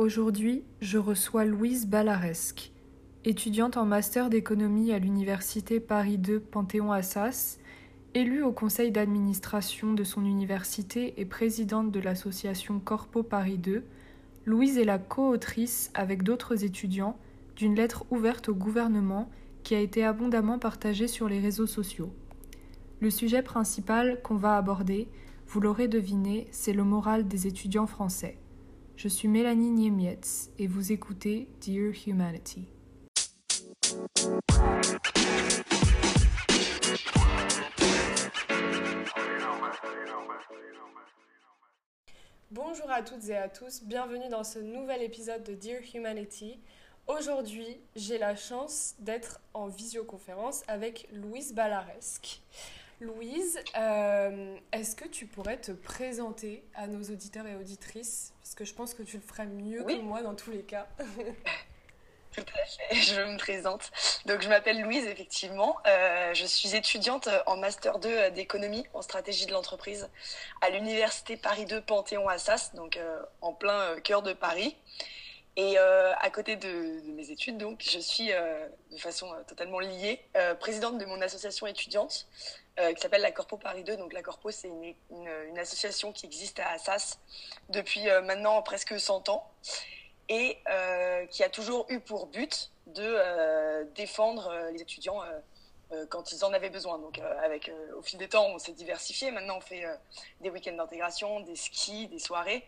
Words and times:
Aujourd'hui, 0.00 0.64
je 0.80 0.96
reçois 0.96 1.44
Louise 1.44 1.86
Balaresque, 1.86 2.72
étudiante 3.26 3.76
en 3.76 3.84
master 3.84 4.30
d'économie 4.30 4.94
à 4.94 4.98
l'université 4.98 5.78
Paris 5.78 6.18
II 6.26 6.38
Panthéon-Assas, 6.38 7.58
élue 8.14 8.42
au 8.42 8.50
conseil 8.50 8.92
d'administration 8.92 9.92
de 9.92 10.02
son 10.02 10.24
université 10.24 11.20
et 11.20 11.26
présidente 11.26 11.90
de 11.90 12.00
l'association 12.00 12.80
Corpo 12.80 13.22
Paris 13.22 13.60
II. 13.66 13.82
Louise 14.46 14.78
est 14.78 14.86
la 14.86 14.98
co-autrice 14.98 15.90
avec 15.92 16.22
d'autres 16.22 16.64
étudiants 16.64 17.18
d'une 17.54 17.74
lettre 17.74 18.06
ouverte 18.10 18.48
au 18.48 18.54
gouvernement 18.54 19.28
qui 19.64 19.74
a 19.74 19.80
été 19.80 20.02
abondamment 20.02 20.58
partagée 20.58 21.08
sur 21.08 21.28
les 21.28 21.40
réseaux 21.40 21.66
sociaux. 21.66 22.10
Le 23.00 23.10
sujet 23.10 23.42
principal 23.42 24.22
qu'on 24.22 24.36
va 24.36 24.56
aborder, 24.56 25.08
vous 25.46 25.60
l'aurez 25.60 25.88
deviné, 25.88 26.48
c'est 26.52 26.72
le 26.72 26.84
moral 26.84 27.28
des 27.28 27.46
étudiants 27.46 27.86
français. 27.86 28.39
Je 29.02 29.08
suis 29.08 29.28
Mélanie 29.28 29.70
Niemietz 29.70 30.50
et 30.58 30.66
vous 30.66 30.92
écoutez 30.92 31.48
Dear 31.62 31.94
Humanity. 32.06 32.68
Bonjour 42.50 42.90
à 42.90 43.00
toutes 43.00 43.26
et 43.30 43.36
à 43.38 43.48
tous, 43.48 43.84
bienvenue 43.84 44.28
dans 44.28 44.44
ce 44.44 44.58
nouvel 44.58 45.00
épisode 45.00 45.44
de 45.44 45.54
Dear 45.54 45.80
Humanity. 45.94 46.60
Aujourd'hui, 47.06 47.80
j'ai 47.96 48.18
la 48.18 48.36
chance 48.36 48.96
d'être 48.98 49.40
en 49.54 49.68
visioconférence 49.68 50.62
avec 50.68 51.08
Louise 51.10 51.54
Balaresque. 51.54 52.42
Louise, 53.00 53.58
euh, 53.78 54.58
est-ce 54.72 54.94
que 54.94 55.08
tu 55.08 55.26
pourrais 55.26 55.56
te 55.56 55.72
présenter 55.72 56.62
à 56.74 56.86
nos 56.86 57.02
auditeurs 57.02 57.46
et 57.46 57.56
auditrices? 57.56 58.34
Parce 58.42 58.54
que 58.54 58.66
je 58.66 58.74
pense 58.74 58.92
que 58.92 59.02
tu 59.02 59.16
le 59.16 59.22
ferais 59.22 59.46
mieux 59.46 59.82
que 59.84 60.00
moi 60.00 60.20
dans 60.22 60.34
tous 60.34 60.50
les 60.50 60.62
cas. 60.62 60.86
Tout 62.32 62.42
à 62.42 62.64
fait, 62.64 62.94
je 62.94 63.20
me 63.22 63.38
présente. 63.38 63.90
Donc, 64.26 64.42
je 64.42 64.48
m'appelle 64.48 64.82
Louise, 64.82 65.06
effectivement. 65.06 65.78
Euh, 65.86 66.34
je 66.34 66.44
suis 66.44 66.76
étudiante 66.76 67.28
en 67.46 67.56
Master 67.56 67.98
2 67.98 68.32
d'économie 68.32 68.86
en 68.92 69.02
stratégie 69.02 69.46
de 69.46 69.52
l'entreprise 69.52 70.08
à 70.60 70.68
l'Université 70.68 71.38
Paris 71.38 71.64
2 71.64 71.80
Panthéon-Assas, 71.80 72.74
donc 72.74 72.98
euh, 72.98 73.20
en 73.40 73.52
plein 73.54 73.98
cœur 74.04 74.22
de 74.22 74.34
Paris. 74.34 74.76
Et 75.56 75.76
à 75.76 76.30
côté 76.30 76.56
de, 76.56 77.02
mes 77.10 77.30
études, 77.30 77.58
donc, 77.58 77.82
je 77.82 77.98
suis 77.98 78.28
de 78.28 78.96
façon 78.96 79.30
totalement 79.46 79.80
liée 79.80 80.24
présidente 80.58 80.96
de 80.96 81.04
mon 81.04 81.20
association 81.20 81.66
étudiante 81.66 82.28
euh, 82.80 82.94
qui 82.94 83.02
s'appelle 83.02 83.20
la 83.20 83.32
Corpo 83.32 83.56
Paris 83.56 83.84
2. 83.84 83.96
Donc 83.96 84.12
la 84.12 84.22
Corpo, 84.22 84.50
c'est 84.50 84.68
une, 84.68 84.94
une, 85.10 85.58
association 85.58 86.12
qui 86.12 86.26
existe 86.26 86.60
à 86.60 86.70
Assas 86.70 87.18
depuis 87.68 88.08
euh, 88.08 88.22
maintenant 88.22 88.62
presque 88.62 88.98
100 88.98 89.28
ans 89.28 89.50
et 90.28 90.58
euh, 90.70 91.26
qui 91.26 91.42
a 91.42 91.50
toujours 91.50 91.86
eu 91.90 92.00
pour 92.00 92.26
but 92.26 92.70
de 92.86 93.84
défendre 93.94 94.52
les 94.72 94.82
étudiants 94.82 95.22
quand 96.08 96.32
ils 96.32 96.44
en 96.44 96.52
avaient 96.52 96.70
besoin. 96.70 96.98
Donc 96.98 97.20
avec 97.44 97.70
au 97.96 98.02
fil 98.02 98.18
des 98.18 98.28
temps, 98.28 98.46
on 98.46 98.58
s'est 98.58 98.72
diversifié. 98.72 99.30
Maintenant, 99.30 99.58
on 99.58 99.60
fait 99.60 99.84
des 100.40 100.50
week-ends 100.50 100.74
d'intégration, 100.74 101.38
des 101.40 101.54
skis, 101.54 102.08
des 102.08 102.18
soirées. 102.18 102.66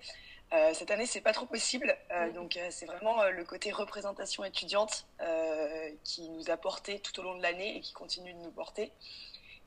cette 0.75 0.93
année, 0.93 1.07
c'est 1.07 1.23
pas 1.23 1.33
trop 1.33 1.47
possible, 1.47 1.97
donc 2.35 2.57
c'est 2.71 2.87
vraiment 2.87 3.25
le 3.25 3.45
côté 3.45 3.73
représentation 3.73 4.45
étudiante 4.45 5.07
qui 6.05 6.29
nous 6.31 6.51
a 6.51 6.57
porté 6.57 7.01
tout 7.01 7.19
au 7.19 7.25
long 7.25 7.37
de 7.37 7.43
l'année 7.43 7.79
et 7.79 7.81
qui 7.81 7.93
continue 7.93 8.33
de 8.33 8.39
nous 8.39 8.53
porter 8.53 8.93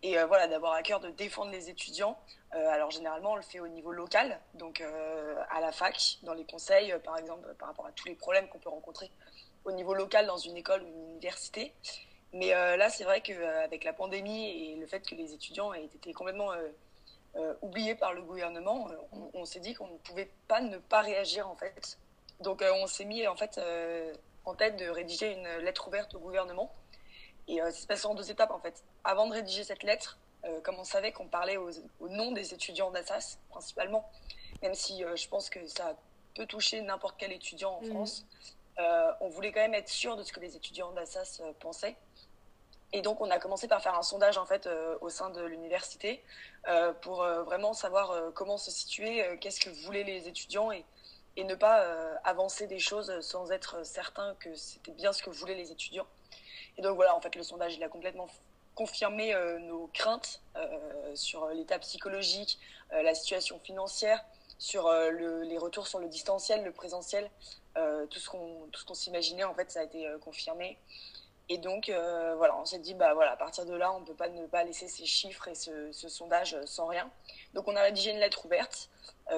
et 0.05 0.19
euh, 0.19 0.27
voilà 0.27 0.47
d'avoir 0.47 0.73
à 0.73 0.83
cœur 0.83 0.99
de 0.99 1.09
défendre 1.09 1.51
les 1.51 1.69
étudiants. 1.69 2.17
Euh, 2.53 2.69
alors 2.69 2.91
généralement 2.91 3.31
on 3.31 3.35
le 3.35 3.41
fait 3.41 3.59
au 3.59 3.67
niveau 3.67 3.91
local, 3.91 4.39
donc 4.53 4.79
euh, 4.79 5.35
à 5.49 5.59
la 5.59 5.71
fac, 5.71 6.19
dans 6.21 6.33
les 6.33 6.45
conseils, 6.45 6.93
par 7.03 7.17
exemple 7.17 7.53
par 7.57 7.69
rapport 7.69 7.87
à 7.87 7.91
tous 7.91 8.07
les 8.07 8.13
problèmes 8.13 8.47
qu'on 8.47 8.59
peut 8.59 8.69
rencontrer 8.69 9.09
au 9.65 9.71
niveau 9.71 9.95
local 9.95 10.27
dans 10.27 10.37
une 10.37 10.55
école 10.55 10.83
ou 10.83 10.87
une 10.87 11.09
université. 11.13 11.73
Mais 12.33 12.49
là 12.49 12.89
c'est 12.89 13.05
vrai 13.05 13.21
qu'avec 13.21 13.83
la 13.83 13.93
pandémie 13.93 14.71
et 14.71 14.75
le 14.75 14.85
fait 14.85 14.99
que 14.99 15.15
les 15.15 15.33
étudiants 15.33 15.73
aient 15.73 15.85
été 15.85 16.13
complètement 16.13 16.51
oubliés 17.61 17.95
par 17.95 18.13
le 18.13 18.21
gouvernement, 18.21 18.89
on, 19.13 19.29
on 19.33 19.45
s'est 19.45 19.61
dit 19.61 19.73
qu'on 19.73 19.87
ne 19.87 19.97
pouvait 19.99 20.29
pas 20.47 20.59
ne 20.59 20.77
pas 20.77 21.01
réagir 21.01 21.49
en 21.49 21.55
fait. 21.55 21.97
Donc 22.41 22.61
on 22.61 22.87
s'est 22.87 23.05
mis 23.05 23.25
en 23.25 23.35
fait 23.35 23.59
en 24.43 24.53
tête 24.53 24.75
de 24.77 24.87
rédiger 24.89 25.31
une 25.31 25.47
lettre 25.63 25.87
ouverte 25.87 26.13
au 26.13 26.19
gouvernement 26.19 26.71
et 27.47 27.61
euh, 27.61 27.71
ça 27.71 27.95
se 27.95 28.07
en 28.07 28.15
deux 28.15 28.31
étapes 28.31 28.51
en 28.51 28.59
fait. 28.59 28.83
Avant 29.03 29.27
de 29.27 29.33
rédiger 29.33 29.63
cette 29.63 29.83
lettre, 29.83 30.17
euh, 30.45 30.61
comme 30.61 30.75
on 30.79 30.83
savait 30.83 31.11
qu'on 31.11 31.27
parlait 31.27 31.57
au 31.57 32.09
nom 32.09 32.31
des 32.31 32.53
étudiants 32.53 32.91
d'Assas 32.91 33.37
principalement, 33.49 34.09
même 34.61 34.73
si 34.73 35.03
euh, 35.03 35.15
je 35.15 35.27
pense 35.27 35.49
que 35.49 35.65
ça 35.67 35.95
peut 36.35 36.45
toucher 36.45 36.81
n'importe 36.81 37.15
quel 37.17 37.31
étudiant 37.31 37.75
en 37.75 37.81
mhm. 37.81 37.89
France, 37.89 38.25
on 39.21 39.29
voulait 39.29 39.53
quand 39.53 39.61
même 39.61 39.73
être 39.73 39.87
sûr 39.87 40.17
de 40.17 40.23
ce 40.23 40.33
que 40.33 40.41
les 40.41 40.57
étudiants 40.57 40.91
d'Assas 40.91 41.41
pensaient. 41.61 41.95
Et 42.91 43.01
donc, 43.01 43.21
on 43.21 43.29
a 43.29 43.39
commencé 43.39 43.69
par 43.69 43.81
faire 43.81 43.95
un 43.95 44.03
sondage 44.03 44.37
en 44.37 44.45
fait 44.45 44.69
au 44.99 45.07
sein 45.07 45.29
de 45.29 45.41
l'université 45.41 46.21
pour 47.01 47.23
vraiment 47.23 47.71
savoir 47.71 48.33
comment 48.33 48.57
se 48.57 48.71
situer, 48.71 49.37
qu'est-ce 49.39 49.61
que 49.61 49.69
voulaient 49.85 50.03
les 50.03 50.27
étudiants 50.27 50.73
et, 50.73 50.83
et 51.37 51.45
ne 51.45 51.55
pas 51.55 51.85
avancer 52.25 52.67
des 52.67 52.79
choses 52.79 53.17
sans 53.21 53.49
être 53.49 53.85
certain 53.85 54.35
que 54.41 54.53
c'était 54.55 54.91
bien 54.91 55.13
ce 55.13 55.23
que 55.23 55.29
voulaient 55.29 55.55
les 55.55 55.71
étudiants. 55.71 56.07
Et 56.77 56.81
donc 56.81 56.95
voilà, 56.95 57.15
en 57.15 57.21
fait, 57.21 57.35
le 57.35 57.43
sondage, 57.43 57.75
il 57.75 57.83
a 57.83 57.89
complètement 57.89 58.27
confirmé 58.75 59.33
euh, 59.33 59.57
nos 59.59 59.87
craintes 59.87 60.41
euh, 60.57 61.15
sur 61.15 61.47
l'état 61.49 61.79
psychologique, 61.79 62.59
euh, 62.93 63.01
la 63.01 63.15
situation 63.15 63.59
financière, 63.59 64.23
sur 64.59 64.89
les 64.89 65.57
retours 65.57 65.85
sur 65.85 65.99
le 65.99 66.07
distanciel, 66.07 66.63
le 66.63 66.71
présentiel, 66.71 67.29
tout 67.75 68.19
ce 68.19 68.29
qu'on 68.29 68.69
ce 68.73 68.93
s'imaginait 68.93 69.43
en 69.43 69.53
fait, 69.53 69.69
ça 69.69 69.81
a 69.81 69.83
été 69.83 70.07
confirmé. 70.21 70.77
Et 71.49 71.57
donc 71.57 71.89
voilà, 71.89 72.55
on 72.55 72.63
s'est 72.63 72.79
dit 72.79 72.93
bah 72.93 73.13
voilà, 73.13 73.33
à 73.33 73.35
partir 73.35 73.65
de 73.65 73.73
là, 73.73 73.91
on 73.91 73.99
ne 73.99 74.05
peut 74.05 74.13
pas 74.13 74.29
ne 74.29 74.47
pas 74.47 74.63
laisser 74.63 74.87
ces 74.87 75.05
chiffres 75.05 75.49
et 75.49 75.55
ce, 75.55 75.91
sondage 75.91 76.55
sans 76.63 76.87
rien. 76.87 77.11
Donc 77.53 77.67
on 77.67 77.75
a 77.75 77.81
rédigé 77.81 78.11
une 78.11 78.19
lettre 78.19 78.45
ouverte 78.45 78.89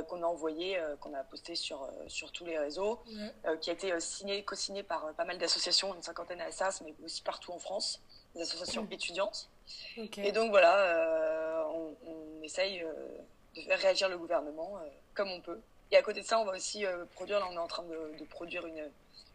qu'on 0.08 0.22
a 0.22 0.26
envoyée, 0.26 0.78
qu'on 1.00 1.14
a 1.14 1.24
postée 1.24 1.56
sur 1.56 1.90
sur 2.08 2.32
tous 2.32 2.46
les 2.46 2.58
réseaux, 2.58 3.02
qui 3.62 3.70
a 3.70 3.74
été 3.74 3.98
signée, 4.00 4.44
co-signée 4.44 4.84
par 4.84 5.14
pas 5.14 5.26
mal 5.26 5.38
d'associations, 5.38 5.96
une 5.96 6.02
cinquantaine 6.02 6.42
à 6.42 6.46
Assas, 6.46 6.82
mais 6.84 6.94
aussi 7.04 7.22
partout 7.22 7.52
en 7.54 7.60
France, 7.60 8.02
des 8.36 8.42
associations 8.42 8.88
étudiantes. 8.92 9.50
Et 10.18 10.32
donc 10.32 10.50
voilà, 10.50 11.66
on, 11.74 11.96
on, 12.06 12.44
essaye 12.44 12.86
de 13.56 13.62
faire 13.62 13.80
réagir 13.80 14.10
le 14.10 14.18
gouvernement 14.18 14.80
comme 15.14 15.32
on 15.32 15.42
peut. 15.42 15.62
Et 15.92 15.98
à 15.98 16.02
côté 16.02 16.22
de 16.22 16.26
ça, 16.26 16.40
on 16.40 16.46
va 16.46 16.54
aussi 16.54 16.86
euh, 16.86 17.06
produire, 17.14 17.40
là 17.40 17.48
on 17.50 17.54
est 17.54 17.60
en 17.60 17.68
train 17.68 17.84
de, 17.84 18.24
produire 18.26 18.66
une, 18.66 18.90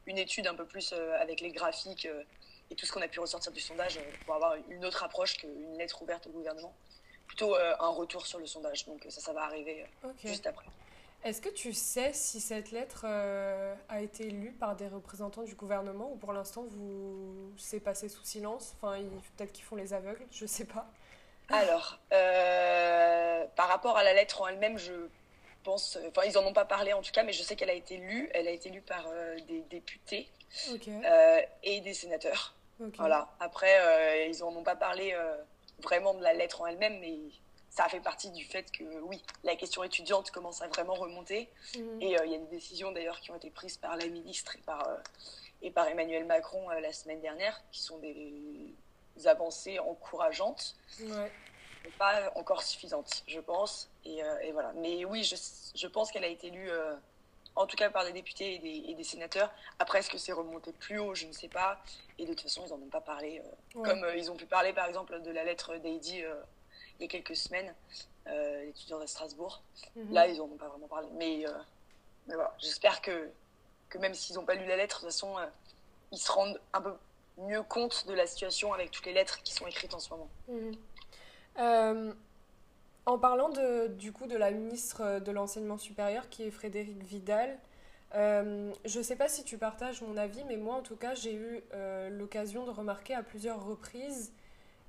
une, 0.07 0.19
étude 0.19 0.47
un 0.47 0.55
peu 0.55 0.67
plus 0.67 0.93
euh, 0.93 1.19
avec 1.19 1.41
les 1.41 1.51
graphiques 1.51 2.07
euh, 2.07 2.23
et 2.71 2.75
tout 2.75 2.85
ce 2.85 2.93
qu'on 2.93 3.01
a 3.01 3.09
pu 3.09 3.21
ressortir 3.21 3.53
du 3.53 3.61
sondage 3.61 3.99
pour 4.25 4.35
avoir 4.35 4.57
une 4.69 4.85
autre 4.85 5.03
approche 5.03 5.39
qu'une 5.39 5.79
lettre 5.79 6.03
ouverte 6.03 6.27
au 6.27 6.31
gouvernement. 6.31 6.75
Plutôt 7.32 7.54
un 7.54 7.88
retour 7.88 8.26
sur 8.26 8.38
le 8.38 8.47
sondage. 8.47 8.84
Donc 8.87 9.06
ça, 9.09 9.20
ça 9.20 9.32
va 9.32 9.44
arriver 9.44 9.87
juste 10.22 10.47
après. 10.47 10.66
Est-ce 11.25 11.41
que 11.41 11.48
tu 11.48 11.72
sais 11.72 12.12
si 12.12 12.41
cette 12.41 12.72
lettre 12.72 13.06
a 13.06 14.00
été 14.00 14.25
lue 14.25 14.53
par 14.53 14.76
des 14.76 14.88
représentants 14.88 15.43
du 15.43 15.54
gouvernement 15.54 16.10
ou 16.12 16.16
pour 16.16 16.32
l'instant 16.32 16.65
vous 16.69 17.53
c'est 17.56 17.81
passé 17.81 18.09
sous 18.09 18.25
silence? 18.25 18.75
Enfin, 18.76 18.98
peut-être 19.37 19.53
qu'ils 19.53 19.65
font 19.65 19.76
les 19.76 19.94
aveugles, 19.94 20.26
je 20.31 20.44
sais 20.44 20.66
pas. 20.66 20.87
Alors, 21.48 21.98
par 23.56 23.69
rapport 23.69 23.97
à 23.97 24.03
la 24.03 24.12
lettre 24.12 24.43
en 24.43 24.49
elle-même, 24.49 24.78
je 24.78 24.93
pense, 25.62 25.99
enfin 26.09 26.26
ils 26.26 26.37
en 26.37 26.44
ont 26.44 26.53
pas 26.53 26.64
parlé 26.64 26.93
en 26.93 27.03
tout 27.03 27.12
cas, 27.12 27.22
mais 27.22 27.32
je 27.32 27.43
sais 27.43 27.56
qu'elle 27.56 27.70
a 27.70 27.75
été 27.75 27.97
lue. 27.97 28.28
Elle 28.34 28.49
a 28.49 28.50
été 28.50 28.69
lue 28.69 28.82
par 28.82 29.06
euh, 29.09 29.37
des 29.49 29.60
députés 29.70 30.28
euh, 30.88 31.41
et 31.62 31.81
des 31.81 31.94
sénateurs. 31.94 32.54
Voilà. 32.99 33.28
Après, 33.38 33.78
euh, 33.81 34.26
ils 34.26 34.43
en 34.43 34.49
ont 34.56 34.64
pas 34.64 34.76
parlé 34.76 35.14
vraiment 35.82 36.15
de 36.15 36.22
la 36.22 36.32
lettre 36.32 36.60
en 36.60 36.66
elle-même, 36.66 36.98
mais 37.00 37.19
ça 37.70 37.88
fait 37.88 38.00
partie 38.00 38.31
du 38.31 38.44
fait 38.44 38.70
que 38.70 38.84
oui, 39.00 39.22
la 39.44 39.56
question 39.56 39.82
étudiante 39.82 40.31
commence 40.31 40.62
à 40.62 40.69
vraiment 40.69 40.94
remonter. 40.94 41.48
Mhm. 41.76 42.03
Et 42.03 42.06
il 42.06 42.31
y 42.31 42.34
a 42.34 42.38
des 42.38 42.47
décisions 42.50 42.93
d'ailleurs 42.93 43.20
qui 43.20 43.31
ont 43.31 43.37
été 43.37 43.50
prises 43.50 43.76
par 43.76 43.97
la 43.97 44.06
ministre 44.06 44.56
et 44.56 44.61
par 44.61 44.87
et 45.64 45.70
par 45.70 45.87
Emmanuel 45.87 46.25
Macron 46.25 46.69
la 46.70 46.93
semaine 46.93 47.20
dernière, 47.20 47.62
qui 47.70 47.81
sont 47.82 47.99
des 47.99 48.75
avancées 49.25 49.79
encourageantes. 49.79 50.75
Ouais 51.00 51.31
pas 51.99 52.32
encore 52.37 52.62
suffisante, 52.62 53.23
je 53.26 53.40
pense. 53.40 53.88
Et, 54.05 54.23
euh, 54.23 54.38
et 54.40 54.52
voilà. 54.52 54.73
Mais 54.76 55.05
oui, 55.05 55.25
je, 55.25 55.37
je 55.75 55.87
pense 55.87 56.11
qu'elle 56.11 56.25
a 56.25 56.28
été 56.28 56.50
lue, 56.50 56.70
euh, 56.70 56.94
en 57.54 57.66
tout 57.66 57.76
cas 57.76 57.90
par 57.90 58.04
des 58.04 58.12
députés 58.12 58.54
et 58.54 58.58
des, 58.58 58.90
et 58.90 58.94
des 58.94 59.04
sénateurs. 59.04 59.52
Après, 59.78 59.99
est-ce 59.99 60.10
que 60.10 60.19
c'est 60.19 60.32
remonté 60.32 60.72
plus 60.72 60.99
haut? 60.99 61.14
Je 61.14 61.26
ne 61.26 61.32
sais 61.32 61.49
pas. 61.49 61.82
Et 62.19 62.25
de 62.25 62.32
toute 62.32 62.43
façon, 62.43 62.62
ils 62.66 62.70
n'en 62.70 62.76
ont 62.76 62.88
pas 62.88 63.00
parlé. 63.00 63.40
Euh, 63.40 63.82
comme 63.82 64.06
ils 64.16 64.31
ont 64.31 64.37
pu 64.37 64.46
parler, 64.46 64.72
par 64.72 64.87
exemple, 64.87 65.20
de 65.20 65.31
la 65.31 65.44
lettre 65.44 65.76
d'Heidi 65.76 66.22
il 66.99 67.02
y 67.02 67.04
a 67.04 67.08
quelques 67.08 67.37
semaines, 67.37 67.75
l'étudiant 68.26 69.00
de 69.00 69.06
Strasbourg. 69.06 69.62
Mhm. 69.96 70.12
Là, 70.12 70.26
ils 70.28 70.38
n'en 70.38 70.44
ont 70.44 70.56
pas 70.56 70.69
vraiment 70.69 70.88
parlé. 70.88 71.08
Mais, 71.14 71.44
mais 72.26 72.34
voilà, 72.34 72.54
j'espère 72.58 73.00
que, 73.02 73.31
que 73.88 73.99
même 73.99 74.14
s'ils 74.14 74.37
n'ont 74.37 74.44
pas 74.44 74.54
lu 74.54 74.66
la 74.66 74.76
lettre, 74.76 75.00
de 75.00 75.06
toute 75.06 75.12
façon, 75.12 75.37
ils 76.12 76.19
se 76.19 76.31
rendent 76.31 76.60
un 76.72 76.81
peu 76.81 76.94
mieux 77.38 77.62
compte 77.62 78.06
de 78.06 78.14
la 78.14 78.26
situation 78.26 78.72
avec 78.72 78.90
toutes 78.90 79.06
les 79.06 79.12
lettres 79.12 79.43
qui 79.43 79.52
sont 79.52 79.66
écrites 79.66 79.94
en 79.94 79.99
ce 79.99 80.10
moment. 80.10 80.28
Mhm. 80.49 82.14
En 83.06 83.19
parlant 83.19 83.49
de, 83.49 83.88
du 83.88 84.12
coup 84.12 84.26
de 84.26 84.37
la 84.37 84.50
ministre 84.50 85.19
de 85.20 85.32
l'enseignement 85.32 85.78
supérieur 85.78 86.28
qui 86.28 86.44
est 86.44 86.50
Frédéric 86.50 87.02
Vidal, 87.02 87.58
Euh, 88.14 88.72
je 88.84 88.99
ne 88.99 89.02
sais 89.02 89.16
pas 89.16 89.28
si 89.28 89.43
tu 89.43 89.56
partages 89.56 90.02
mon 90.02 90.19
avis, 90.19 90.44
mais 90.44 90.58
moi 90.58 90.75
en 90.75 90.82
tout 90.82 90.96
cas 90.96 91.14
j'ai 91.14 91.34
eu 91.34 91.62
euh, 91.72 92.10
l'occasion 92.10 92.66
de 92.66 92.70
remarquer 92.70 93.14
à 93.14 93.22
plusieurs 93.22 93.64
reprises 93.64 94.32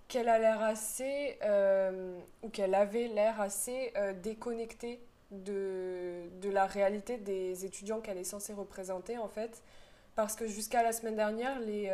qu'elle 0.10 0.28
a 0.28 0.38
l'air 0.40 0.62
assez, 0.62 1.38
euh, 1.44 2.20
ou 2.42 2.50
qu'elle 2.50 2.76
avait 2.76 3.08
l'air 3.08 3.40
assez 3.40 3.94
déconnectée 4.22 5.00
de, 5.32 6.30
de 6.42 6.50
la 6.50 6.66
réalité 6.66 7.18
des 7.18 7.64
étudiants 7.66 8.02
qu'elle 8.02 8.18
est 8.18 8.26
censée 8.26 8.54
représenter 8.54 9.18
en 9.18 9.30
fait. 9.30 9.64
Parce 10.16 10.36
que 10.36 10.46
jusqu'à 10.46 10.84
la 10.84 10.92
semaine 10.92 11.16
dernière, 11.16 11.60
les, 11.62 11.90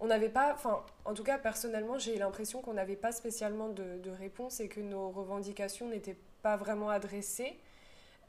on 0.00 0.06
n'avait 0.06 0.30
pas, 0.30 0.52
enfin, 0.54 0.84
en 1.04 1.14
tout 1.14 1.22
cas 1.22 1.38
personnellement, 1.38 1.98
j'ai 1.98 2.16
l'impression 2.16 2.62
qu'on 2.62 2.74
n'avait 2.74 2.96
pas 2.96 3.12
spécialement 3.12 3.68
de, 3.68 4.10
réponse 4.18 4.60
et 4.60 4.68
que 4.68 4.80
nos 4.80 5.10
revendications 5.10 5.88
n'étaient 5.88 6.16
pas 6.42 6.56
vraiment 6.56 6.88
adressées. 6.88 7.58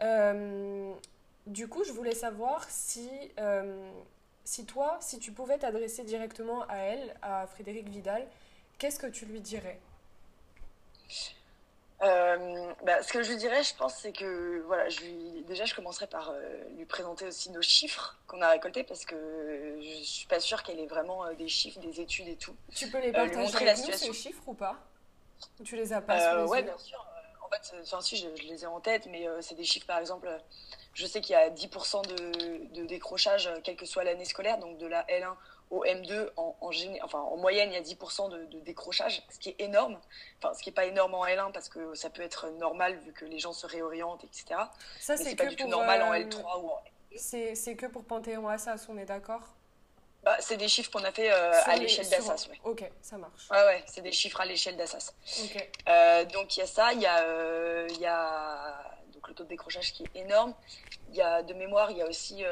Euh, 0.02 0.94
du 1.48 1.68
coup, 1.68 1.84
je 1.84 1.92
voulais 1.92 2.14
savoir 2.14 2.70
si, 2.70 3.10
euh, 3.40 3.90
si 4.44 4.66
toi, 4.66 4.98
si 5.02 5.18
tu 5.20 5.32
pouvais 5.32 5.58
t'adresser 5.58 6.04
directement 6.04 6.64
à 6.68 6.78
elle, 6.78 7.16
à 7.22 7.48
Frédéric 7.48 7.88
Vidal, 7.88 8.28
qu'est-ce 8.78 9.00
que 9.00 9.08
tu 9.08 9.26
lui 9.26 9.40
dirais? 9.40 9.80
Euh, 12.04 12.74
bah, 12.84 13.04
ce 13.04 13.14
que 13.14 13.22
je 13.24 13.30
lui 13.30 13.38
dirais, 13.38 13.64
je 13.64 13.76
pense, 13.76 13.96
c'est 13.96 14.12
que 14.12 14.62
voilà, 14.66 14.90
je 14.90 15.02
lui, 15.02 15.44
déjà, 15.48 15.66
je 15.66 15.76
commencerai 15.76 16.08
par 16.08 16.34
lui 16.76 16.86
présenter 16.86 17.26
aussi 17.26 17.52
nos 17.52 17.62
chiffres 17.62 18.18
qu'on 18.28 18.42
a 18.42 18.50
récoltés 18.50 18.84
parce 18.84 19.06
que 19.06 19.80
je 19.82 20.04
suis 20.04 20.28
pas 20.28 20.40
sûre 20.40 20.64
qu'elle 20.64 20.80
ait 20.80 20.88
vraiment 20.88 21.32
des 21.34 21.48
chiffres, 21.48 21.80
des 21.80 22.02
études 22.02 22.28
et 22.28 22.36
tout. 22.36 22.56
Tu 22.74 22.90
peux 22.90 23.00
les 23.00 23.12
partager 23.12 23.40
avec 23.40 23.62
la 23.62 23.76
nous, 23.76 23.92
ces 23.94 24.14
chiffres 24.14 24.44
ou 24.48 24.54
pas? 24.54 24.78
Tu 25.64 25.76
les 25.76 25.94
as 25.94 26.02
pas 26.02 26.36
euh, 26.36 26.48
Ouais, 26.48 26.64
bien 26.64 26.78
sûr. 26.78 27.06
Fait, 27.52 27.76
enfin, 27.82 28.00
si, 28.00 28.16
je, 28.16 28.28
les 28.48 28.64
ai 28.64 28.68
en 28.68 28.80
tête, 28.80 29.08
mais 29.08 29.28
euh, 29.28 29.42
c'est 29.42 29.56
des 29.56 29.66
chiffres, 29.66 29.86
par 29.86 30.00
exemple, 30.00 30.30
je 30.94 31.06
sais 31.06 31.20
qu'il 31.20 31.34
y 31.34 31.36
a 31.36 31.50
10% 31.50 32.08
de, 32.08 32.86
décrochage, 32.86 33.48
euh, 33.48 33.60
quelle 33.62 33.76
que 33.76 33.86
soit 33.86 34.06
l'année 34.06 34.24
scolaire, 34.24 34.58
donc 34.58 34.78
de 34.78 34.88
la 34.88 35.04
L1 35.08 35.36
au 35.72 35.86
M2, 35.86 36.30
en, 36.36 36.56
en, 36.60 36.70
enfin, 37.02 37.20
en 37.20 37.38
moyenne, 37.38 37.72
il 37.72 37.76
y 37.76 37.78
a 37.78 37.82
10% 37.82 38.30
de, 38.30 38.60
décrochage, 38.60 39.24
ce 39.30 39.40
qui 39.40 39.50
est 39.50 39.56
énorme. 39.60 40.00
Enfin, 40.38 40.54
ce 40.54 40.62
qui 40.62 40.70
n'est 40.70 40.74
pas 40.74 40.86
énorme 40.86 41.14
en 41.16 41.26
L1 41.26 41.52
parce 41.54 41.70
que 41.70 41.96
ça 41.96 42.10
peut 42.10 42.22
être 42.22 42.50
normal 42.60 43.00
vu 43.00 43.14
que 43.14 43.26
les 43.26 43.40
gens 43.40 43.54
se 43.54 43.66
réorientent, 43.66 44.24
etc. 44.26 44.60
Ça, 45.00 45.16
c'est 45.18 45.36
pas 45.36 45.46
du 45.46 45.56
tout 45.56 45.68
normal 45.68 46.04
en 46.04 46.14
L3 46.14 46.36
euh, 46.36 46.60
ou 46.60 46.70
en 46.70 46.82
C'est 47.16 47.76
que 47.76 47.86
pour 47.86 48.04
Panthéon 48.04 48.48
Assas, 48.50 48.88
on 48.90 48.98
est 48.98 49.06
d'accord? 49.06 49.42
Bah, 50.24 50.38
c'est 50.40 50.58
des 50.58 50.68
chiffres 50.68 50.92
qu'on 50.92 51.04
a 51.04 51.12
fait 51.12 51.32
euh, 51.32 51.52
à 51.66 51.78
l'échelle 51.78 52.08
d'Assas. 52.08 52.48
Ouais. 52.50 52.60
Ok, 52.64 52.92
ça 53.02 53.18
marche. 53.18 53.50
Ouais, 53.50 53.64
ouais, 53.66 53.84
c'est 53.88 54.02
des 54.02 54.12
chiffres 54.12 54.40
à 54.40 54.46
l'échelle 54.46 54.78
d'Assas. 54.78 55.14
Euh, 55.88 56.26
donc 56.26 56.56
il 56.56 56.60
y 56.60 56.64
a 56.64 56.68
ça, 56.68 56.94
il 56.94 57.02
y, 57.02 57.08
a, 57.08 57.88
y 57.88 58.06
a 58.06 58.84
donc, 58.84 59.01
le 59.32 59.36
taux 59.36 59.44
de 59.44 59.50
décrochage 59.50 59.94
qui 59.94 60.04
est 60.04 60.16
énorme. 60.16 60.54
Il 61.10 61.16
y 61.16 61.22
a 61.22 61.44
de 61.44 61.54
mémoire, 61.54 61.92
il 61.92 61.98
y 61.98 62.02
a 62.02 62.08
aussi 62.08 62.44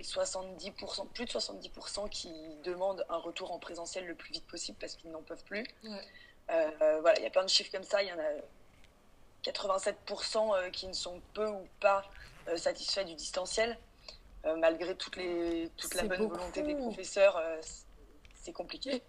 70%, 0.00 1.08
plus 1.08 1.24
de 1.24 1.30
70% 1.30 2.08
qui 2.08 2.32
demandent 2.62 3.04
un 3.08 3.16
retour 3.16 3.52
en 3.52 3.58
présentiel 3.58 4.06
le 4.06 4.14
plus 4.14 4.32
vite 4.32 4.46
possible 4.46 4.78
parce 4.80 4.94
qu'ils 4.94 5.10
n'en 5.10 5.22
peuvent 5.22 5.44
plus. 5.44 5.64
voilà, 6.48 7.18
il 7.18 7.22
y 7.22 7.26
a 7.26 7.30
plein 7.30 7.44
de 7.44 7.48
chiffres 7.48 7.72
comme 7.72 7.84
ça. 7.84 8.02
Il 8.02 8.08
y 8.08 8.12
en 8.12 8.18
a 8.18 9.50
87% 9.50 10.70
qui 10.70 10.86
ne 10.86 10.92
sont 10.92 11.20
peu 11.32 11.48
ou 11.48 11.66
pas 11.80 12.04
satisfaits 12.56 13.04
du 13.04 13.14
distanciel. 13.14 13.76
Euh, 14.46 14.56
malgré 14.56 14.94
toutes 14.94 15.16
les, 15.16 15.70
toute 15.76 15.94
la 15.94 16.02
bonne 16.02 16.26
volonté 16.26 16.62
des 16.62 16.74
professeurs, 16.74 17.36
euh, 17.38 17.56
c'est 18.34 18.52
compliqué. 18.52 19.02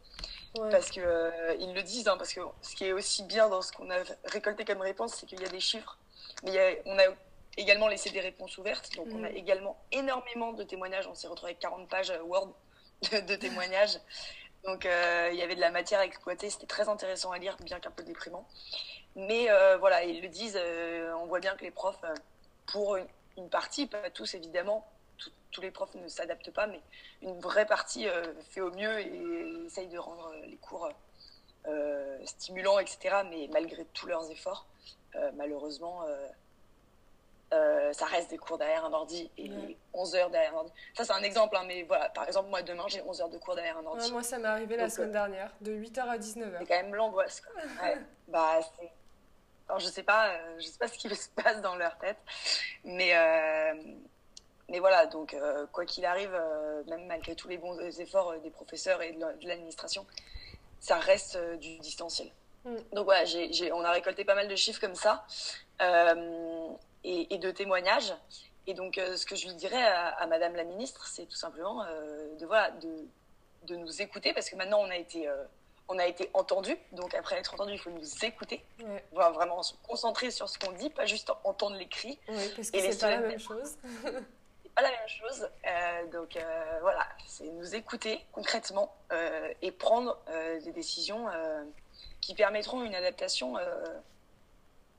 Parce 0.71 0.89
qu'ils 0.89 1.03
euh, 1.03 1.55
ils 1.59 1.73
le 1.73 1.83
disent, 1.83 2.07
hein, 2.07 2.15
parce 2.17 2.33
que 2.33 2.39
ce 2.61 2.75
qui 2.75 2.85
est 2.85 2.93
aussi 2.93 3.23
bien 3.23 3.49
dans 3.49 3.61
ce 3.61 3.73
qu'on 3.73 3.89
a 3.91 3.97
récolté 4.23 4.63
comme 4.63 4.79
réponse, 4.79 5.15
c'est 5.15 5.25
qu'il 5.25 5.41
y 5.41 5.45
a 5.45 5.49
des 5.49 5.59
chiffres, 5.59 5.97
mais 6.43 6.81
on 6.85 6.97
a 6.97 7.03
également 7.57 7.87
laissé 7.87 8.09
des 8.09 8.19
réponses 8.19 8.57
ouvertes, 8.57 8.95
donc 8.95 9.07
on 9.11 9.23
a 9.23 9.29
mm. 9.29 9.37
également 9.37 9.77
énormément 9.91 10.53
de 10.53 10.63
témoignages, 10.63 11.07
on 11.07 11.15
s'est 11.15 11.27
retrouvé 11.27 11.51
avec 11.51 11.59
40 11.59 11.87
pages 11.89 12.13
Word 12.23 12.53
de, 13.11 13.35
témoignages, 13.35 13.99
donc 14.65 14.85
il 14.85 15.37
y 15.37 15.41
avait 15.41 15.55
de 15.55 15.61
la 15.61 15.71
matière 15.71 15.99
à 15.99 16.05
exploiter, 16.05 16.49
c'était 16.49 16.67
très 16.67 16.89
intéressant 16.89 17.31
à 17.31 17.37
lire, 17.37 17.55
bien 17.63 17.79
qu'un 17.79 17.91
peu 17.91 18.03
déprimant. 18.03 18.47
Mais 19.15 19.47
voilà, 19.79 20.03
ils 20.03 20.21
le 20.21 20.27
disent, 20.27 20.59
on 21.21 21.27
voit 21.27 21.39
bien 21.39 21.55
que 21.55 21.63
les 21.63 21.71
profs, 21.71 22.03
pour 22.65 22.97
une 23.38 23.49
partie, 23.49 23.85
pas 23.85 24.09
tous 24.09 24.33
évidemment, 24.33 24.85
tous 25.55 25.61
les 25.61 25.71
profs 25.71 25.95
ne 25.95 26.07
s'adaptent 26.09 26.51
pas, 26.51 26.67
mais 26.67 26.81
une 27.21 27.39
vraie 27.39 27.65
partie 27.65 28.09
euh, 28.09 28.33
fait 28.49 28.59
au 28.59 28.71
mieux 28.71 28.99
et 28.99 29.65
essaye 29.65 29.88
de 29.88 29.97
rendre 29.97 30.27
euh, 30.33 30.45
les 30.45 30.57
cours 30.57 30.89
euh, 31.67 32.17
stimulants, 32.25 32.77
etc. 32.79 33.23
Mais 33.29 33.47
malgré 33.53 33.85
tous 33.93 34.07
leurs 34.07 34.29
efforts, 34.29 34.67
malheureusement, 35.35 36.01
ça 37.51 38.06
reste 38.06 38.29
des 38.29 38.38
cours 38.38 38.57
derrière 38.57 38.85
un 38.85 38.94
ordi 38.94 39.29
et 39.38 39.50
11 39.94 40.15
heures 40.15 40.29
derrière 40.29 40.53
un 40.53 40.57
ordi. 40.59 40.71
Ça, 40.95 41.06
c'est 41.06 41.13
un 41.13 41.23
exemple, 41.23 41.56
hein, 41.56 41.63
mais 41.65 41.83
voilà, 41.83 42.09
par 42.09 42.27
exemple, 42.27 42.50
moi, 42.50 42.62
demain, 42.62 42.85
j'ai 42.88 43.01
11 43.01 43.21
heures 43.21 43.29
de 43.29 43.38
cours 43.38 43.56
derrière 43.56 43.77
un 43.77 43.85
ordi. 43.85 44.12
moi, 44.12 44.23
ça 44.23 44.38
m'est 44.38 44.47
arrivé 44.47 44.77
la 44.77 44.89
semaine 44.89 45.12
dernière, 45.12 45.51
de 45.62 45.71
8h 45.71 46.00
à 46.01 46.17
19h. 46.17 46.57
C'est 46.59 46.65
quand 46.65 46.83
même 46.83 46.95
l'angoisse. 46.95 47.41
Ouais. 47.81 47.97
bah, 48.27 48.59
Alors, 49.67 49.79
je 49.79 49.88
sais 49.88 50.03
pas, 50.03 50.31
je 50.59 50.65
sais 50.65 50.77
pas 50.77 50.88
ce 50.88 50.97
qui 50.97 51.13
se 51.15 51.29
passe 51.29 51.62
dans 51.62 51.75
leur 51.75 51.97
tête, 51.97 52.17
mais 52.83 53.13
mais 54.69 54.79
voilà, 54.79 55.06
donc 55.06 55.33
euh, 55.33 55.67
quoi 55.71 55.85
qu'il 55.85 56.06
arrive, 56.06 56.33
euh, 56.33 56.83
même 56.88 57.06
malgré 57.06 57.35
tous 57.35 57.47
les 57.47 57.57
bons 57.57 57.79
efforts 58.00 58.31
euh, 58.31 58.39
des 58.39 58.50
professeurs 58.50 59.01
et 59.01 59.12
de 59.13 59.47
l'administration, 59.47 60.06
ça 60.79 60.97
reste 60.97 61.38
du 61.59 61.77
distanciel. 61.79 62.29
Mm. 62.65 62.75
Donc 62.94 63.06
voilà, 63.06 63.23
on 63.73 63.83
a 63.83 63.91
récolté 63.91 64.25
pas 64.25 64.35
mal 64.35 64.47
de 64.47 64.56
chiffres 64.56 64.81
comme 64.81 64.95
ça 64.95 65.25
et, 67.03 67.38
de 67.38 67.51
témoignages. 67.51 68.13
Et 68.67 68.73
donc 68.73 68.95
ce 68.95 69.25
que 69.25 69.35
je 69.35 69.47
lui 69.47 69.56
dirais 69.56 69.83
à, 69.83 70.25
Madame 70.27 70.56
la 70.56 70.63
ministre, 70.63 71.07
c'est 71.07 71.25
tout 71.25 71.35
simplement 71.35 71.85
de 71.85 72.45
voilà 72.45 72.71
de, 72.71 73.07
de, 73.63 73.75
nous 73.75 74.01
écouter 74.01 74.33
parce 74.33 74.50
que 74.50 74.56
maintenant 74.56 74.79
on 74.79 74.89
a 74.89 74.95
été 74.95 75.29
on 75.88 76.00
a 76.00 76.06
été 76.06 76.29
entendu. 76.33 76.75
Donc 76.91 77.13
après 77.13 77.38
être 77.38 77.53
entendu, 77.53 77.73
il 77.73 77.79
faut 77.79 77.89
nous 77.89 78.25
écouter, 78.25 78.63
vraiment 79.12 79.63
se 79.63 79.73
concentrer 79.88 80.31
sur 80.31 80.50
ce 80.50 80.57
qu'on 80.57 80.71
dit, 80.71 80.89
pas 80.89 81.06
juste 81.06 81.31
entendre 81.44 81.75
les 81.75 81.88
cris. 81.88 82.19
Oui, 82.27 82.53
parce 82.56 82.71
que 82.71 82.79
c'est 82.79 83.00
pas 83.00 83.12
la 83.12 83.19
même 83.19 83.39
chose. 83.39 83.77
pas 84.75 84.81
la 84.81 84.91
même 84.91 85.07
chose. 85.07 85.50
Euh, 85.65 86.07
donc 86.07 86.35
euh, 86.35 86.77
voilà, 86.81 87.07
c'est 87.27 87.45
nous 87.45 87.75
écouter 87.75 88.25
concrètement 88.31 88.94
euh, 89.12 89.53
et 89.62 89.71
prendre 89.71 90.17
des 90.63 90.71
décisions 90.71 91.27
qui 92.21 92.35
permettront 92.35 92.83
une 92.83 92.95
adaptation 92.95 93.55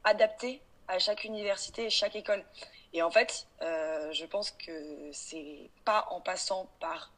adaptée 0.04 0.62
à 0.88 0.98
chaque 0.98 1.24
université 1.24 1.86
et 1.86 1.90
chaque 1.90 2.14
école. 2.16 2.44
Et 2.92 3.02
en 3.02 3.10
fait, 3.10 3.48
je 3.60 4.24
pense 4.26 4.52
que 4.52 5.10
c'est 5.12 5.70
pas 5.84 6.06
en 6.10 6.20
passant 6.20 6.68
par 6.78 7.12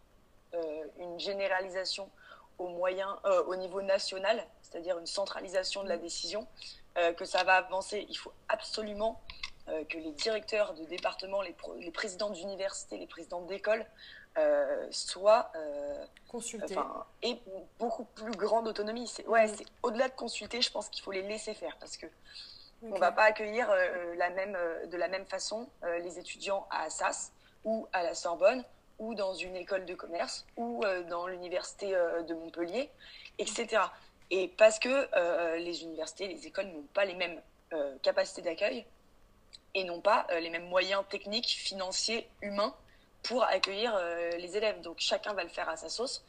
une 0.98 1.20
généralisation 1.20 2.08
au 2.58 3.56
niveau 3.56 3.82
national, 3.82 4.44
c'est-à-dire 4.62 4.98
une 4.98 5.06
centralisation 5.06 5.84
de 5.84 5.88
la 5.88 5.98
décision, 5.98 6.46
que 7.16 7.24
ça 7.24 7.44
va 7.44 7.56
avancer. 7.56 8.06
Il 8.08 8.16
faut 8.16 8.32
absolument 8.48 9.20
euh, 9.70 9.84
que 9.84 9.98
les 9.98 10.12
directeurs 10.12 10.72
de 10.74 10.84
département, 10.84 11.42
les, 11.42 11.54
les 11.80 11.90
présidents 11.90 12.30
d'université, 12.30 12.96
les 12.96 13.06
présidents 13.06 13.42
d'école 13.42 13.84
euh, 14.36 14.86
soient 14.90 15.50
euh, 15.56 16.04
consultés 16.28 16.76
et 17.22 17.40
beaucoup 17.78 18.04
plus 18.04 18.32
grande 18.32 18.68
autonomie. 18.68 19.06
C'est 19.06 19.26
ouais, 19.26 19.46
mm. 19.46 19.54
c'est 19.56 19.66
au-delà 19.82 20.08
de 20.08 20.14
consulter, 20.14 20.60
je 20.62 20.70
pense 20.70 20.88
qu'il 20.88 21.02
faut 21.02 21.12
les 21.12 21.22
laisser 21.22 21.54
faire 21.54 21.76
parce 21.78 21.96
que 21.96 22.06
on 22.82 22.96
va 22.98 23.10
pas 23.10 23.24
accueillir 23.24 23.68
la 24.16 24.30
même 24.30 24.56
de 24.86 24.96
la 24.96 25.08
même 25.08 25.26
façon 25.26 25.68
les 26.00 26.20
étudiants 26.20 26.64
à 26.70 26.84
Assas 26.84 27.32
ou 27.64 27.88
à 27.92 28.04
la 28.04 28.14
Sorbonne 28.14 28.62
ou 29.00 29.16
dans 29.16 29.34
une 29.34 29.56
école 29.56 29.84
de 29.84 29.96
commerce 29.96 30.46
ou 30.56 30.84
dans 31.08 31.26
l'université 31.26 31.90
de 31.90 32.34
Montpellier, 32.34 32.88
etc. 33.38 33.82
Et 34.30 34.46
parce 34.46 34.78
que 34.78 35.56
les 35.56 35.82
universités, 35.82 36.28
les 36.28 36.46
écoles 36.46 36.66
n'ont 36.66 36.86
pas 36.94 37.04
les 37.04 37.16
mêmes 37.16 37.42
capacités 38.00 38.42
d'accueil, 38.42 38.86
et 39.74 39.84
non 39.84 40.00
pas 40.00 40.26
euh, 40.30 40.40
les 40.40 40.50
mêmes 40.50 40.68
moyens 40.68 41.04
techniques, 41.08 41.48
financiers, 41.48 42.28
humains 42.42 42.74
pour 43.22 43.42
accueillir 43.44 43.94
euh, 43.94 44.30
les 44.38 44.56
élèves. 44.56 44.80
Donc 44.80 44.96
chacun 44.98 45.32
va 45.34 45.42
le 45.42 45.48
faire 45.48 45.68
à 45.68 45.76
sa 45.76 45.88
sauce. 45.88 46.24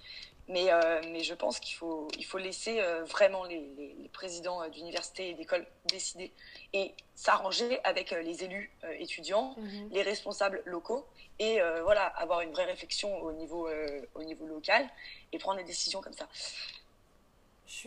Mais, 0.48 0.72
euh, 0.72 1.00
mais 1.12 1.22
je 1.22 1.36
pense 1.36 1.60
qu'il 1.60 1.76
faut, 1.76 2.08
il 2.18 2.26
faut 2.26 2.40
laisser 2.40 2.82
vraiment 3.06 3.44
les, 3.44 3.70
les, 3.78 4.10
présidents 4.12 4.68
d'université 4.70 5.30
et 5.30 5.34
d'école 5.36 5.64
décider 5.86 6.34
et 6.74 6.96
s'arranger 7.14 7.80
avec 7.84 8.10
les 8.10 8.44
élus 8.44 8.72
étudiants, 8.98 9.54
mhm. 9.58 9.90
les 9.92 10.02
responsables 10.02 10.64
locaux 10.66 11.06
et 11.38 11.60
voilà, 11.84 12.08
avoir 12.08 12.42
une 12.42 12.52
vraie 12.52 12.66
réflexion 12.66 13.16
au 13.22 13.32
niveau, 13.32 13.70
au 14.16 14.24
niveau 14.24 14.48
local 14.48 14.90
et 15.32 15.38
prendre 15.38 15.60
des 15.60 15.66
décisions 15.66 16.02
comme 16.02 16.14
ça. 16.14 16.28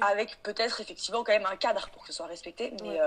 Avec 0.01 0.41
peut-être 0.45 0.81
effectivement 0.81 1.25
quand 1.25 1.33
même 1.33 1.47
un 1.47 1.57
cadre 1.57 1.91
pour 1.91 2.03
que 2.03 2.09
ce 2.09 2.13
soit 2.13 2.27
respecté, 2.27 2.73
mais 2.81 3.01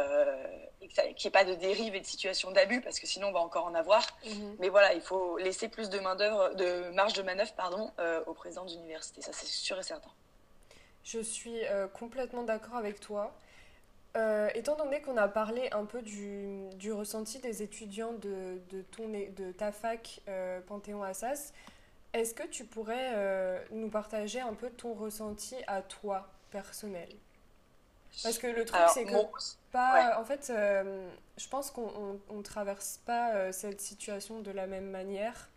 qu'il 0.88 1.04
n'y 1.04 1.27
ait 1.27 1.30
pas 1.32 1.44
de 1.46 1.54
dérive 1.56 1.96
et 1.96 2.00
de 2.01 2.06
situation 2.06 2.51
d'abus, 2.51 2.82
parce 2.82 3.00
que 3.00 3.08
sinon 3.08 3.27
on 3.30 3.32
va 3.32 3.39
encore 3.39 3.65
en 3.65 3.74
avoir. 3.75 4.04
Mhm. 4.25 4.56
Mais 4.60 4.70
voilà, 4.70 4.94
il 4.94 5.01
faut 5.01 5.38
laisser 5.38 5.68
plus 5.70 5.89
de, 5.89 6.00
main 6.00 6.15
de 6.15 6.89
marge 6.94 7.13
de 7.13 7.22
manœuvre 7.24 7.54
pardon, 7.56 7.92
euh, 8.00 8.24
au 8.27 8.34
président 8.34 8.65
d'université, 8.65 9.22
ça 9.22 9.32
c'est 9.34 9.46
sûr 9.48 9.77
et 9.80 9.84
certain. 9.84 10.12
Je 11.04 11.20
suis 11.20 11.63
euh, 11.65 11.88
complètement 11.88 12.44
d'accord 12.44 12.75
avec 12.77 13.00
toi. 13.00 13.34
euh, 14.18 14.50
étant 14.56 14.75
donné 14.77 15.01
qu'on 15.01 15.18
a 15.18 15.27
parlé 15.27 15.70
un 15.72 15.86
peu 15.86 16.01
du, 16.01 16.70
du 16.75 16.94
ressenti 16.94 17.39
des 17.39 17.62
étudiants 17.62 18.13
de, 18.13 18.62
de, 18.70 18.82
ton, 18.82 19.08
de 19.10 19.51
ta 19.51 19.72
fac 19.72 20.22
euh, 20.27 20.62
Panthéon-Assas, 20.62 21.54
est-ce 22.13 22.34
que 22.34 22.48
tu 22.48 22.63
pourrais 22.63 23.65
nous 23.72 23.89
partager 23.89 24.39
un 24.39 24.54
peu 24.54 24.70
ton 24.70 24.94
ressenti 24.94 25.56
à 25.68 25.82
toi, 25.82 26.30
personnel? 26.50 27.10
Parce 28.24 28.38
que 28.38 28.48
le 28.48 28.65
truc, 28.65 28.81
c'est 28.93 29.05
que 29.05 29.15
pas, 29.72 30.19
en 30.19 30.25
fait, 30.25 30.51
je 30.51 31.48
pense 31.50 31.72
qu'on 31.72 32.19
ne 32.29 32.41
traverse 32.41 33.00
pas 33.05 33.51
cette 33.51 33.81
situation 33.81 34.39
de 34.39 34.51
la 34.51 34.67
même 34.67 34.89
manière. 34.89 35.50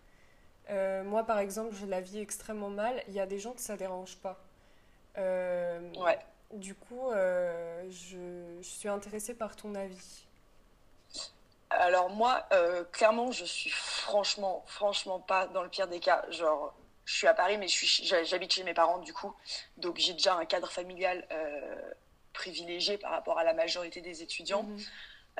moi, 1.04 1.24
par 1.24 1.38
exemple, 1.38 1.74
je 1.74 1.86
la 1.86 2.00
vis 2.00 2.20
extrêmement 2.20 2.70
mal. 2.70 3.02
Il 3.08 3.14
y 3.14 3.20
a 3.20 3.26
des 3.26 3.38
gens 3.38 3.52
que 3.52 3.60
ça 3.60 3.76
dérange 3.76 4.16
pas. 4.16 4.40
ouais. 5.16 6.18
Du 6.52 6.74
coup, 6.74 7.10
euh, 7.10 7.84
je, 7.90 8.62
suis 8.62 8.88
intéressée 8.88 9.34
par 9.34 9.54
ton 9.54 9.74
avis. 9.74 10.26
Alors 11.70 12.08
moi, 12.08 12.46
euh, 12.52 12.84
clairement, 12.84 13.30
je 13.30 13.44
suis 13.44 13.68
franchement, 13.68 14.64
franchement 14.66 15.20
pas 15.20 15.46
dans 15.48 15.62
le 15.62 15.68
pire 15.68 15.88
des 15.88 16.00
cas. 16.00 16.24
Genre, 16.30 16.74
je 17.04 17.14
suis 17.14 17.26
à 17.26 17.34
Paris, 17.34 17.58
mais 17.58 17.68
j'habite 17.68 18.52
chez 18.52 18.64
mes 18.64 18.72
parents 18.72 18.98
du 18.98 19.12
coup, 19.12 19.34
donc 19.76 19.98
j'ai 19.98 20.14
déjà 20.14 20.36
un 20.36 20.46
cadre 20.46 20.70
familial 20.70 21.26
euh, 22.38 22.42
privilégié 22.42 22.98
par 22.98 23.10
rapport 23.10 23.38
à 23.38 23.44
la 23.44 23.54
majorité 23.54 24.00
des 24.00 24.22
étudiants. 24.22 24.62
Mhm. 24.64 24.80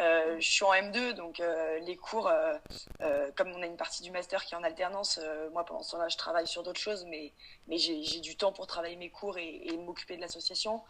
Euh, 0.01 0.37
je 0.39 0.49
suis 0.49 0.65
en 0.65 0.73
M2, 0.73 1.15
donc 1.15 1.41
euh, 1.41 1.81
les 1.81 1.97
cours, 1.97 2.29
euh, 2.29 3.31
comme 3.37 3.51
on 3.53 3.63
a 3.63 3.67
une 3.67 3.77
partie 3.77 4.03
du 4.03 4.13
master 4.13 4.45
qui 4.45 4.55
est 4.55 4.57
en 4.57 4.63
alternance, 4.63 5.19
moi 5.53 5.65
pendant 5.65 5.83
ce 5.83 5.93
temps-là, 5.93 6.09
je 6.09 6.17
travaille 6.17 6.47
sur 6.47 6.63
d'autres 6.63 6.81
choses, 6.81 7.05
mais, 7.07 7.33
mais 7.67 7.79
j'ai 7.79 8.21
du 8.21 8.37
temps 8.37 8.53
pour 8.53 8.67
travailler 8.67 8.97
mes 8.97 9.11
cours 9.11 9.39
et, 9.39 9.77
m'occuper 9.79 10.17
de 10.17 10.21
l'association. 10.21 10.83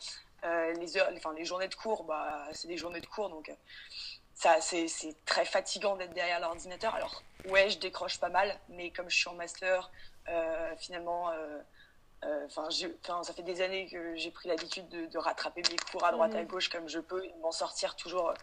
les, 0.42 0.96
heures, 0.98 1.08
enfin, 1.16 1.32
les 1.34 1.46
journées 1.46 1.68
de 1.68 1.74
cours, 1.74 2.04
bah, 2.04 2.48
c'est 2.52 2.68
des 2.68 2.76
journées 2.76 3.00
de 3.00 3.06
cours, 3.06 3.30
donc 3.30 3.50
ça, 4.34 4.60
c'est 4.60 4.88
très 5.24 5.46
fatigant 5.46 5.96
d'être 5.96 6.12
derrière 6.12 6.40
l'ordinateur. 6.40 6.94
Alors, 6.94 7.22
ouais, 7.46 7.70
je 7.70 7.78
décroche 7.78 8.18
pas 8.18 8.28
mal, 8.28 8.58
mais 8.68 8.90
comme 8.90 9.08
je 9.08 9.16
suis 9.16 9.28
en 9.28 9.34
master, 9.34 9.90
finalement, 10.76 11.32
Enfin, 12.46 12.68
ça 13.22 13.32
fait 13.32 13.42
des 13.42 13.60
années 13.60 13.86
que 13.86 14.16
j'ai 14.16 14.30
pris 14.30 14.48
l'habitude 14.48 14.88
de, 14.88 15.18
rattraper 15.18 15.62
mes 15.70 15.76
cours 15.90 16.04
à 16.04 16.12
droite 16.12 16.34
à 16.34 16.42
mmh. 16.42 16.46
gauche 16.46 16.68
comme 16.68 16.88
je 16.88 16.98
peux, 16.98 17.22
m'en 17.40 17.52
sortir 17.52 17.94
toujours 17.96 18.34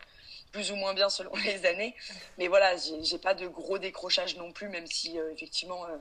plus 0.56 0.72
ou 0.72 0.76
moins 0.76 0.94
bien 0.94 1.10
selon 1.10 1.36
les 1.46 1.66
années. 1.66 1.96
Mais 2.38 2.48
voilà, 2.48 2.76
j'ai 2.78 3.18
pas 3.18 3.34
de 3.34 3.48
gros 3.48 3.78
décrochage 3.78 4.38
non 4.38 4.52
plus, 4.52 4.70
même 4.70 4.88
si 4.88 5.20
euh, 5.20 5.32
effectivement, 5.34 5.86
euh, 5.86 5.98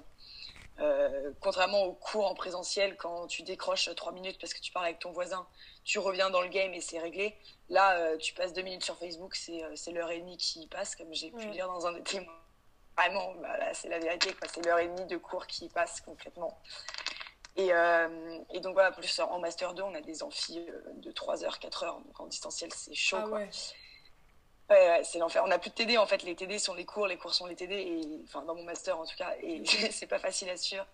euh, 0.81 1.33
contrairement 1.41 1.83
aux 1.85 1.93
cours 1.93 2.27
en 2.27 2.35
présentiel, 2.35 2.97
quand 2.97 3.27
tu 3.27 3.43
décroches 3.43 3.93
trois 3.97 4.13
minutes 4.13 4.39
parce 4.41 4.55
que 4.55 4.61
tu 4.61 4.71
parles 4.73 4.87
avec 4.87 5.01
ton 5.01 5.11
voisin, 5.11 5.47
tu 5.85 5.99
reviens 5.99 6.31
dans 6.31 6.41
le 6.41 6.49
game 6.49 6.73
et 6.73 6.81
c'est 6.81 7.01
réglé. 7.01 7.37
Là, 7.69 8.17
tu 8.19 8.33
passes 8.35 8.53
deux 8.53 8.63
minutes 8.63 8.85
sur 8.85 8.97
Facebook, 8.99 9.35
c'est 9.35 9.93
l'heure 9.93 10.11
et 10.11 10.21
demie 10.21 10.37
qui 10.37 10.67
passe, 10.69 10.95
comme 10.97 11.13
j'ai 11.13 11.31
pu 11.31 11.47
lire 11.49 11.67
dans 11.67 11.87
un 11.87 11.93
des 11.93 12.03
témoins. 12.03 12.33
Vraiment, 12.97 13.35
bah, 13.43 13.75
c'est 13.75 13.89
la 13.89 13.99
vérité, 13.99 14.35
c'est 14.53 14.65
l'heure 14.65 14.79
et 14.79 14.87
demie 14.87 15.07
de 15.07 15.17
cours 15.17 15.47
qui 15.49 15.69
passe 15.69 16.01
concrètement. 16.01 16.57
Et, 17.57 17.71
et, 18.53 18.61
donc 18.61 18.75
voilà, 18.75 18.91
plus 18.91 19.21
en 19.21 19.39
Master 19.39 19.75
2, 19.75 19.83
on 19.83 19.95
a 19.95 20.01
des 20.01 20.23
amphis 20.23 20.67
de 20.97 21.13
3 21.13 21.45
heures, 21.45 21.59
4 21.59 21.85
heures. 21.85 22.01
Donc 22.01 22.19
en 22.19 22.27
distanciel, 22.27 22.73
c'est 22.73 22.95
chaud. 22.95 23.19
Ah 23.21 23.29
quoi. 23.29 23.41
Ouais, 24.71 25.03
c'est 25.05 25.19
l'enfer. 25.19 25.43
On 25.45 25.49
n'a 25.49 25.59
plus 25.59 25.71
de 25.71 25.75
TD 25.75 25.99
en 25.99 26.07
fait. 26.07 26.23
Les 26.23 26.35
TD 26.35 26.59
sont 26.59 26.75
les 26.75 26.87
cours, 26.87 27.07
les 27.07 27.19
cours 27.19 27.35
sont 27.35 27.47
les 27.47 27.55
TD. 27.55 27.75
Et, 27.75 28.21
enfin, 28.25 28.43
dans 28.43 28.55
mon 28.55 28.65
master 28.65 28.99
en 28.99 29.05
tout 29.05 29.17
cas. 29.17 29.35
Et 29.43 29.63
c'est 29.91 30.07
pas 30.07 30.19
facile 30.19 30.49
à 30.49 30.57
suivre. 30.57 30.87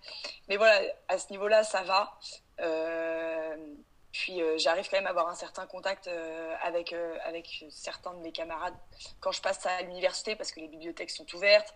Mais 0.49 0.57
voilà, 0.57 0.81
à 1.09 1.19
ce 1.19 1.31
niveau-là, 1.31 1.63
ça 1.63 1.83
va. 1.83 2.19
Euh, 2.61 3.57
puis 4.13 4.43
euh, 4.43 4.59
j'arrive 4.59 4.89
quand 4.91 4.97
même 4.97 5.07
à 5.07 5.11
avoir 5.11 5.29
un 5.29 5.35
certain 5.35 5.67
contact 5.67 6.09
euh, 6.09 6.55
avec, 6.63 6.95
avec 7.25 7.65
certains 7.71 8.15
de 8.15 8.21
mes 8.21 8.33
camarades 8.33 8.75
quand 9.21 9.33
je 9.33 9.41
passe 9.41 9.65
à 9.67 9.83
l'université 9.83 10.37
parce 10.37 10.53
que 10.53 10.61
les 10.61 10.69
bibliothèques 10.69 11.11
sont 11.11 11.27
ouvertes. 11.35 11.75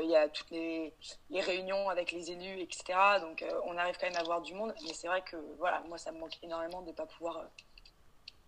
Il 0.00 0.08
y 0.08 0.14
a 0.14 0.28
toutes 0.28 0.50
les, 0.52 0.94
les, 1.30 1.40
réunions 1.40 1.88
avec 1.88 2.12
les 2.12 2.30
élus, 2.30 2.60
etc. 2.60 2.96
Donc 3.20 3.44
on 3.64 3.76
arrive 3.76 3.96
quand 4.00 4.06
même 4.06 4.16
à 4.16 4.22
voir 4.22 4.40
du 4.40 4.54
monde. 4.54 4.72
Mais 4.86 4.94
c'est 4.94 5.08
vrai 5.08 5.22
que 5.22 5.36
voilà, 5.58 5.80
moi 5.88 5.98
ça 5.98 6.12
me 6.12 6.20
manque 6.20 6.38
énormément 6.40 6.82
de 6.82 6.90
ne 6.90 6.92
pas 6.92 7.06
pouvoir 7.06 7.48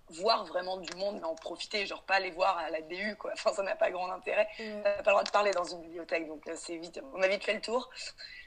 voir 0.08 0.44
vraiment 0.44 0.76
du 0.76 0.94
monde, 0.96 1.16
mais 1.20 1.24
en 1.24 1.34
profiter, 1.34 1.86
genre 1.86 2.02
pas 2.02 2.14
aller 2.14 2.30
voir 2.30 2.58
à 2.58 2.70
la 2.70 2.80
BU, 2.82 3.16
quoi. 3.16 3.32
Enfin, 3.34 3.52
ça 3.52 3.62
n'a 3.62 3.76
pas 3.76 3.90
grand 3.90 4.10
intérêt. 4.10 4.48
On 4.58 4.82
n'a 4.82 5.02
pas 5.02 5.10
le 5.10 5.12
droit 5.12 5.24
de 5.24 5.30
parler 5.30 5.50
dans 5.52 5.64
une 5.64 5.80
bibliothèque, 5.82 6.26
donc 6.28 6.46
euh, 6.48 6.54
c'est 6.56 6.76
vite, 6.76 7.00
on 7.14 7.22
a 7.22 7.28
vite 7.28 7.44
fait 7.44 7.54
le 7.54 7.60
tour. 7.60 7.90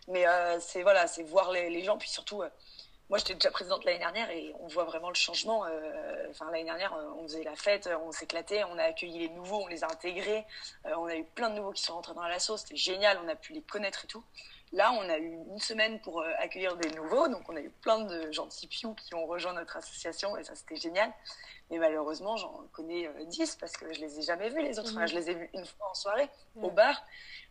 Mais 0.08 0.28
euh, 0.28 0.60
c'est 0.60 0.84
voilà, 0.84 1.08
c'est 1.08 1.24
voir 1.24 1.52
les, 1.52 1.84
gens, 1.84 1.98
puis 1.98 2.10
surtout, 2.10 2.42
euh, 2.44 2.50
moi 3.10 3.18
j'étais 3.18 3.34
déjà 3.34 3.52
présidente 3.52 3.86
l'année 3.86 4.00
dernière 4.00 4.30
et 4.32 4.54
on 4.60 4.68
voit 4.68 4.84
vraiment 4.84 5.10
le 5.10 5.16
changement. 5.16 5.66
enfin, 6.30 6.46
l'année 6.52 6.66
dernière, 6.66 6.94
on 7.18 7.24
faisait 7.24 7.44
la 7.44 7.56
fête, 7.56 7.90
on 8.06 8.12
s'éclatait, 8.12 8.64
on 8.66 8.78
a 8.78 8.84
accueilli 8.84 9.20
les 9.20 9.30
nouveaux, 9.30 9.64
on 9.64 9.68
les 9.68 9.84
a 9.84 9.88
intégrés, 9.88 10.46
on 10.84 11.06
a 11.06 11.16
eu 11.16 11.24
plein 11.24 11.50
de 11.50 11.56
nouveaux 11.56 11.72
qui 11.72 11.84
sont 11.84 11.94
rentrés 11.94 12.14
dans 12.14 12.28
la 12.28 12.40
sauce, 12.40 12.62
c'était 12.62 12.76
génial, 12.76 13.18
on 13.24 13.28
a 13.30 13.36
pu 13.36 13.54
les 13.54 13.62
connaître 13.62 14.06
et 14.06 14.08
tout. 14.08 14.24
Là, 14.74 14.92
on 14.92 15.10
a 15.10 15.18
eu 15.18 15.38
une 15.50 15.60
semaine 15.60 16.02
pour 16.02 16.22
accueillir 16.40 16.76
des 16.76 16.90
nouveaux, 16.92 17.30
donc 17.30 17.48
on 17.48 17.56
a 17.56 17.62
eu 17.62 17.70
plein 17.70 18.00
de 18.00 18.32
gentils 18.34 18.68
pious 18.68 18.96
qui 18.96 19.16
ont 19.16 19.26
rejoint 19.26 19.54
notre 19.54 19.78
association 19.78 20.36
et 20.36 20.44
ça 20.44 20.56
c'était 20.56 20.76
génial. 20.76 21.14
Mais 21.70 21.78
malheureusement, 21.80 22.38
j'en 22.38 22.64
connais 22.72 23.10
10 23.26 23.42
euh, 23.42 23.58
parce 23.60 23.74
que 23.74 23.92
je 23.94 24.00
les 24.00 24.20
ai 24.20 24.22
jamais 24.22 24.50
vus 24.50 24.62
les 24.62 24.80
autres. 24.80 24.92
Enfin, 24.92 25.02
mhm. 25.02 25.08
je 25.08 25.16
les 25.16 25.30
ai 25.30 25.34
vus 25.34 25.50
une 25.54 25.66
fois 25.66 25.90
en 25.90 25.94
soirée 25.94 26.30
au 26.56 26.72
bar, 26.72 27.02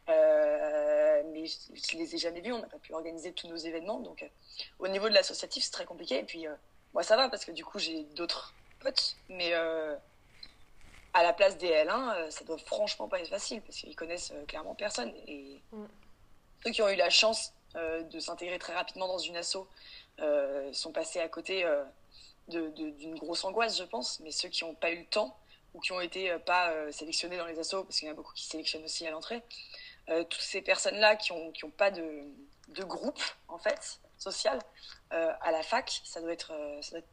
euh, 0.08 1.22
mais 1.32 1.46
je, 1.46 1.96
ne 1.96 2.02
les 2.02 2.14
ai 2.14 2.18
jamais 2.18 2.40
vus. 2.40 2.52
On 2.52 2.58
n'a 2.58 2.66
pas 2.66 2.78
pu 2.78 2.92
organiser 2.92 3.32
tous 3.32 3.48
nos 3.48 3.56
événements. 3.56 4.00
Donc, 4.00 4.22
euh, 4.22 4.28
au 4.78 4.88
niveau 4.88 5.08
de 5.08 5.14
l'associatif, 5.14 5.64
c'est 5.64 5.70
très 5.70 5.84
compliqué. 5.84 6.18
Et 6.18 6.24
puis, 6.24 6.46
moi, 6.94 7.02
ça 7.02 7.16
va 7.16 7.28
parce 7.28 7.44
que 7.44 7.52
du 7.52 7.64
coup, 7.64 7.78
j'ai 7.78 8.04
d'autres 8.14 8.54
potes. 8.80 9.16
Mais 9.28 9.52
à 9.52 11.22
la 11.22 11.32
place 11.32 11.56
des 11.58 11.70
L1, 11.70 12.30
ça 12.30 12.44
doit 12.44 12.58
franchement 12.58 13.08
pas 13.08 13.20
être 13.20 13.28
facile 13.30 13.62
parce 13.62 13.78
qu'ils 13.78 13.96
connaissent 13.96 14.32
clairement 14.48 14.74
personne. 14.74 15.12
Et 15.26 15.60
mm. 15.72 15.84
ceux 16.64 16.70
qui 16.70 16.82
ont 16.82 16.88
eu 16.88 16.96
la 16.96 17.10
chance 17.10 17.52
de 17.74 18.20
s'intégrer 18.20 18.58
très 18.58 18.74
rapidement 18.74 19.08
dans 19.08 19.18
une 19.18 19.36
asso 19.36 19.66
sont 20.72 20.92
passés 20.92 21.20
à 21.20 21.28
côté 21.28 21.64
d'une 22.48 23.18
grosse 23.18 23.44
angoisse, 23.44 23.78
je 23.78 23.84
pense, 23.84 24.20
mais 24.20 24.30
ceux 24.30 24.48
qui 24.48 24.64
n'ont 24.64 24.74
pas 24.74 24.90
eu 24.90 24.98
le 24.98 25.06
temps 25.06 25.36
ou 25.76 25.80
qui 25.80 25.92
ont 25.92 26.00
été 26.00 26.30
euh, 26.30 26.38
pas 26.38 26.70
euh, 26.70 26.90
sélectionnés 26.90 27.36
dans 27.36 27.46
les 27.46 27.58
assos, 27.58 27.84
parce 27.84 27.98
qu'il 27.98 28.08
y 28.08 28.10
en 28.10 28.14
a 28.14 28.16
beaucoup 28.16 28.32
qui 28.32 28.44
sélectionnent 28.44 28.84
aussi 28.84 29.06
à 29.06 29.10
l'entrée, 29.10 29.42
euh, 30.08 30.24
toutes 30.24 30.42
ces 30.42 30.62
personnes-là 30.62 31.16
qui 31.16 31.32
n'ont 31.32 31.52
qui 31.52 31.64
ont 31.64 31.70
pas 31.70 31.90
de, 31.90 32.22
de, 32.68 32.84
groupe, 32.84 33.22
en 33.48 33.58
fait, 33.58 34.00
social, 34.18 34.58
à 35.10 35.50
la 35.52 35.62
fac, 35.62 36.00
ça 36.04 36.20
doit 36.20 36.32
être, 36.32 36.52
ça 36.80 36.90
doit 36.90 36.98
être 37.00 37.08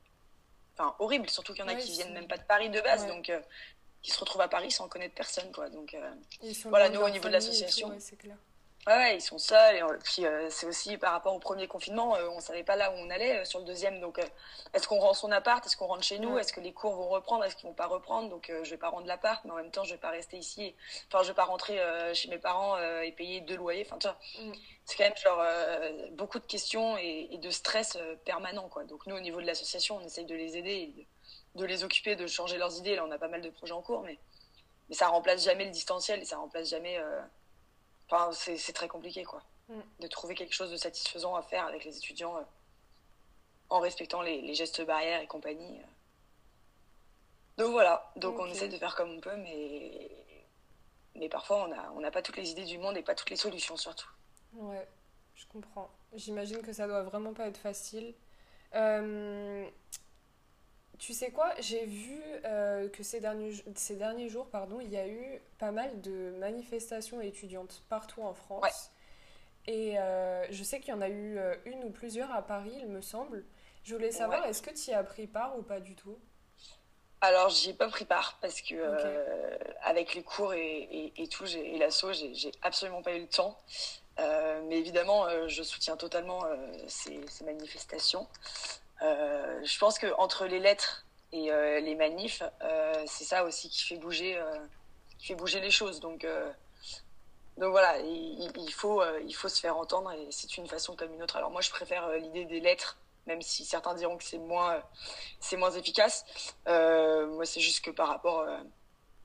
enfin, 0.78 0.96
horrible, 1.00 1.30
surtout 1.30 1.54
qu'il 1.54 1.64
y 1.64 1.66
en 1.66 1.70
a 1.70 1.76
qui 1.76 1.92
viennent 1.92 2.14
même 2.14 2.28
pas 2.28 2.38
de 2.38 2.44
Paris 2.44 2.70
de 2.70 2.82
base, 2.82 3.06
donc 3.08 3.32
qui 4.02 4.12
se 4.12 4.20
retrouvent 4.20 4.42
à 4.42 4.48
Paris 4.48 4.72
sans 4.72 4.88
connaître 4.88 5.16
personne, 5.16 5.52
quoi. 5.52 5.70
Donc 5.70 5.96
voilà, 6.66 6.90
nous, 6.90 7.02
au 7.02 7.10
niveau 7.10 7.28
de 7.28 7.34
l'association. 7.34 7.90
Ouais, 7.90 8.00
ils 8.88 9.22
sont 9.22 9.38
seuls. 9.38 9.76
Et 9.76 9.82
puis 10.04 10.26
euh, 10.26 10.50
c'est 10.50 10.66
aussi 10.66 10.98
par 10.98 11.14
rapport 11.14 11.34
au 11.34 11.40
premier 11.40 11.68
confinement, 11.68 12.16
euh, 12.16 12.28
on 12.30 12.40
savait 12.40 12.64
pas 12.64 12.76
là 12.76 12.92
où 12.92 12.96
on 12.96 13.10
allait 13.10 13.40
euh, 13.40 13.46
sur 13.46 13.60
le 13.60 13.66
deuxième. 13.66 14.00
Donc 14.00 14.20
est-ce 14.74 14.88
qu'on 14.88 15.00
rend 15.00 15.14
son 15.14 15.32
appart 15.32 15.66
Est-ce 15.66 15.78
qu'on 15.78 15.88
rentre 15.88 16.04
chez 16.04 16.20
nous 16.20 16.38
Est-ce 16.38 16.54
que 16.54 16.60
les 16.60 16.74
cours 16.74 16.96
vont 16.96 17.10
reprendre 17.10 17.44
Est-ce 17.46 17.56
qu'ils 17.56 17.68
vont 17.68 17.76
pas 17.76 17.88
reprendre 17.88 18.30
Donc 18.30 18.52
je 18.64 18.70
vais 18.70 18.78
pas 18.78 18.90
rendre 18.90 19.08
l'appart, 19.08 19.44
mais 19.46 19.52
en 19.52 19.56
même 19.56 19.72
temps 19.72 19.84
je 19.84 19.92
vais 19.94 20.00
pas 20.00 20.10
rester 20.10 20.38
ici. 20.38 20.76
Enfin 21.08 21.24
je 21.24 21.30
vais 21.30 21.34
pas 21.34 21.46
rentrer 21.46 21.80
chez 22.14 22.30
mes 22.30 22.38
parents 22.38 22.78
et 23.02 23.12
payer 23.12 23.42
deux 23.42 23.56
loyers. 23.56 23.86
Enfin 23.86 23.98
tu 23.98 24.08
vois, 24.08 24.18
mm. 24.40 24.54
c'est 24.86 24.98
quand 24.98 25.04
même 25.04 25.18
genre 25.18 25.44
beaucoup 26.12 26.40
de 26.40 26.46
questions 26.46 26.98
et, 26.98 27.38
de 27.38 27.50
stress 27.50 27.98
permanent 28.26 28.68
quoi. 28.70 28.84
Donc 28.84 29.06
nous 29.08 29.16
au 29.16 29.22
niveau 29.22 29.42
de 29.42 29.46
l'association, 29.46 29.98
on 29.98 30.02
essaye 30.02 30.26
de 30.26 30.36
les 30.36 30.58
aider, 30.58 31.08
de, 31.56 31.66
les 31.66 31.84
occuper, 31.84 32.16
de 32.16 32.28
changer 32.28 32.58
leurs 32.58 32.78
idées. 32.78 32.96
Là 32.96 33.06
on 33.06 33.12
a 33.12 33.18
pas 33.18 33.28
mal 33.28 33.42
de 33.42 33.50
projets 33.50 33.74
en 33.74 33.82
cours, 33.82 34.02
mais 34.04 34.20
mais 34.90 34.96
ça 34.96 35.08
remplace 35.08 35.46
jamais 35.46 35.64
le 35.64 35.72
distanciel 35.72 36.22
et 36.22 36.26
ça 36.26 36.38
remplace 36.38 36.70
jamais 36.70 37.00
Enfin, 38.10 38.32
c'est 38.32 38.74
très 38.74 38.88
compliqué, 38.88 39.24
quoi. 39.24 39.44
Mm. 39.70 39.80
De 40.00 40.08
trouver 40.08 40.36
quelque 40.36 40.54
chose 40.54 40.72
de 40.72 40.78
satisfaisant 40.78 41.36
à 41.36 41.42
faire 41.42 41.66
avec 41.66 41.86
les 41.86 41.98
étudiants 41.98 42.38
euh, 42.38 42.44
en 43.70 43.80
respectant 43.80 44.22
les, 44.22 44.54
gestes 44.54 44.86
barrières 44.86 45.22
et 45.22 45.28
compagnie. 45.28 45.80
Euh. 45.80 45.84
Donc 47.58 47.72
voilà, 47.72 48.12
donc 48.16 48.40
on 48.40 48.46
essaie 48.48 48.68
de 48.68 48.78
faire 48.78 48.96
comme 48.96 49.12
on 49.12 49.20
peut, 49.20 49.36
mais, 49.38 50.10
mais 51.16 51.30
parfois 51.30 51.66
on 51.66 51.68
n'a 51.68 51.92
on 51.94 52.12
pas 52.12 52.24
toutes 52.24 52.38
les 52.38 52.50
idées 52.50 52.66
du 52.66 52.80
monde 52.80 52.98
et 52.98 53.04
pas 53.04 53.14
toutes 53.14 53.30
les 53.30 53.36
solutions 53.36 53.78
surtout. 53.78 54.10
Ouais, 54.54 54.88
je 55.36 55.46
comprends. 55.48 55.90
J'imagine 56.14 56.62
que 56.64 56.74
ça 56.74 56.88
doit 56.88 57.04
vraiment 57.04 57.34
pas 57.34 57.48
être 57.48 57.58
facile. 57.58 58.16
Euh, 58.74 59.70
tu 61.04 61.14
sais 61.14 61.32
quoi, 61.32 61.54
j'ai 61.60 61.86
vu 61.86 62.22
euh, 62.46 62.88
que 62.88 63.04
ces 63.04 63.20
derniers, 63.20 63.52
ces 63.76 63.98
derniers 63.98 64.30
jours, 64.30 64.48
pardon, 64.48 64.80
il 64.80 64.90
y 64.90 64.96
a 64.96 65.06
eu 65.06 65.42
pas 65.58 65.72
mal 65.72 66.00
de 66.00 66.34
manifestations 66.40 67.20
étudiantes 67.20 67.84
partout 67.90 68.22
en 68.22 68.34
France. 68.34 68.92
Et 69.68 70.00
euh, 70.00 70.46
je 70.50 70.64
sais 70.64 70.80
qu'il 70.80 70.94
y 70.94 70.98
en 70.98 71.02
a 71.02 71.10
eu 71.10 71.38
euh, 71.38 71.56
une 71.66 71.84
ou 71.84 71.90
plusieurs 71.90 72.32
à 72.32 72.42
Paris, 72.42 72.72
il 72.80 72.88
me 72.88 73.02
semble. 73.02 73.44
Je 73.84 73.94
voulais 73.94 74.14
savoir, 74.14 74.46
est-ce 74.46 74.62
que 74.62 74.70
tu 74.70 74.92
y 74.92 74.94
as 74.94 75.04
pris 75.04 75.28
part 75.28 75.60
ou 75.60 75.62
pas 75.62 75.82
du 75.82 75.94
tout? 75.94 76.18
Alors, 77.20 77.50
j'y 77.50 77.72
ai 77.72 77.74
pas 77.74 77.90
pris 77.90 78.06
part 78.06 78.38
parce 78.42 78.62
que 78.62 78.76
avec 79.82 80.14
les 80.16 80.24
cours 80.24 80.54
et, 80.54 81.12
et, 81.18 81.28
tout, 81.28 81.46
et 81.46 81.78
l'assaut, 81.80 82.14
j'ai 82.14 82.52
absolument 82.62 83.02
pas 83.02 83.14
eu 83.14 83.20
le 83.20 83.28
temps. 83.28 83.58
mais 84.18 84.78
évidemment, 84.78 85.28
je 85.50 85.64
soutiens 85.64 85.98
totalement 85.98 86.44
ces, 86.88 87.20
ces, 87.28 87.44
manifestations. 87.44 88.26
Euh, 89.04 89.60
je 89.64 89.78
pense 89.78 90.00
que 90.00 90.08
entre 90.18 90.46
les 90.46 90.60
lettres 90.60 91.06
Et 91.32 91.50
les 91.82 91.96
manifs, 91.96 92.44
c'est 93.06 93.24
ça 93.24 93.44
aussi 93.44 93.70
qui 93.70 93.84
fait 93.84 93.98
bouger, 93.98 94.40
qui 95.18 95.28
fait 95.28 95.36
bouger 95.36 95.60
les 95.60 95.72
choses. 95.72 96.00
Donc, 96.00 96.28
donc 97.58 97.72
voilà, 97.72 98.00
il, 98.00 98.74
faut, 98.74 99.04
il 99.26 99.34
faut 99.34 99.50
se 99.50 99.60
faire 99.60 99.78
entendre 99.78 100.12
et 100.12 100.28
c'est 100.32 100.58
une 100.58 100.68
façon 100.68 100.96
comme 100.96 101.14
une 101.14 101.24
autre. 101.24 101.38
Alors 101.38 101.52
moi, 101.52 101.62
je 101.62 101.70
préfère 101.70 102.08
l'idée 102.18 102.46
des 102.46 102.60
lettres 102.60 102.98
même 103.28 103.42
si 103.42 103.66
certains 103.66 103.94
diront 103.94 104.18
que 104.18 104.24
c'est 104.24 104.38
moins, 104.38 104.82
c'est 105.40 105.58
moins 105.58 105.72
efficace. 105.72 106.26
Euh, 106.68 107.28
moi, 107.28 107.46
c'est 107.46 107.62
juste 107.62 107.84
que 107.84 107.92
par 107.92 108.08
rapport 108.08 108.42
euh, 108.42 108.58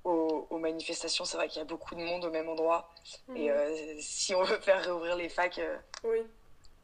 aux, 0.05 0.59
manifestations, 0.59 1.25
c'est 1.25 1.37
vrai 1.37 1.49
qu'il 1.49 1.59
y 1.59 1.63
a 1.63 1.65
beaucoup 1.65 1.95
de 1.95 2.01
monde 2.01 2.25
au 2.25 2.31
même 2.31 2.49
endroit. 2.49 2.93
Et 3.35 3.49
mhm. 3.49 3.57
euh, 3.57 3.97
si 4.01 4.35
on 4.35 4.43
veut 4.43 4.61
faire 4.61 4.83
réouvrir 4.83 5.17
les 5.17 5.29
facs, 5.29 5.61
oui. 6.05 6.19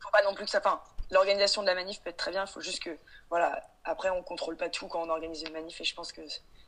faut 0.00 0.10
pas 0.10 0.22
non 0.22 0.34
plus 0.34 0.44
que 0.44 0.50
ça. 0.50 0.58
Enfin, 0.58 0.80
l'organisation 1.11 1.62
de 1.62 1.66
la 1.66 1.75
manif 1.75 2.00
peut 2.02 2.11
être 2.11 2.16
très 2.16 2.30
bien. 2.30 2.44
Il 2.44 2.50
faut 2.50 2.61
juste 2.61 2.82
que, 2.82 2.96
voilà, 3.30 3.62
après, 3.84 4.11
on 4.11 4.23
contrôle 4.23 4.56
pas 4.56 4.68
tout 4.68 4.88
quand 4.88 5.02
on 5.02 5.08
organise 5.11 5.42
une 5.42 5.52
manif. 5.52 5.80
Et 5.80 5.84
je 5.84 5.94
pense 5.94 6.12
que 6.12 6.23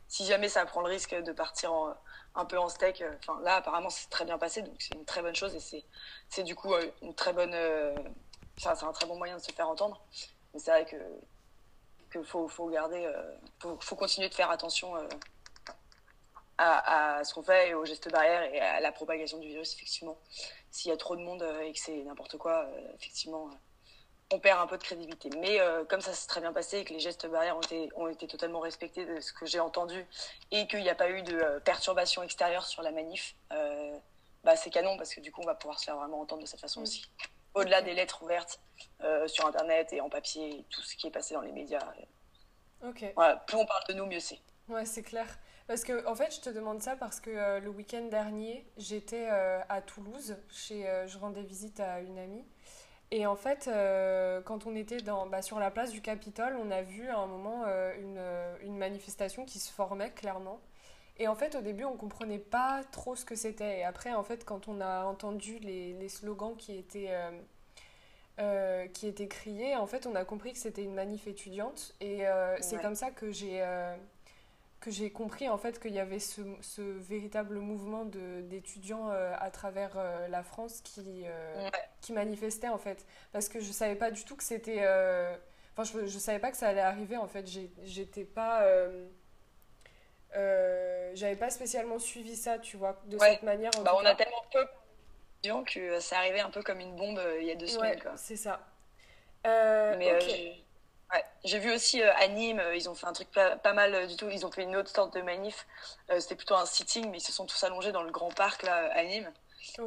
si 0.08 0.24
jamais 0.26 0.48
ça 0.48 0.64
prend 0.66 0.82
le 0.82 0.88
risque 0.88 1.14
de 1.14 1.32
partir 1.32 1.72
un 2.34 2.44
peu 2.44 2.58
en 2.58 2.68
steak, 2.68 3.02
enfin 3.18 3.40
là, 3.42 3.56
apparemment, 3.56 3.90
c'est 3.90 4.08
très 4.10 4.24
bien 4.24 4.38
passé. 4.38 4.62
Donc, 4.62 4.74
c'est 4.78 4.94
une 4.94 5.04
très 5.04 5.22
bonne 5.22 5.34
chose 5.34 5.54
et 5.54 5.84
c'est, 6.28 6.42
du 6.42 6.54
coup 6.54 6.74
une 7.02 7.14
très 7.14 7.32
bonne. 7.32 7.54
c'est 8.56 8.68
un 8.68 8.92
très 8.92 9.06
bon 9.06 9.16
moyen 9.16 9.36
de 9.36 9.42
se 9.42 9.52
faire 9.52 9.68
entendre 9.68 10.00
c'est 10.58 10.70
vrai 10.70 10.84
que 10.84 10.96
qu'il 12.12 12.24
faut, 12.24 12.48
faut 12.48 12.68
garder, 12.68 13.04
euh, 13.04 13.36
faut, 13.80 13.96
continuer 13.96 14.28
de 14.28 14.34
faire 14.34 14.50
attention 14.50 14.96
euh, 14.96 15.08
à, 16.56 17.22
ce 17.24 17.34
qu'on 17.34 17.42
fait 17.42 17.70
et 17.70 17.74
aux 17.74 17.84
gestes 17.84 18.10
barrières 18.10 18.42
et 18.42 18.60
à 18.60 18.80
la 18.80 18.92
propagation 18.92 19.38
du 19.38 19.48
virus, 19.48 19.74
effectivement. 19.74 20.16
S'il 20.70 20.90
y 20.90 20.94
a 20.94 20.96
trop 20.96 21.16
de 21.16 21.22
monde 21.22 21.42
euh, 21.42 21.60
et 21.62 21.72
que 21.72 21.78
c'est 21.78 22.04
n'importe 22.04 22.38
quoi, 22.38 22.68
effectivement, 22.94 23.50
on 24.32 24.40
perd 24.40 24.60
un 24.60 24.66
peu 24.66 24.76
de 24.76 24.82
crédibilité. 24.82 25.30
Mais 25.38 25.60
comme 25.88 26.00
ça 26.00 26.12
s'est 26.12 26.26
très 26.26 26.40
bien 26.40 26.52
passé 26.52 26.78
et 26.78 26.84
que 26.84 26.92
les 26.92 27.00
gestes 27.00 27.26
barrières 27.26 27.56
ont 27.56 27.60
été, 27.60 27.88
ont 27.94 28.08
été 28.08 28.26
totalement 28.26 28.60
respectés 28.60 29.06
de 29.06 29.20
ce 29.20 29.32
que 29.32 29.46
j'ai 29.46 29.60
entendu 29.60 30.04
et 30.50 30.66
qu'il 30.66 30.80
n'y 30.80 30.90
a 30.90 30.94
pas 30.94 31.10
eu 31.10 31.22
de 31.22 31.60
perturbations 31.64 32.22
extérieures 32.22 32.66
sur 32.66 32.82
la 32.82 32.90
manif, 32.90 33.36
bah, 34.42 34.56
c'est 34.56 34.70
canon 34.70 34.96
parce 34.96 35.14
que 35.14 35.20
du 35.20 35.30
coup, 35.30 35.42
on 35.42 35.46
va 35.46 35.54
pouvoir 35.54 35.78
se 35.78 35.84
faire 35.84 35.96
vraiment 35.96 36.20
entendre 36.20 36.42
de 36.42 36.46
cette 36.46 36.60
façon 36.60 36.82
aussi 36.82 37.08
au-delà 37.56 37.82
des 37.82 37.94
lettres 37.94 38.22
ouvertes 38.22 38.60
euh, 39.02 39.26
sur 39.26 39.46
Internet 39.46 39.92
et 39.92 40.00
en 40.00 40.10
papier, 40.10 40.64
tout 40.70 40.82
ce 40.82 40.94
qui 40.94 41.06
est 41.06 41.10
passé 41.10 41.34
dans 41.34 41.40
les 41.40 41.52
médias. 41.52 41.80
Ok. 42.84 43.04
Voilà, 43.16 43.36
plus 43.36 43.56
on 43.56 43.66
parle 43.66 43.82
de 43.88 43.94
nous, 43.94 44.06
mieux 44.06 44.20
c'est. 44.20 44.38
Ouais, 44.68 44.84
c'est 44.84 45.02
clair. 45.02 45.26
Parce 45.66 45.82
que, 45.82 46.06
en 46.06 46.14
fait, 46.14 46.32
je 46.34 46.40
te 46.40 46.50
demande 46.50 46.80
ça 46.80 46.94
parce 46.96 47.18
que 47.18 47.30
euh, 47.30 47.58
le 47.58 47.70
week-end 47.70 48.04
dernier, 48.04 48.70
j'étais 48.76 49.28
euh, 49.30 49.58
à 49.68 49.80
Toulouse, 49.80 50.36
chez, 50.50 50.86
je 51.06 51.18
rendais 51.18 51.42
visite 51.42 51.80
à 51.80 52.00
une 52.00 52.18
amie. 52.18 52.44
Et 53.10 53.26
en 53.26 53.36
fait, 53.36 53.70
quand 54.44 54.66
on 54.66 54.74
était 54.74 55.00
dans, 55.00 55.26
bah, 55.26 55.42
sur 55.42 55.60
la 55.60 55.70
place 55.70 55.92
du 55.92 56.02
Capitole, 56.02 56.56
on 56.60 56.70
a 56.70 56.82
vu 56.82 57.08
à 57.08 57.18
un 57.18 57.26
moment 57.26 57.64
une, 57.98 58.20
une, 58.62 58.76
manifestation 58.76 59.44
qui 59.44 59.60
se 59.60 59.72
formait 59.72 60.10
clairement. 60.10 60.60
Et 61.18 61.28
en 61.28 61.36
fait, 61.36 61.54
au 61.54 61.60
début, 61.60 61.84
on 61.84 61.96
comprenait 61.96 62.38
pas 62.40 62.82
trop 62.90 63.14
ce 63.14 63.24
que 63.24 63.36
c'était. 63.36 63.78
Et 63.78 63.84
après, 63.84 64.12
en 64.12 64.24
fait, 64.24 64.44
quand 64.44 64.68
on 64.68 64.80
a 64.80 65.04
entendu 65.04 65.58
les, 65.60 65.94
les 65.94 66.08
slogans 66.08 66.56
qui 66.56 66.76
étaient 66.76 67.10
euh, 68.38 68.86
qui 68.88 69.06
était 69.06 69.28
crié. 69.28 69.76
En 69.76 69.86
fait, 69.86 70.06
on 70.06 70.14
a 70.14 70.22
compris 70.26 70.52
que 70.52 70.58
c'était 70.58 70.84
une 70.84 70.92
manif 70.92 71.26
étudiante. 71.26 71.94
Et 72.02 72.26
euh, 72.26 72.54
c'est 72.60 72.78
comme 72.82 72.94
ça 72.94 73.10
que 73.10 73.32
j'ai 73.32 73.62
euh, 73.62 73.96
que 74.86 74.92
j'ai 74.92 75.10
compris 75.10 75.48
en 75.48 75.58
fait 75.58 75.80
qu'il 75.80 75.92
y 75.92 75.98
avait 75.98 76.18
ce, 76.18 76.40
ce 76.60 76.80
véritable 76.80 77.58
mouvement 77.58 78.04
d'étudiants 78.04 79.10
à 79.10 79.50
travers 79.50 79.98
la 80.30 80.42
France 80.42 80.80
qui, 80.80 81.24
qui 82.00 82.12
manifestait 82.12 82.68
en 82.68 82.78
fait. 82.78 83.04
Parce 83.32 83.48
que 83.48 83.60
je 83.60 83.72
savais 83.72 83.96
pas 83.96 84.10
du 84.10 84.24
tout 84.24 84.36
que 84.36 84.44
c'était... 84.44 84.80
Enfin, 85.76 85.84
je, 85.84 86.06
je 86.06 86.18
savais 86.18 86.38
pas 86.38 86.50
que 86.50 86.56
ça 86.56 86.68
allait 86.68 86.80
arriver 86.80 87.16
en 87.16 87.26
fait. 87.26 87.46
J'étais 87.84 88.24
pas... 88.24 88.64
J'avais 90.32 91.36
pas 91.36 91.50
spécialement 91.50 91.98
suivi 91.98 92.36
ça, 92.36 92.58
tu 92.58 92.76
vois, 92.76 93.02
de 93.06 93.18
cette 93.18 93.42
manière. 93.42 93.72
Bah, 93.82 93.94
on 93.96 94.04
a 94.04 94.14
tellement 94.14 94.44
peu 94.52 94.64
que 95.64 96.00
ça 96.00 96.18
arrivait 96.18 96.40
un 96.40 96.50
peu 96.50 96.62
comme 96.62 96.80
une 96.80 96.96
bombe 96.96 97.18
euh, 97.18 97.40
il 97.40 97.46
y 97.46 97.50
a 97.50 97.54
deux 97.54 97.66
semaines. 97.66 98.00
c'est 98.16 98.36
ça. 98.36 98.60
Euh, 99.46 99.94
Mais 99.98 100.65
euh, 101.14 101.18
j'ai 101.44 101.58
vu 101.58 101.72
aussi 101.72 102.02
à 102.02 102.26
Nîmes, 102.28 102.62
ils 102.74 102.88
ont 102.88 102.94
fait 102.94 103.06
un 103.06 103.12
truc 103.12 103.28
pas, 103.30 103.72
mal 103.72 104.06
du 104.06 104.16
tout. 104.16 104.28
Ils 104.28 104.44
ont 104.44 104.50
fait 104.50 104.62
une 104.62 104.76
autre 104.76 104.90
sorte 104.90 105.14
de 105.14 105.22
manif. 105.22 105.66
C'était 106.18 106.34
plutôt 106.34 106.54
un 106.54 106.66
sitting, 106.66 107.10
mais 107.10 107.18
ils 107.18 107.22
se 107.22 107.32
sont 107.32 107.46
tous 107.46 107.62
allongés 107.64 107.92
dans 107.92 108.02
le 108.02 108.10
grand 108.10 108.32
parc 108.34 108.62
là 108.62 108.90
à 108.92 109.04
Nîmes. 109.04 109.32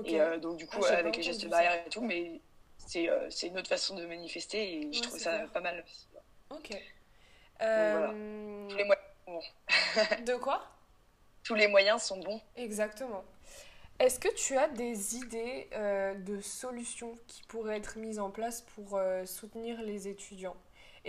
Et 0.06 0.20
donc 0.38 0.58
du 0.58 0.68
coup, 0.68 0.84
ah, 0.88 0.94
avec 0.94 1.16
les 1.16 1.24
gestes 1.24 1.48
barrières 1.48 1.86
et 1.86 1.90
tout, 1.90 2.02
mais 2.02 2.40
c'est 2.78 3.48
une 3.48 3.58
autre 3.58 3.70
façon 3.70 3.96
de 3.96 4.06
manifester 4.06 4.82
et 4.82 4.94
je 4.94 5.02
trouve 5.02 5.20
ça 5.20 5.40
pas 5.54 5.62
mal. 5.62 5.84
Ok. 6.50 6.70
Tous 7.60 8.78
les 8.78 8.86
moyens 8.86 9.06
sont 9.26 9.34
bons. 9.34 9.44
de 10.26 10.36
quoi? 10.36 10.66
Tous 11.44 11.56
les 11.56 11.68
moyens 11.68 12.02
sont 12.04 12.20
bons. 12.20 12.42
Exactement. 12.56 13.24
Est-ce 14.00 14.18
que 14.18 14.34
tu 14.34 14.58
as 14.58 14.70
des 14.70 15.18
idées 15.18 15.68
euh, 15.74 16.14
de 16.14 16.40
solutions 16.40 17.18
qui 17.28 17.44
pourraient 17.44 17.78
être 17.78 17.98
mises 17.98 18.20
en 18.20 18.32
place 18.32 18.62
pour 18.62 18.96
euh, 18.96 19.26
soutenir 19.26 19.82
les 19.82 20.08
étudiants? 20.08 20.56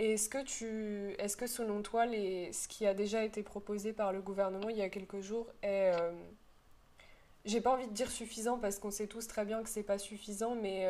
Et 0.01 0.13
est-ce 0.13 0.29
que, 0.29 0.41
tu, 0.41 1.13
est-ce 1.19 1.37
que 1.37 1.45
selon 1.45 1.83
toi, 1.83 2.07
les, 2.07 2.51
ce 2.53 2.67
qui 2.67 2.87
a 2.87 2.95
déjà 2.95 3.23
été 3.23 3.43
proposé 3.43 3.93
par 3.93 4.11
le 4.11 4.19
gouvernement 4.19 4.67
il 4.67 4.77
y 4.77 4.81
a 4.81 4.89
quelques 4.89 5.19
jours 5.19 5.45
est... 5.61 5.93
Euh, 5.93 6.11
j'ai 7.45 7.61
pas 7.61 7.71
envie 7.71 7.85
de 7.85 7.93
dire 7.93 8.09
suffisant 8.09 8.57
parce 8.57 8.79
qu'on 8.79 8.89
sait 8.89 9.05
tous 9.05 9.27
très 9.27 9.45
bien 9.45 9.61
que 9.61 9.69
c'est 9.69 9.83
pas 9.83 9.99
suffisant, 9.99 10.55
mais, 10.55 10.87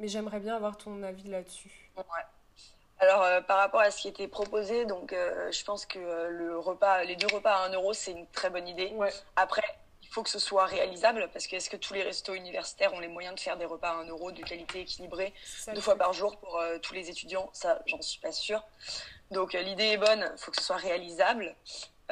mais 0.00 0.08
j'aimerais 0.08 0.40
bien 0.40 0.56
avoir 0.56 0.76
ton 0.76 1.02
avis 1.04 1.28
là-dessus. 1.28 1.92
Alors, 2.98 3.44
par 3.46 3.58
rapport 3.58 3.80
à 3.80 3.92
ce 3.92 4.02
qui 4.02 4.08
était 4.08 4.28
proposé, 4.28 4.84
donc, 4.84 5.12
je 5.12 5.64
pense 5.64 5.86
que 5.86 6.28
le 6.28 6.58
repas, 6.58 7.02
les 7.04 7.16
deux 7.16 7.26
repas 7.32 7.56
à 7.56 7.68
1 7.68 7.72
euro, 7.72 7.92
c'est 7.92 8.12
une 8.12 8.26
très 8.28 8.50
bonne 8.50 8.68
idée. 8.68 8.92
Après, 9.34 9.64
faut 10.14 10.22
que 10.22 10.30
ce 10.30 10.38
soit 10.38 10.66
réalisable 10.66 11.28
parce 11.32 11.48
que 11.48 11.56
est-ce 11.56 11.68
que 11.68 11.76
tous 11.76 11.92
les 11.92 12.04
restos 12.04 12.34
universitaires 12.34 12.94
ont 12.94 13.00
les 13.00 13.08
moyens 13.08 13.34
de 13.34 13.40
faire 13.40 13.56
des 13.56 13.64
repas 13.64 13.90
à 13.90 13.94
1 13.94 14.06
euro 14.06 14.30
de 14.30 14.42
qualité 14.42 14.80
équilibrée 14.80 15.34
deux 15.74 15.80
fois 15.80 15.96
par 15.96 16.12
jour 16.12 16.36
pour 16.38 16.56
euh, 16.58 16.78
tous 16.78 16.94
les 16.94 17.10
étudiants? 17.10 17.50
Ça, 17.52 17.82
j'en 17.86 18.00
suis 18.00 18.20
pas 18.20 18.30
sûre. 18.30 18.62
Donc 19.32 19.56
euh, 19.56 19.62
l'idée 19.62 19.86
est 19.86 19.96
bonne, 19.96 20.30
il 20.32 20.38
faut 20.38 20.52
que 20.52 20.56
ce 20.56 20.62
soit 20.62 20.76
réalisable. 20.76 21.56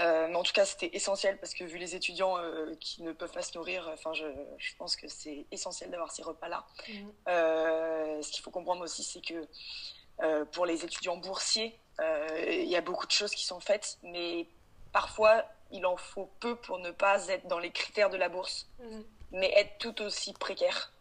Euh, 0.00 0.26
mais 0.26 0.34
en 0.34 0.42
tout 0.42 0.52
cas, 0.52 0.64
c'était 0.64 0.90
essentiel 0.96 1.38
parce 1.38 1.54
que 1.54 1.62
vu 1.62 1.78
les 1.78 1.94
étudiants 1.94 2.38
qui 2.80 3.02
ne 3.02 3.12
peuvent 3.12 3.30
pas 3.30 3.42
se 3.42 3.56
nourrir, 3.56 3.88
enfin, 3.92 4.12
je, 4.14 4.24
je, 4.58 4.74
pense 4.76 4.96
que 4.96 5.06
c'est 5.06 5.46
essentiel 5.52 5.90
d'avoir 5.90 6.10
ces 6.10 6.22
repas-là. 6.22 6.66
Mmh. 6.88 8.22
ce 8.22 8.30
qu'il 8.32 8.42
faut 8.42 8.50
comprendre 8.50 8.82
aussi, 8.82 9.04
c'est 9.04 9.20
que 9.20 10.44
pour 10.46 10.66
les 10.66 10.84
étudiants 10.84 11.18
boursiers, 11.18 11.78
il 12.00 12.68
y 12.68 12.74
a 12.74 12.80
beaucoup 12.80 13.06
de 13.06 13.12
choses 13.12 13.32
qui 13.32 13.44
sont 13.44 13.60
faites, 13.60 13.98
mais 14.02 14.48
parfois 14.92 15.44
il 15.72 15.86
en 15.86 15.96
faut 15.96 16.30
peu 16.40 16.56
pour 16.56 16.78
ne 16.78 16.90
pas 16.90 17.28
être 17.28 17.46
dans 17.48 17.58
les 17.58 17.70
critères 17.70 18.10
de 18.10 18.16
la 18.16 18.28
bourse, 18.28 18.68
mhm. 18.80 19.04
mais 19.32 19.52
être 19.56 19.78
tout 19.78 20.02
aussi 20.02 20.32
précaire. 20.32 20.92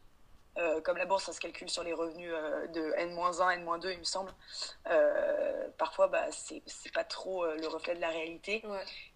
Euh, 0.57 0.81
comme 0.81 0.97
la 0.97 1.05
bourse, 1.05 1.23
ça 1.23 1.33
se 1.33 1.39
calcule 1.39 1.69
sur 1.69 1.83
les 1.83 1.93
revenus 1.93 2.31
euh, 2.33 2.67
de 2.67 2.93
N-1, 2.97 3.53
N-2, 3.53 3.93
il 3.93 3.99
me 3.99 4.03
semble. 4.03 4.33
Euh, 4.89 5.67
parfois, 5.77 6.07
bah, 6.07 6.25
c'est 6.31 6.93
pas 6.93 7.05
trop 7.05 7.45
le 7.45 7.67
reflet 7.67 7.95
de 7.95 8.01
la 8.01 8.09
réalité. 8.09 8.63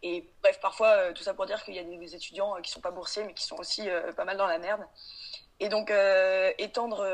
Et 0.01 0.29
bref, 0.41 0.59
parfois, 0.61 1.11
tout 1.13 1.23
ça 1.23 1.33
pour 1.33 1.45
dire 1.45 1.63
qu'il 1.63 1.75
y 1.75 1.79
a 1.79 1.83
des, 1.83 2.15
étudiants 2.15 2.55
qui 2.61 2.71
sont 2.71 2.79
pas 2.79 2.91
boursiers, 2.91 3.23
mais 3.25 3.33
qui 3.33 3.43
sont 3.43 3.57
aussi 3.57 3.87
pas 4.15 4.23
mal 4.23 4.37
dans 4.37 4.47
la 4.47 4.59
merde. 4.59 4.85
Et 5.59 5.69
donc, 5.69 5.91
étendre 6.57 7.05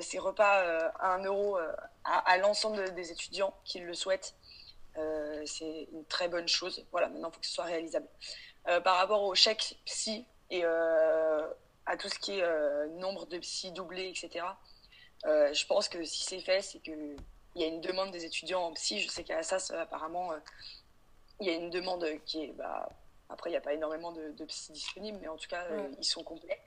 ces 0.00 0.18
repas 0.18 0.90
à 0.98 1.14
1 1.14 1.24
euro 1.24 1.58
à, 2.04 2.18
à 2.18 2.38
l'ensemble 2.38 2.94
des 2.94 3.12
étudiants 3.12 3.54
qui 3.64 3.80
le 3.80 3.94
souhaitent, 3.94 4.34
euh, 4.98 5.42
c'est 5.46 5.88
une 5.92 6.04
très 6.06 6.28
bonne 6.28 6.48
chose. 6.48 6.84
Voilà, 6.90 7.08
maintenant, 7.08 7.28
il 7.30 7.34
faut 7.34 7.40
que 7.40 7.46
ce 7.46 7.52
soit 7.52 7.64
réalisable. 7.64 8.08
Euh, 8.68 8.80
par 8.80 8.96
rapport 8.96 9.22
au 9.22 9.34
chèque 9.34 9.78
psy 9.84 10.26
et 10.50 10.62
euh, 10.64 11.46
à 11.86 11.96
tout 11.96 12.08
ce 12.08 12.18
qui 12.18 12.38
est 12.38 12.88
nombre 12.98 13.26
de 13.26 13.38
psy 13.38 13.72
doublés, 13.72 14.08
etc., 14.08 14.44
je 15.24 15.66
pense 15.66 15.88
que 15.88 16.04
si 16.04 16.24
c'est 16.24 16.40
fait, 16.40 16.60
c'est 16.60 16.78
qu'il 16.78 17.16
y 17.56 17.64
a 17.64 17.66
une 17.66 17.80
demande 17.80 18.10
des 18.10 18.24
étudiants 18.24 18.62
en 18.62 18.72
psy. 18.74 19.00
Je 19.00 19.08
sais 19.08 19.24
qu'à 19.24 19.42
SAS, 19.42 19.70
apparemment, 19.72 20.30
il 21.40 21.46
y 21.46 21.50
a 21.50 21.54
une 21.54 21.70
demande 21.70 22.06
qui 22.24 22.44
est. 22.44 22.52
Bah, 22.52 22.88
après, 23.28 23.50
il 23.50 23.54
n'y 23.54 23.56
a 23.56 23.60
pas 23.60 23.74
énormément 23.74 24.12
de, 24.12 24.30
de, 24.30 24.44
psy 24.44 24.70
disponibles, 24.72 25.18
mais 25.20 25.28
en 25.28 25.36
tout 25.36 25.48
cas, 25.48 25.64
ils 25.98 26.04
sont 26.04 26.22
complets. 26.22 26.60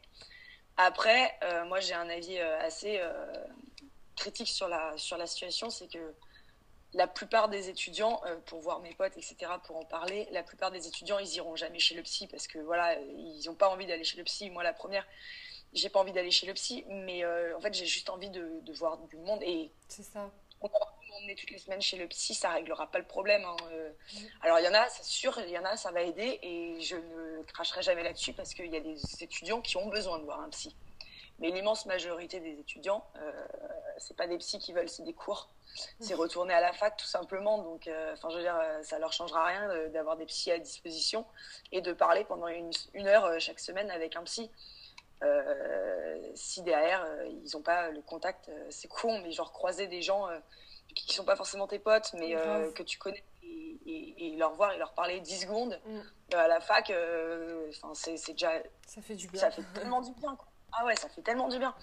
Après, 0.75 1.37
moi, 1.67 1.79
j'ai 1.79 1.93
un 1.93 2.09
avis 2.09 2.37
assez 2.39 3.01
critique 4.19 4.49
sur 4.49 4.67
la, 4.67 4.97
sur 4.97 5.17
la 5.17 5.25
situation 5.25 5.69
c'est 5.69 5.87
que 5.87 6.13
la 6.93 7.07
plupart 7.07 7.49
des 7.49 7.69
étudiants, 7.69 8.21
euh, 8.25 8.35
pour 8.45 8.59
voir 8.61 8.79
mes 8.79 8.93
potes, 8.93 9.15
etc., 9.17 9.35
pour 9.63 9.77
en 9.77 9.85
parler, 9.85 10.27
la 10.31 10.43
plupart 10.43 10.71
des 10.71 10.87
étudiants, 10.87 11.19
ils 11.19 11.35
iront 11.35 11.55
jamais 11.55 11.79
chez 11.79 11.95
le 11.95 12.01
psy 12.01 12.27
parce 12.27 12.47
que 12.47 12.57
voilà, 12.59 12.99
ils 12.99 13.43
n'ont 13.45 13.55
pas 13.55 13.69
envie 13.69 13.85
d'aller 13.85 14.03
chez 14.03 14.17
le 14.17 14.23
psy. 14.23 14.49
Moi, 14.49 14.63
la 14.63 14.73
première, 14.73 15.05
j'ai 15.73 15.89
pas 15.89 15.99
envie 15.99 16.11
d'aller 16.11 16.31
chez 16.31 16.47
le 16.47 16.53
psy, 16.53 16.83
mais 16.87 17.23
euh, 17.23 17.55
en 17.57 17.61
fait, 17.61 17.73
j'ai 17.73 17.85
juste 17.85 18.09
envie 18.09 18.29
de, 18.29 18.61
voir 18.73 18.97
du 18.97 19.17
monde 19.17 19.41
et 19.43 19.71
c'est 19.87 20.03
ça. 20.03 20.31
On 20.61 20.69
m'emmener 21.11 21.35
toutes 21.35 21.51
les 21.51 21.57
semaines 21.57 21.81
chez 21.81 21.97
le 21.97 22.07
psy, 22.07 22.33
ça 22.33 22.49
réglera 22.51 22.87
pas 22.87 22.99
le 22.99 23.05
problème. 23.05 23.43
Hein, 23.43 23.55
euh. 23.71 23.91
Alors, 24.41 24.59
il 24.59 24.65
y 24.65 24.67
en 24.67 24.73
a, 24.73 24.87
c'est 24.89 25.03
sûr, 25.03 25.39
il 25.39 25.49
y 25.49 25.57
en 25.57 25.65
a, 25.65 25.77
ça 25.77 25.91
va 25.91 26.01
aider 26.01 26.39
et 26.41 26.81
je 26.81 26.95
ne 26.95 27.43
cracherai 27.43 27.81
jamais 27.81 28.03
là-dessus 28.03 28.33
parce 28.33 28.53
qu'il 28.53 28.67
y 28.67 28.77
a 28.77 28.79
des 28.79 28.99
étudiants 29.21 29.61
qui 29.61 29.77
ont 29.77 29.87
besoin 29.87 30.19
de 30.19 30.23
voir 30.23 30.41
un 30.41 30.49
psy. 30.49 30.75
Mais 31.39 31.51
l'immense 31.51 31.85
majorité 31.85 32.39
des 32.39 32.59
étudiants, 32.59 33.05
euh, 33.15 33.31
c'est 33.97 34.15
pas 34.15 34.27
des 34.27 34.37
psys 34.37 34.59
qui 34.59 34.73
veulent, 34.73 34.89
c'est 34.89 35.03
des 35.03 35.13
cours. 35.13 35.49
C'est 35.99 36.15
retourner 36.15 36.53
à 36.53 36.59
la 36.59 36.73
fac 36.73 36.97
tout 36.97 37.05
simplement. 37.05 37.59
Donc, 37.59 37.87
euh, 37.87 38.13
enfin, 38.13 38.29
je 38.29 38.37
veux 38.37 38.41
dire, 38.41 38.57
euh, 38.61 38.83
ça 38.83 38.99
leur 38.99 39.13
changera 39.13 39.45
rien 39.45 39.87
d'avoir 39.89 40.17
des 40.17 40.25
psys 40.25 40.51
à 40.51 40.59
disposition 40.59 41.25
et 41.71 41.81
de 41.81 41.93
parler 41.93 42.25
pendant 42.25 42.47
une, 42.47 42.71
heure 43.07 43.39
chaque 43.39 43.59
semaine 43.59 43.89
avec 43.91 44.15
un 44.15 44.23
psy. 44.23 44.49
si 46.33 46.61
derrière 46.63 47.05
ils 47.25 47.51
n'ont 47.53 47.61
pas 47.61 47.89
le 47.89 48.01
contact, 48.01 48.51
c'est 48.69 48.87
con, 48.87 49.21
mais 49.21 49.31
genre 49.31 49.51
croiser 49.51 49.87
des 49.87 50.01
gens 50.01 50.27
qui 50.95 51.13
sont 51.13 51.25
pas 51.25 51.35
forcément 51.35 51.67
tes 51.67 51.79
potes, 51.79 52.13
mais 52.13 52.33
que 52.73 52.83
tu 52.83 52.97
connais 52.97 53.23
et, 53.85 54.35
leur 54.37 54.53
voir 54.53 54.73
et 54.73 54.77
leur 54.77 54.93
parler 54.93 55.19
10 55.19 55.41
secondes 55.41 55.79
mm. 55.85 56.35
à 56.35 56.47
la 56.47 56.59
fac, 56.59 56.91
c'est 57.93 58.31
déjà. 58.31 58.51
Ça 58.85 59.01
fait 59.01 59.15
du 59.15 59.27
bien. 59.27 59.39
Ça 59.39 59.51
fait 59.51 59.63
tellement 59.73 60.01
du 60.01 60.11
bien. 60.13 60.35
Quoi. 60.35 60.48
Ah 60.73 60.85
ouais, 60.85 60.95
ça 60.95 61.09
fait 61.09 61.21
tellement 61.21 61.47
du 61.47 61.59
bien. 61.59 61.73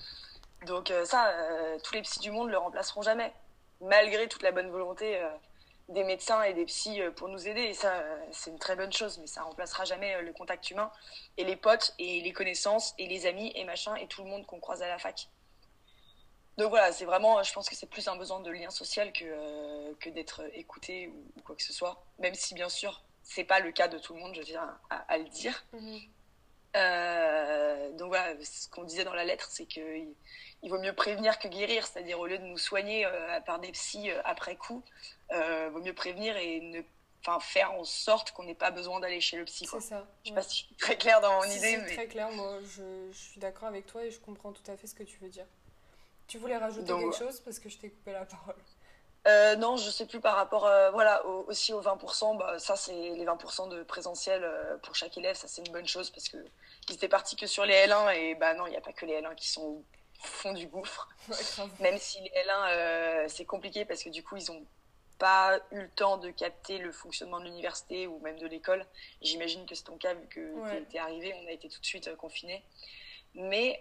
Donc 0.67 0.91
euh, 0.91 1.05
ça, 1.05 1.29
euh, 1.29 1.79
tous 1.83 1.95
les 1.95 2.03
psys 2.03 2.21
du 2.21 2.31
monde 2.31 2.51
le 2.51 2.59
remplaceront 2.59 3.03
jamais, 3.03 3.33
malgré 3.81 4.29
toute 4.29 4.43
la 4.43 4.53
bonne 4.53 4.71
volonté 4.71 5.17
euh, 5.21 5.29
des 5.89 6.05
médecins 6.05 6.43
et 6.43 6.55
des 6.55 6.65
psys 6.65 7.01
pour 7.17 7.29
nous 7.29 7.47
aider. 7.47 7.63
Et 7.63 7.75
ça, 7.75 8.03
c'est 8.33 8.51
une 8.51 8.59
très 8.59 8.75
bonne 8.75 8.93
chose, 8.93 9.19
mais 9.19 9.27
ça 9.27 9.43
remplacera 9.43 9.85
jamais 9.85 10.21
le 10.23 10.33
contact 10.33 10.71
humain 10.71 10.91
et 11.37 11.45
les 11.45 11.57
potes 11.57 11.95
et 11.99 12.21
les 12.21 12.33
connaissances 12.33 12.95
et 12.99 13.07
les 13.07 13.27
amis 13.27 13.53
et 13.55 13.65
machin 13.65 13.95
et 13.97 14.07
tout 14.07 14.25
le 14.25 14.31
monde 14.31 14.47
qu'on 14.47 14.61
croise 14.61 14.83
à 14.83 14.89
la 14.89 14.99
fac. 14.99 15.29
Donc 16.59 16.71
voilà, 16.71 16.91
c'est 16.91 17.05
vraiment, 17.05 17.43
je 17.43 17.53
pense 17.53 17.69
que 17.69 17.77
c'est 17.77 17.89
plus 17.89 18.09
un 18.09 18.17
besoin 18.17 18.41
de 18.41 18.51
lien 18.51 18.71
social 18.71 19.13
que, 19.13 19.93
que 20.01 20.09
d'être 20.09 20.43
écouté 20.55 21.09
ou, 21.09 21.41
quoi 21.43 21.55
que 21.55 21.63
ce 21.63 21.73
soit. 21.73 22.03
Même 22.19 22.35
si 22.35 22.55
bien 22.55 22.71
sûr, 22.71 23.03
c'est 23.23 23.45
pas 23.45 23.61
le 23.61 23.73
cas 23.73 23.89
de 23.89 23.99
tout 23.99 24.15
le 24.15 24.21
monde, 24.21 24.35
je 24.35 24.41
viens 24.41 24.79
à, 24.89 25.19
le 25.19 25.25
dire. 25.25 25.65
Mhm. 25.73 26.01
Euh, 26.77 27.91
donc 27.93 28.09
voilà, 28.09 28.35
ce 28.45 28.69
qu'on 28.69 28.85
disait 28.85 29.05
dans 29.05 29.15
la 29.15 29.25
lettre, 29.25 29.49
c'est 29.51 29.67
qu'il 29.67 30.15
il 30.63 30.71
vaut 30.71 30.79
mieux 30.79 30.93
prévenir 30.93 31.39
que 31.39 31.49
guérir, 31.49 31.87
c'est-à-dire 31.87 32.19
au 32.19 32.27
lieu 32.27 32.39
de 32.39 32.45
nous 32.45 32.59
soigner 32.59 33.07
euh, 33.07 33.41
par 33.41 33.59
des 33.59 33.73
psys 33.73 34.11
euh, 34.11 34.21
après 34.25 34.57
coup, 34.57 34.83
il 35.31 35.71
vaut 35.73 35.81
mieux 35.81 35.95
prévenir 35.95 36.37
et 36.37 36.61
ne 36.61 36.83
enfin 37.27 37.41
faire 37.41 37.73
en 37.73 37.83
sorte 37.83 38.31
qu'on 38.33 38.45
n'ait 38.45 38.55
pas 38.55 38.71
besoin 38.71 39.01
d'aller 39.01 39.21
chez 39.21 39.37
le 39.37 39.45
psy. 39.45 39.67
C'est 39.69 39.81
ça. 39.81 40.07
Je 40.23 40.29
sais 40.29 40.35
pas 40.35 40.43
si 40.43 40.61
je 40.61 40.65
suis 40.67 40.75
très 40.77 40.97
claire 40.97 41.21
dans 41.21 41.37
mon 41.39 41.45
idée. 41.45 41.79
C'est 41.87 41.95
très 41.95 42.07
clair, 42.07 42.31
moi 42.31 42.59
je, 42.63 43.11
je 43.11 43.19
suis 43.19 43.41
d'accord 43.41 43.69
avec 43.69 43.87
toi 43.87 44.05
et 44.05 44.11
je 44.11 44.21
comprends 44.21 44.53
tout 44.53 44.71
à 44.71 44.77
fait 44.77 44.87
ce 44.87 44.95
que 44.95 45.03
tu 45.03 45.19
veux 45.19 45.29
dire. 45.29 45.47
Tu 46.29 46.39
voulais 46.39 46.57
rajouter 46.57 46.87
quelque 46.87 47.17
chose 47.17 47.41
parce 47.41 47.59
que 47.59 47.69
je 47.69 47.79
t'ai 47.79 47.91
coupé 47.91 48.13
la 48.13 48.25
parole? 48.25 48.57
Euh, 49.27 49.57
non, 49.57 49.77
je 49.77 49.91
sais 49.91 50.07
plus 50.07 50.21
par 50.21 50.37
rapport 50.37 50.67
euh, 50.67 50.91
voilà, 50.93 51.25
aussi 51.27 51.73
aux 51.73 51.83
20%. 51.83 52.39
Bah, 52.39 52.59
ça, 52.59 52.77
c'est 52.77 52.93
les 52.93 53.25
20% 53.25 53.69
de 53.69 53.83
présentiel 53.83 54.45
euh, 54.45 54.77
pour 54.79 54.95
chaque 54.95 55.19
élève. 55.19 55.35
Ça, 55.35 55.49
c'est 55.49 55.67
une 55.67 55.73
bonne 55.73 55.87
chose 55.87 56.11
parce 56.11 56.29
qu'ils 56.87 56.97
étaient 56.97 57.09
partis 57.09 57.37
que 57.37 57.47
sur 57.47 57.65
les 57.65 57.75
L1 57.87 58.15
et 58.15 58.35
bah 58.35 58.55
non, 58.55 58.67
il 58.67 58.71
n'y 58.71 58.77
a 58.77 58.81
pas 58.81 58.93
que 58.93 59.05
les 59.07 59.21
L1 59.21 59.35
qui 59.35 59.49
sont 59.49 59.63
au 59.63 59.85
fond 60.21 60.53
du 60.53 60.67
gouffre. 60.67 61.09
Même 61.81 61.99
si 61.99 62.21
les 62.21 62.31
L1, 62.31 63.29
c'est 63.29 63.45
compliqué 63.45 63.85
parce 63.85 64.03
que 64.03 64.09
du 64.09 64.23
coup, 64.23 64.37
ils 64.37 64.51
n'ont 64.51 64.65
pas 65.19 65.59
eu 65.73 65.81
le 65.81 65.91
temps 65.91 66.19
de 66.19 66.31
capter 66.31 66.79
le 66.79 66.93
fonctionnement 66.93 67.41
de 67.41 67.47
l'université 67.47 68.07
ou 68.07 68.19
même 68.19 68.39
de 68.39 68.47
l'école. 68.47 68.85
J'imagine 69.23 69.65
que 69.65 69.75
c'est 69.75 69.85
ton 69.85 69.97
cas 69.97 70.13
vu 70.13 70.27
que 70.29 70.81
tu 70.91 70.97
es 70.97 70.99
arrivé, 70.99 71.35
on 71.43 71.47
a 71.49 71.53
été 71.53 71.69
tout 71.71 71.81
de 71.81 71.87
suite 71.87 72.15
confinés. 72.17 72.63
Mais 73.35 73.81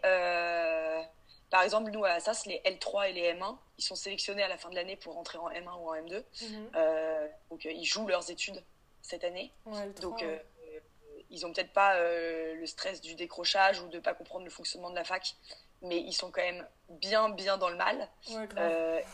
par 1.49 1.63
exemple, 1.63 1.91
nous, 1.91 2.03
à 2.03 2.09
Assas, 2.09 2.45
les 2.45 2.61
L3 2.65 3.09
et 3.09 3.13
les 3.13 3.33
M1, 3.33 3.57
ils 3.77 3.83
sont 3.83 3.95
sélectionnés 3.95 4.43
à 4.43 4.47
la 4.47 4.57
fin 4.57 4.69
de 4.69 4.75
l'année 4.75 4.95
pour 4.95 5.13
rentrer 5.13 5.37
en 5.37 5.49
M1 5.49 5.79
ou 5.79 5.89
en 5.89 5.95
M2. 5.95 6.23
Mhm. 6.41 6.71
Euh, 6.75 7.27
donc, 7.49 7.65
euh, 7.65 7.71
ils 7.71 7.85
jouent 7.85 8.07
leurs 8.07 8.29
études 8.29 8.61
cette 9.01 9.23
année. 9.23 9.53
donc, 10.01 10.21
euh, 10.23 10.37
ils 11.29 11.41
n'ont 11.41 11.53
peut-être 11.53 11.73
pas 11.73 11.97
le 12.01 12.65
stress 12.65 13.01
du 13.01 13.15
décrochage 13.15 13.81
ou 13.81 13.87
de 13.87 13.95
ne 13.95 14.01
pas 14.01 14.13
comprendre 14.13 14.45
le 14.45 14.51
fonctionnement 14.51 14.89
de 14.89 14.95
la 14.95 15.03
fac, 15.03 15.35
mais 15.81 15.99
ils 15.99 16.13
sont 16.13 16.31
quand 16.31 16.41
même 16.41 16.65
bien, 16.89 17.29
bien 17.29 17.57
dans 17.57 17.69
le 17.69 17.75
mal. 17.75 18.09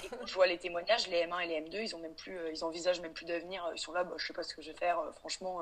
et 0.03 0.07
quand 0.09 0.25
je 0.25 0.33
vois 0.33 0.47
les 0.47 0.57
témoignages, 0.57 1.07
les 1.07 1.25
M1 1.25 1.41
et 1.43 1.47
les 1.47 1.61
M2, 1.61 1.83
ils 1.83 1.95
ont 1.95 1.99
même 1.99 2.15
plus, 2.15 2.37
ils 2.53 2.63
envisagent 2.63 3.01
même 3.01 3.13
plus 3.13 3.25
d'avenir. 3.25 3.69
Ils 3.73 3.79
sont 3.79 3.93
là, 3.93 4.03
bah, 4.03 4.15
je 4.17 4.25
sais 4.25 4.33
pas 4.33 4.43
ce 4.43 4.53
que 4.53 4.61
je 4.61 4.71
vais 4.71 4.77
faire. 4.77 4.99
franchement, 5.15 5.61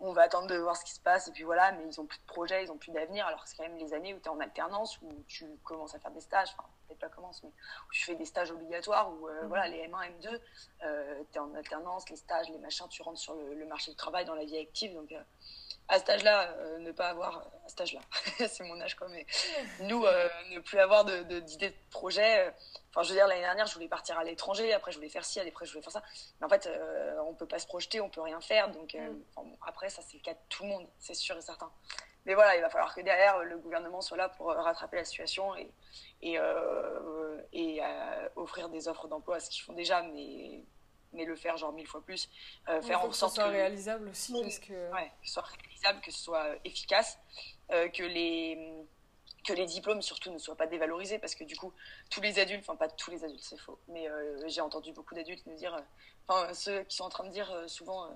on 0.00 0.12
va 0.12 0.22
attendre 0.22 0.46
de 0.46 0.56
voir 0.56 0.76
ce 0.76 0.84
qui 0.84 0.92
se 0.94 1.00
passe 1.00 1.28
et 1.28 1.32
puis 1.32 1.42
voilà, 1.42 1.72
mais 1.72 1.84
ils 1.86 2.00
ont 2.00 2.06
plus 2.06 2.18
de 2.18 2.26
projet, 2.26 2.64
ils 2.64 2.70
ont 2.70 2.78
plus 2.78 2.92
d'avenir. 2.92 3.26
Alors 3.26 3.46
c'est 3.46 3.56
quand 3.56 3.64
même 3.64 3.76
les 3.78 3.92
années 3.94 4.14
où 4.14 4.18
tu 4.18 4.24
es 4.24 4.28
en 4.28 4.38
alternance, 4.40 5.00
où 5.02 5.24
tu 5.26 5.46
commences 5.64 5.94
à 5.94 5.98
faire 5.98 6.12
des 6.12 6.20
stages, 6.20 6.50
enfin 6.56 6.68
peut-être 6.86 7.00
pas 7.00 7.08
commence, 7.08 7.42
mais 7.42 7.50
où 7.50 7.92
tu 7.92 8.04
fais 8.04 8.14
des 8.14 8.24
stages 8.24 8.50
obligatoires, 8.50 9.12
où 9.12 9.28
euh, 9.28 9.42
mhm. 9.42 9.48
voilà, 9.48 9.68
les 9.68 9.86
M1, 9.88 10.10
M2, 10.20 10.40
euh, 10.84 11.22
tu 11.32 11.36
es 11.36 11.40
en 11.40 11.54
alternance, 11.54 12.08
les 12.10 12.16
stages, 12.16 12.48
les 12.50 12.58
machins, 12.58 12.86
tu 12.88 13.02
rentres 13.02 13.18
sur 13.18 13.34
le, 13.34 13.66
marché 13.66 13.90
du 13.90 13.96
travail, 13.96 14.24
dans 14.24 14.34
la 14.34 14.44
vie 14.44 14.58
active. 14.58 14.94
Donc 14.94 15.10
euh, 15.12 15.22
à 15.88 15.98
cet 15.98 16.10
âge-là, 16.10 16.54
ne 16.80 16.92
pas 16.92 17.08
avoir, 17.08 17.38
à 17.64 17.68
cet 17.68 17.80
âge-là, 17.80 18.00
c'est 18.48 18.64
mon 18.64 18.80
âge 18.80 18.94
quoi, 18.94 19.08
mais 19.08 19.26
nous, 19.80 20.04
ne 20.50 20.60
plus 20.60 20.78
avoir 20.78 21.04
d'idées 21.04 21.40
de, 21.40 21.66
de 21.66 21.72
projet 21.90 22.52
Enfin, 22.90 23.02
je 23.02 23.10
veux 23.10 23.14
dire, 23.16 23.26
l'année 23.26 23.42
dernière, 23.42 23.66
je 23.66 23.74
voulais 23.74 23.88
partir 23.88 24.18
à 24.18 24.24
l'étranger, 24.24 24.72
après, 24.72 24.92
je 24.92 24.96
voulais 24.96 25.10
faire 25.10 25.24
ci, 25.24 25.38
après, 25.40 25.66
je 25.66 25.72
voulais 25.72 25.82
faire 25.82 25.92
ça. 25.92 26.02
Mais 26.40 26.46
en 26.46 26.48
fait, 26.48 26.66
euh, 26.66 27.18
on 27.26 27.34
peut 27.34 27.46
pas 27.46 27.58
se 27.58 27.66
projeter, 27.66 28.00
on 28.00 28.08
peut 28.08 28.22
rien 28.22 28.40
faire. 28.40 28.70
Donc, 28.70 28.94
euh, 28.94 29.10
mm. 29.36 29.56
après, 29.66 29.90
ça, 29.90 30.02
c'est 30.02 30.16
le 30.16 30.22
cas 30.22 30.32
de 30.32 30.38
tout 30.48 30.62
le 30.62 30.70
monde, 30.70 30.86
c'est 30.98 31.14
sûr 31.14 31.36
et 31.36 31.40
certain. 31.42 31.70
Mais 32.24 32.34
voilà, 32.34 32.56
il 32.56 32.60
va 32.60 32.70
falloir 32.70 32.94
que 32.94 33.00
derrière, 33.00 33.38
le 33.44 33.58
gouvernement 33.58 34.00
soit 34.00 34.16
là 34.16 34.28
pour 34.30 34.50
euh, 34.50 34.60
rattraper 34.60 34.96
la 34.96 35.04
situation 35.04 35.54
et, 35.56 35.70
et, 36.22 36.38
et 37.52 37.80
offrir 38.36 38.68
des 38.68 38.88
offres 38.88 39.06
d'emploi 39.06 39.36
à 39.36 39.40
ce 39.40 39.50
qu'ils 39.50 39.62
font 39.62 39.74
déjà, 39.74 40.02
mais, 40.02 40.64
mais 41.12 41.24
le 41.24 41.36
faire 41.36 41.56
genre 41.56 41.72
mille 41.72 41.86
fois 41.86 42.02
plus. 42.02 42.28
faire 42.82 43.04
en 43.04 43.12
sorte 43.12 43.34
que 43.34 43.42
ce 43.42 43.42
soit 43.42 43.50
réalisable 43.50 44.08
aussi. 44.08 44.32
Parce 44.32 44.58
que... 44.58 44.92
Ouais, 44.92 45.10
que 45.20 45.26
ce 45.26 45.32
soit 45.32 45.44
réalisable, 45.44 46.00
que 46.00 46.10
ce 46.10 46.18
soit 46.18 46.56
efficace, 46.64 47.18
que 47.68 48.02
les 48.02 48.86
que 49.48 49.52
les 49.54 49.66
diplômes 49.66 50.02
surtout 50.02 50.30
ne 50.30 50.38
soient 50.38 50.56
pas 50.56 50.66
dévalorisés 50.66 51.18
parce 51.18 51.34
que 51.34 51.44
du 51.44 51.56
coup 51.56 51.72
tous 52.10 52.20
les 52.20 52.38
adultes, 52.38 52.62
enfin 52.62 52.76
pas 52.76 52.88
tous 52.88 53.10
les 53.10 53.24
adultes 53.24 53.42
c'est 53.42 53.58
faux, 53.58 53.78
mais 53.88 54.08
euh, 54.08 54.36
j'ai 54.46 54.60
entendu 54.60 54.92
beaucoup 54.92 55.14
d'adultes 55.14 55.46
me 55.46 55.56
dire, 55.56 55.74
euh, 55.74 55.80
enfin 56.26 56.52
ceux 56.54 56.82
qui 56.84 56.96
sont 56.96 57.04
en 57.04 57.08
train 57.08 57.24
de 57.24 57.30
dire 57.30 57.50
euh, 57.50 57.66
souvent 57.66 58.10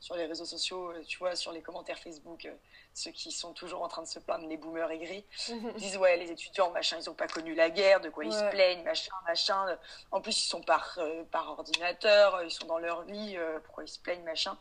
sur 0.00 0.16
les 0.16 0.26
réseaux 0.26 0.44
sociaux, 0.44 0.92
tu 1.06 1.18
vois, 1.18 1.34
sur 1.36 1.52
les 1.52 1.60
commentaires 1.60 1.98
Facebook, 1.98 2.48
ceux 2.94 3.10
qui 3.10 3.32
sont 3.32 3.52
toujours 3.52 3.82
en 3.82 3.88
train 3.88 4.02
de 4.02 4.06
se 4.06 4.18
plaindre, 4.18 4.46
les 4.48 4.56
boomers 4.56 4.90
aigris, 4.90 5.24
disent 5.76 5.96
ouais 5.96 6.16
les 6.16 6.30
étudiants 6.30 6.70
machin 6.70 6.98
ils 7.00 7.10
ont 7.10 7.14
pas 7.14 7.28
connu 7.28 7.54
la 7.54 7.70
guerre, 7.70 8.00
de 8.00 8.08
quoi 8.08 8.24
ils 8.24 8.32
se 8.32 8.48
plaignent 8.50 8.82
machin 8.84 9.12
machin, 9.26 9.78
en 10.10 10.20
plus 10.20 10.44
ils 10.44 10.48
sont 10.48 10.62
par 10.62 10.98
par 11.30 11.50
ordinateur, 11.50 12.42
ils 12.42 12.50
sont 12.50 12.66
dans 12.66 12.78
leur 12.78 13.02
lit, 13.04 13.36
pourquoi 13.64 13.84
ils 13.84 13.88
se 13.88 13.98
plaignent 13.98 14.24
machin. 14.24 14.56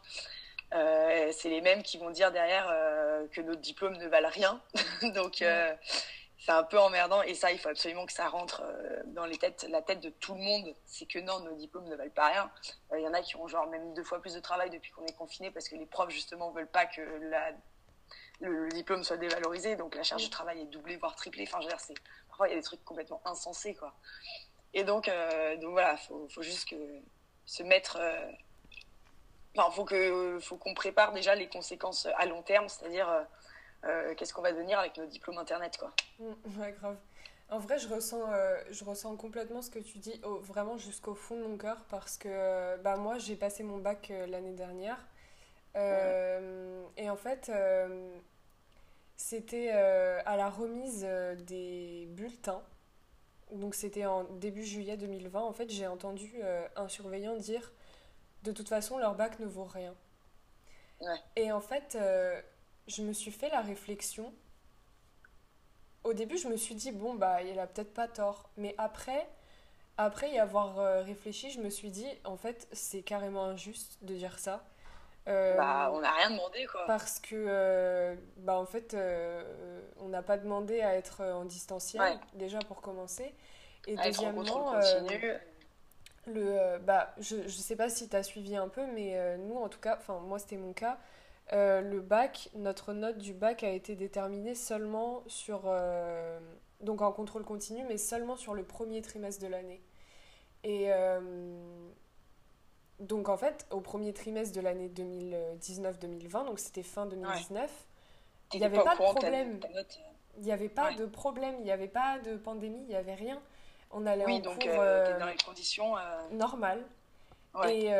Euh, 0.73 1.31
c'est 1.31 1.49
les 1.49 1.61
mêmes 1.61 1.81
qui 1.81 1.97
vont 1.97 2.09
dire 2.09 2.31
derrière 2.31 2.67
euh, 2.69 3.25
que 3.31 3.41
nos 3.41 3.55
diplômes 3.55 3.97
ne 3.97 4.07
valent 4.07 4.29
rien. 4.29 4.61
Donc 5.15 5.41
euh, 5.41 5.73
c'est 6.39 6.51
un 6.51 6.63
peu 6.63 6.79
emmerdant 6.79 7.21
et 7.23 7.33
ça 7.33 7.51
il 7.51 7.59
faut 7.59 7.69
absolument 7.69 8.05
que 8.05 8.13
ça 8.13 8.27
rentre 8.29 8.63
dans 9.07 9.25
les 9.25 9.37
têtes, 9.37 9.65
la 9.69 9.81
tête 9.81 10.01
de 10.01 10.09
tout 10.09 10.35
le 10.35 10.41
monde. 10.41 10.75
C'est 10.85 11.07
que 11.07 11.19
non, 11.19 11.39
nos 11.39 11.55
diplômes 11.55 11.87
ne 11.87 11.95
valent 11.95 12.11
pas 12.11 12.27
rien. 12.27 12.51
Il 12.95 13.01
y 13.01 13.07
en 13.07 13.13
a 13.13 13.21
qui 13.21 13.35
ont 13.35 13.47
genre 13.47 13.67
même 13.67 13.93
deux 13.93 14.03
fois 14.03 14.21
plus 14.21 14.33
de 14.33 14.39
travail 14.39 14.69
depuis 14.69 14.91
qu'on 14.91 15.05
est 15.05 15.17
confiné 15.17 15.51
parce 15.51 15.67
que 15.67 15.75
les 15.75 15.85
profs 15.85 16.11
justement 16.11 16.51
veulent 16.51 16.67
pas 16.67 16.85
que 16.85 17.01
le, 18.39 18.69
diplôme 18.69 19.03
soit 19.03 19.17
dévalorisé. 19.17 19.75
Donc 19.75 19.95
la 19.95 20.03
charge 20.03 20.25
de 20.25 20.29
travail 20.29 20.61
est 20.61 20.65
doublée 20.65 20.97
voire 20.97 21.15
triplée. 21.15 21.45
Enfin 21.47 21.59
je 21.61 21.67
veux 21.67 21.73
dire 21.73 21.97
parfois 22.29 22.47
il 22.47 22.51
y 22.51 22.53
a 22.53 22.57
des 22.57 22.63
trucs 22.63 22.85
complètement 22.85 23.21
insensés 23.25 23.73
quoi. 23.73 23.93
Et 24.73 24.83
donc 24.83 25.09
donc 25.59 25.71
voilà 25.71 25.97
faut, 25.97 26.27
faut 26.29 26.43
juste 26.43 26.69
que 26.69 26.75
se 27.45 27.63
mettre 27.63 27.99
Enfin, 29.57 29.71
faut 29.71 29.85
que, 29.85 30.37
faut 30.39 30.57
qu'on 30.57 30.75
prépare 30.75 31.13
déjà 31.13 31.33
les 31.33 31.47
conséquences 31.47 32.07
à 32.17 32.25
long 32.25 32.43
terme, 32.43 32.69
c'est-à-dire 32.69 33.09
euh, 33.09 33.23
euh, 33.85 34.13
qu'est-ce 34.15 34.33
qu'on 34.33 34.41
va 34.41 34.51
devenir 34.51 34.79
avec 34.79 34.97
nos 34.97 35.05
diplômes 35.05 35.37
internet, 35.37 35.77
quoi. 35.77 35.91
Mmh, 36.19 36.59
ouais, 36.59 36.71
grave. 36.73 36.97
En 37.49 37.59
vrai, 37.59 37.77
je 37.79 37.87
ressens, 37.87 38.31
euh, 38.31 38.57
je 38.71 38.83
ressens 38.83 39.15
complètement 39.15 39.61
ce 39.61 39.69
que 39.69 39.79
tu 39.79 39.99
dis, 39.99 40.19
vraiment 40.41 40.77
jusqu'au 40.77 41.15
fond 41.15 41.37
de 41.37 41.43
mon 41.43 41.57
cœur, 41.57 41.85
parce 41.89 42.17
que 42.17 42.77
bah, 42.81 42.97
moi, 42.97 43.17
j'ai 43.17 43.35
passé 43.35 43.63
mon 43.63 43.77
bac 43.77 44.11
l'année 44.27 44.53
dernière. 44.53 45.07
Et 45.75 47.09
en 47.09 47.15
fait, 47.15 47.51
c'était 49.15 49.69
à 49.69 50.35
la 50.35 50.49
remise 50.49 51.07
des 51.37 52.07
bulletins. 52.09 52.63
Donc, 53.51 53.75
c'était 53.75 54.05
en 54.05 54.25
début 54.25 54.65
juillet 54.65 54.97
2020. 54.97 55.39
En 55.39 55.53
fait, 55.53 55.69
j'ai 55.69 55.87
entendu 55.87 56.41
un 56.75 56.89
surveillant 56.89 57.37
dire 57.37 57.71
de 58.43 58.51
toute 58.51 58.69
façon, 58.69 58.97
leur 58.97 59.15
bac 59.15 59.39
ne 59.39 59.45
vaut 59.45 59.65
rien. 59.65 59.93
Et 61.35 61.51
en 61.51 61.61
fait, 61.61 61.95
euh, 61.95 62.41
je 62.87 63.01
me 63.01 63.13
suis 63.13 63.31
fait 63.31 63.49
la 63.49 63.61
réflexion. 63.61 64.33
Au 66.03 66.13
début, 66.13 66.37
je 66.37 66.47
me 66.47 66.57
suis 66.57 66.75
dit, 66.75 66.91
bon, 66.91 67.15
bah, 67.15 67.41
il 67.43 67.59
a 67.59 67.67
peut-être 67.67 67.93
pas 67.93 68.07
tort. 68.07 68.49
Mais 68.57 68.75
après, 68.77 69.27
après 69.97 70.31
y 70.31 70.39
avoir 70.39 70.79
euh, 70.79 71.01
réfléchi, 71.01 71.51
je 71.51 71.59
me 71.59 71.69
suis 71.69 71.89
dit, 71.89 72.07
en 72.23 72.37
fait, 72.37 72.67
c'est 72.71 73.01
carrément 73.01 73.45
injuste 73.45 73.97
de 74.01 74.15
dire 74.15 74.39
ça. 74.39 74.65
Euh, 75.27 75.57
bah, 75.57 75.91
on 75.93 75.99
n'a 75.99 76.11
rien 76.11 76.31
demandé, 76.31 76.65
quoi. 76.67 76.85
Parce 76.87 77.19
que, 77.19 78.17
bah, 78.37 78.57
en 78.57 78.65
fait, 78.65 78.95
on 79.99 80.07
n'a 80.07 80.21
pas 80.21 80.37
demandé 80.37 80.81
à 80.81 80.95
être 80.95 81.21
en 81.23 81.45
distanciel, 81.45 82.19
déjà 82.33 82.59
pour 82.59 82.81
commencer. 82.81 83.33
Et 83.87 83.95
deuxièmement, 83.97 84.75
le, 86.27 86.59
euh, 86.59 86.79
bah, 86.79 87.13
je 87.19 87.37
ne 87.37 87.47
sais 87.47 87.75
pas 87.75 87.89
si 87.89 88.09
tu 88.09 88.15
as 88.15 88.23
suivi 88.23 88.55
un 88.55 88.67
peu, 88.67 88.85
mais 88.93 89.13
euh, 89.15 89.37
nous, 89.37 89.55
en 89.55 89.69
tout 89.69 89.79
cas, 89.79 89.95
enfin, 89.97 90.19
moi, 90.19 90.39
c'était 90.39 90.57
mon 90.57 90.73
cas. 90.73 90.97
Le 91.51 91.99
bac, 91.99 92.49
notre 92.55 92.93
note 92.93 93.17
du 93.17 93.33
bac 93.33 93.63
a 93.63 93.69
été 93.69 93.95
déterminée 93.95 94.55
seulement 94.55 95.23
sur, 95.27 95.71
donc 96.81 97.01
en 97.01 97.11
contrôle 97.11 97.43
continu, 97.43 97.83
mais 97.87 97.97
seulement 97.97 98.35
sur 98.35 98.53
le 98.53 98.63
premier 98.63 99.01
trimestre 99.01 99.41
de 99.41 99.47
l'année. 99.47 99.81
Et 100.63 100.91
donc 102.99 103.29
en 103.29 103.37
fait, 103.37 103.65
au 103.69 103.79
premier 103.79 104.13
trimestre 104.13 104.55
de 104.55 104.61
l'année 104.61 104.89
2019-2020, 104.89 106.45
donc 106.45 106.59
c'était 106.59 106.83
fin 106.83 107.05
2019, 107.05 107.71
il 108.53 108.59
n'y 108.59 108.65
avait 108.65 108.83
pas, 108.83 108.95
de 108.95 108.97
problème. 108.97 109.59
Il 110.37 110.43
n'y 110.43 110.51
avait 110.51 110.69
pas 110.69 110.93
de 110.93 111.05
problème, 111.05 111.55
il 111.59 111.63
n'y 111.63 111.71
avait 111.71 111.87
pas 111.87 112.19
de 112.19 112.37
pandémie, 112.37 112.81
il 112.81 112.87
n'y 112.87 112.95
avait 112.95 113.15
rien. 113.15 113.41
On 113.91 114.05
allait 114.05 114.25
en 114.25 114.39
donc, 114.39 114.59
cours 114.59 114.79
euh, 114.79 115.17
dans 115.19 115.27
les 115.27 115.37
conditions 115.37 115.97
euh, 115.97 116.01
normales. 116.31 116.83
Et 117.67 117.91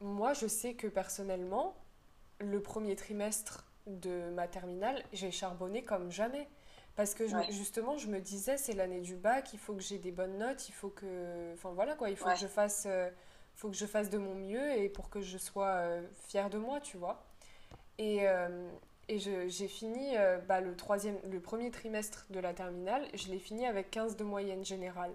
moi, 0.00 0.34
je 0.34 0.46
sais 0.46 0.74
que 0.74 0.86
personnellement, 0.86 1.74
le 2.38 2.60
premier 2.60 2.96
trimestre 2.96 3.66
de 3.86 4.30
ma 4.30 4.48
terminale, 4.48 5.02
j'ai 5.12 5.30
charbonné 5.30 5.82
comme 5.82 6.10
jamais. 6.10 6.48
Parce 6.96 7.14
que 7.14 7.24
justement, 7.50 7.98
je 7.98 8.08
me 8.08 8.20
disais, 8.20 8.56
c'est 8.56 8.72
l'année 8.72 9.00
du 9.00 9.16
bac, 9.16 9.52
il 9.52 9.58
faut 9.58 9.74
que 9.74 9.82
j'ai 9.82 9.98
des 9.98 10.12
bonnes 10.12 10.38
notes, 10.38 10.68
il 10.68 10.72
faut 10.72 10.88
que. 10.88 11.52
Enfin 11.52 11.70
voilà 11.72 11.94
quoi, 11.94 12.08
il 12.08 12.16
faut 12.16 12.28
que 12.30 12.36
je 12.36 12.46
fasse. 12.46 12.84
Euh, 12.86 13.10
faut 13.54 13.70
que 13.70 13.76
je 13.76 13.86
fasse 13.86 14.10
de 14.10 14.18
mon 14.18 14.34
mieux 14.34 14.72
et 14.78 14.88
pour 14.90 15.08
que 15.08 15.22
je 15.22 15.38
sois 15.38 15.88
fière 16.28 16.50
de 16.50 16.58
moi, 16.58 16.80
tu 16.80 16.98
vois. 16.98 17.24
Et, 17.98 18.26
et 19.08 19.18
j'ai 19.18 19.68
fini 19.68 20.16
euh, 20.16 20.38
bah, 20.38 20.60
le, 20.60 20.74
troisième, 20.74 21.18
le 21.30 21.40
premier 21.40 21.70
trimestre 21.70 22.26
de 22.30 22.40
la 22.40 22.52
terminale, 22.54 23.06
je 23.14 23.28
l'ai 23.28 23.38
fini 23.38 23.66
avec 23.66 23.90
15 23.90 24.16
de 24.16 24.24
moyenne 24.24 24.64
générale. 24.64 25.12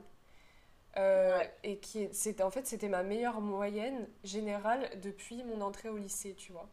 Euh, 0.97 1.41
et 1.63 1.77
qui 1.77 2.09
en 2.41 2.51
fait 2.51 2.67
c'était 2.67 2.89
ma 2.89 3.01
meilleure 3.01 3.39
moyenne 3.39 4.09
générale 4.25 4.89
depuis 5.01 5.41
mon 5.45 5.61
entrée 5.61 5.87
au 5.87 5.95
lycée 5.95 6.35
tu 6.35 6.51
vois 6.51 6.67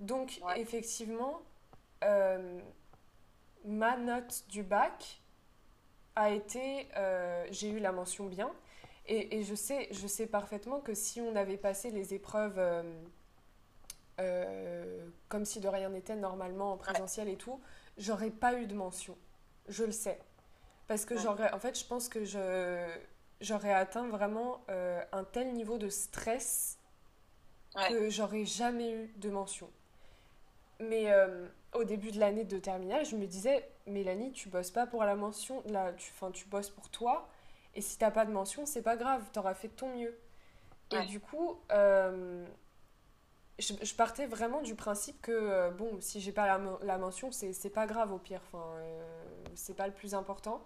donc 0.00 0.40
effectivement 0.56 1.42
euh, 2.04 2.60
ma 3.64 3.96
note 3.96 4.44
du 4.48 4.62
bac 4.62 5.20
a 6.16 6.30
été 6.30 6.88
j'ai 7.50 7.70
eu 7.70 7.78
la 7.78 7.92
mention 7.92 8.26
bien 8.26 8.50
et, 9.06 9.38
et, 9.38 9.42
je 9.44 9.54
sais 9.54 9.88
je 9.90 10.06
sais 10.06 10.26
parfaitement 10.26 10.80
que 10.80 10.94
si 10.94 11.20
on 11.20 11.34
avait 11.36 11.56
passé 11.56 11.90
les 11.90 12.14
épreuves 12.14 12.58
euh, 14.20 15.08
comme 15.28 15.44
si 15.44 15.60
de 15.60 15.68
rien 15.68 15.88
n'était 15.88 16.16
normalement 16.16 16.72
en 16.72 16.76
présentiel 16.76 17.28
et 17.28 17.36
tout, 17.36 17.60
j'aurais 17.96 18.30
pas 18.30 18.54
eu 18.54 18.66
de 18.66 18.74
mention. 18.74 19.16
Je 19.68 19.84
le 19.84 19.92
sais. 19.92 20.20
Parce 20.86 21.04
que 21.04 21.16
j'aurais, 21.16 21.50
en 21.52 21.58
fait, 21.58 21.78
je 21.78 21.86
pense 21.86 22.08
que 22.08 22.24
je, 22.24 22.86
j'aurais 23.40 23.72
atteint 23.72 24.08
vraiment 24.08 24.62
euh, 24.68 25.02
un 25.12 25.24
tel 25.24 25.52
niveau 25.52 25.78
de 25.78 25.88
stress 25.88 26.78
que 27.88 28.10
j'aurais 28.10 28.44
jamais 28.44 28.92
eu 28.92 29.06
de 29.16 29.30
mention. 29.30 29.70
Mais 30.88 31.12
euh, 31.12 31.46
au 31.74 31.84
début 31.84 32.10
de 32.10 32.18
l'année 32.18 32.44
de 32.44 32.58
terminale, 32.58 33.04
je 33.04 33.16
me 33.16 33.26
disais, 33.26 33.68
Mélanie, 33.86 34.32
tu 34.32 34.48
bosses 34.48 34.70
pas 34.70 34.86
pour 34.86 35.04
la 35.04 35.14
mention, 35.14 35.62
là, 35.66 35.92
tu, 35.92 36.12
tu 36.32 36.46
bosses 36.46 36.70
pour 36.70 36.88
toi. 36.88 37.28
Et 37.74 37.80
si 37.80 37.98
t'as 37.98 38.10
pas 38.10 38.24
de 38.26 38.32
mention, 38.32 38.66
c'est 38.66 38.82
pas 38.82 38.96
grave, 38.96 39.22
t'auras 39.32 39.54
fait 39.54 39.68
de 39.68 39.74
ton 39.74 39.94
mieux. 39.96 40.18
Et 40.90 41.06
du 41.06 41.20
coup, 41.20 41.58
je, 43.58 43.94
partais 43.94 44.26
vraiment 44.26 44.62
du 44.62 44.74
principe 44.74 45.20
que, 45.22 45.32
euh, 45.32 45.70
bon, 45.70 45.98
si 46.00 46.20
j'ai 46.20 46.32
pas 46.32 46.46
la, 46.46 46.60
la 46.82 46.98
mention, 46.98 47.30
c'est 47.30 47.70
pas 47.70 47.86
grave 47.86 48.12
au 48.12 48.18
pire, 48.18 48.40
enfin, 48.46 48.64
euh, 48.76 49.02
c'est 49.54 49.76
pas 49.76 49.86
le 49.86 49.92
plus 49.92 50.14
important. 50.14 50.62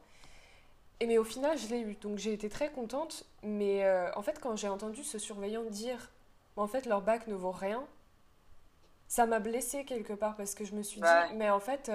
Et 1.00 1.06
mais 1.06 1.18
au 1.18 1.24
final, 1.24 1.58
je 1.58 1.68
l'ai 1.68 1.80
eu, 1.80 1.94
donc 1.96 2.18
j'ai 2.18 2.32
été 2.32 2.48
très 2.48 2.70
contente. 2.70 3.26
Mais 3.42 3.84
euh, 3.84 4.10
en 4.14 4.22
fait, 4.22 4.40
quand 4.40 4.56
j'ai 4.56 4.68
entendu 4.68 5.04
ce 5.04 5.18
surveillant 5.18 5.64
dire, 5.64 6.10
en 6.56 6.66
fait, 6.66 6.86
leur 6.86 7.02
bac 7.02 7.26
ne 7.26 7.34
vaut 7.34 7.50
rien, 7.50 7.84
ça 9.08 9.26
m'a 9.26 9.38
blessée 9.38 9.84
quelque 9.84 10.12
part 10.12 10.36
parce 10.36 10.54
que 10.54 10.64
je 10.64 10.74
me 10.74 10.82
suis 10.82 11.00
dit, 11.00 11.34
mais 11.34 11.50
en 11.50 11.60
fait, 11.60 11.90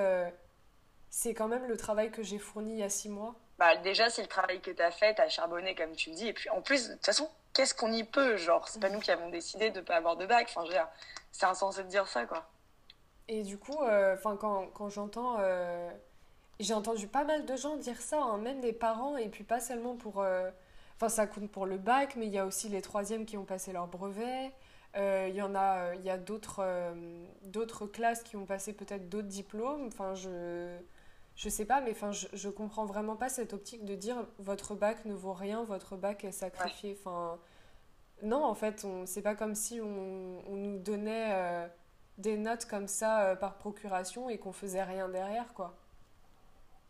c'est 1.10 1.34
quand 1.34 1.48
même 1.48 1.68
le 1.68 1.78
travail 1.78 2.10
que 2.10 2.24
j'ai 2.24 2.40
fourni 2.40 2.74
il 2.74 2.80
y 2.80 2.84
a 2.84 2.90
six 2.90 3.10
mois. 3.10 3.36
Bah, 3.60 3.76
déjà, 3.76 4.10
c'est 4.10 4.24
le 4.24 4.28
travail 4.28 4.60
que 4.60 4.72
tu 4.72 4.82
as 4.82 4.90
fait, 4.90 5.14
tu 5.14 5.22
as 5.22 5.30
charbonné, 5.30 5.76
comme 5.76 5.92
tu 5.92 6.10
le 6.10 6.16
dis. 6.16 6.28
Et 6.28 6.34
puis, 6.34 6.50
en 6.50 6.62
plus, 6.62 6.88
de 6.88 6.94
toute 6.94 7.06
façon, 7.06 7.30
qu'est-ce 7.54 7.76
qu'on 7.76 7.92
y 7.92 8.04
peut 8.04 8.36
Genre, 8.38 8.68
c'est 8.68 8.80
pas 8.80 8.90
nous 8.90 9.00
qui 9.00 9.12
avons 9.12 9.30
décidé 9.30 9.70
de 9.70 9.82
pas 9.82 9.98
avoir 9.98 10.16
de 10.16 10.26
bac. 10.26 10.48
Enfin, 10.50 10.62
je 10.64 10.70
veux 10.70 10.74
dire, 10.74 10.88
c'est 11.32 11.46
insensé 11.46 11.84
de 11.84 11.88
dire 11.88 12.08
ça, 12.08 12.26
quoi. 12.26 12.50
Et 13.28 13.44
du 13.44 13.60
coup, 13.60 13.78
euh, 13.84 14.18
quand, 14.24 14.68
quand 14.74 14.90
j'entends. 14.90 15.36
Euh, 15.40 15.92
j'ai 16.60 16.74
entendu 16.74 17.08
pas 17.08 17.24
mal 17.24 17.46
de 17.46 17.56
gens 17.56 17.76
dire 17.76 18.02
ça, 18.02 18.22
hein, 18.22 18.38
même 18.38 18.62
des 18.62 18.74
parents, 18.74 19.18
et 19.18 19.30
puis 19.30 19.44
pas 19.44 19.60
seulement 19.60 19.96
pour. 19.96 20.22
Euh, 20.22 20.50
enfin, 20.96 21.10
ça 21.10 21.28
compte 21.28 21.52
pour 21.52 21.66
le 21.66 21.78
bac, 21.78 22.16
mais 22.16 22.26
il 22.26 22.32
y 22.32 22.40
a 22.40 22.46
aussi 22.46 22.70
les 22.70 22.82
troisièmes 22.82 23.26
qui 23.26 23.38
ont 23.38 23.46
passé 23.46 23.74
leur 23.74 23.88
brevet. 23.88 24.52
Il 24.96 25.34
y 25.36 25.42
en 25.42 25.56
a, 25.56 25.96
il 25.96 26.02
y 26.04 26.10
a 26.10 26.18
d'autres, 26.18 26.94
d'autres 27.44 27.86
classes 27.88 28.24
qui 28.24 28.36
ont 28.36 28.46
passé 28.46 28.74
peut-être 28.74 29.10
d'autres 29.10 29.28
diplômes. 29.28 29.88
Enfin, 29.88 30.14
je 30.16 30.78
je 31.36 31.50
sais 31.50 31.66
pas, 31.66 31.82
mais 31.82 31.92
enfin, 31.92 32.12
je, 32.12 32.28
je 32.34 32.50
comprends 32.50 32.86
vraiment 32.86 33.16
pas 33.16 33.30
cette 33.30 33.54
optique 33.54 33.86
de 33.86 33.96
dire 33.96 34.28
votre 34.38 34.76
bac 34.76 35.06
ne 35.06 35.14
vaut 35.14 35.34
rien, 35.34 35.64
votre 35.64 35.96
bac 35.96 36.24
est 36.24 36.32
sacrifié. 36.32 36.98
Enfin, 37.00 37.40
non, 38.22 38.44
en 38.44 38.54
fait, 38.54 38.86
c'est 39.06 39.22
pas 39.22 39.36
comme 39.36 39.56
si 39.56 39.82
on, 39.82 40.44
on 40.48 40.56
nous 40.56 40.78
donnait 40.80 41.34
euh, 41.34 41.68
des 42.18 42.38
notes 42.38 42.66
comme 42.66 42.88
ça 42.88 43.26
euh, 43.26 43.36
par 43.36 43.58
procuration 43.58 44.30
et 44.30 44.38
qu'on 44.38 44.52
faisait 44.54 44.84
rien 44.84 45.10
derrière, 45.10 45.54
quoi. 45.54 45.76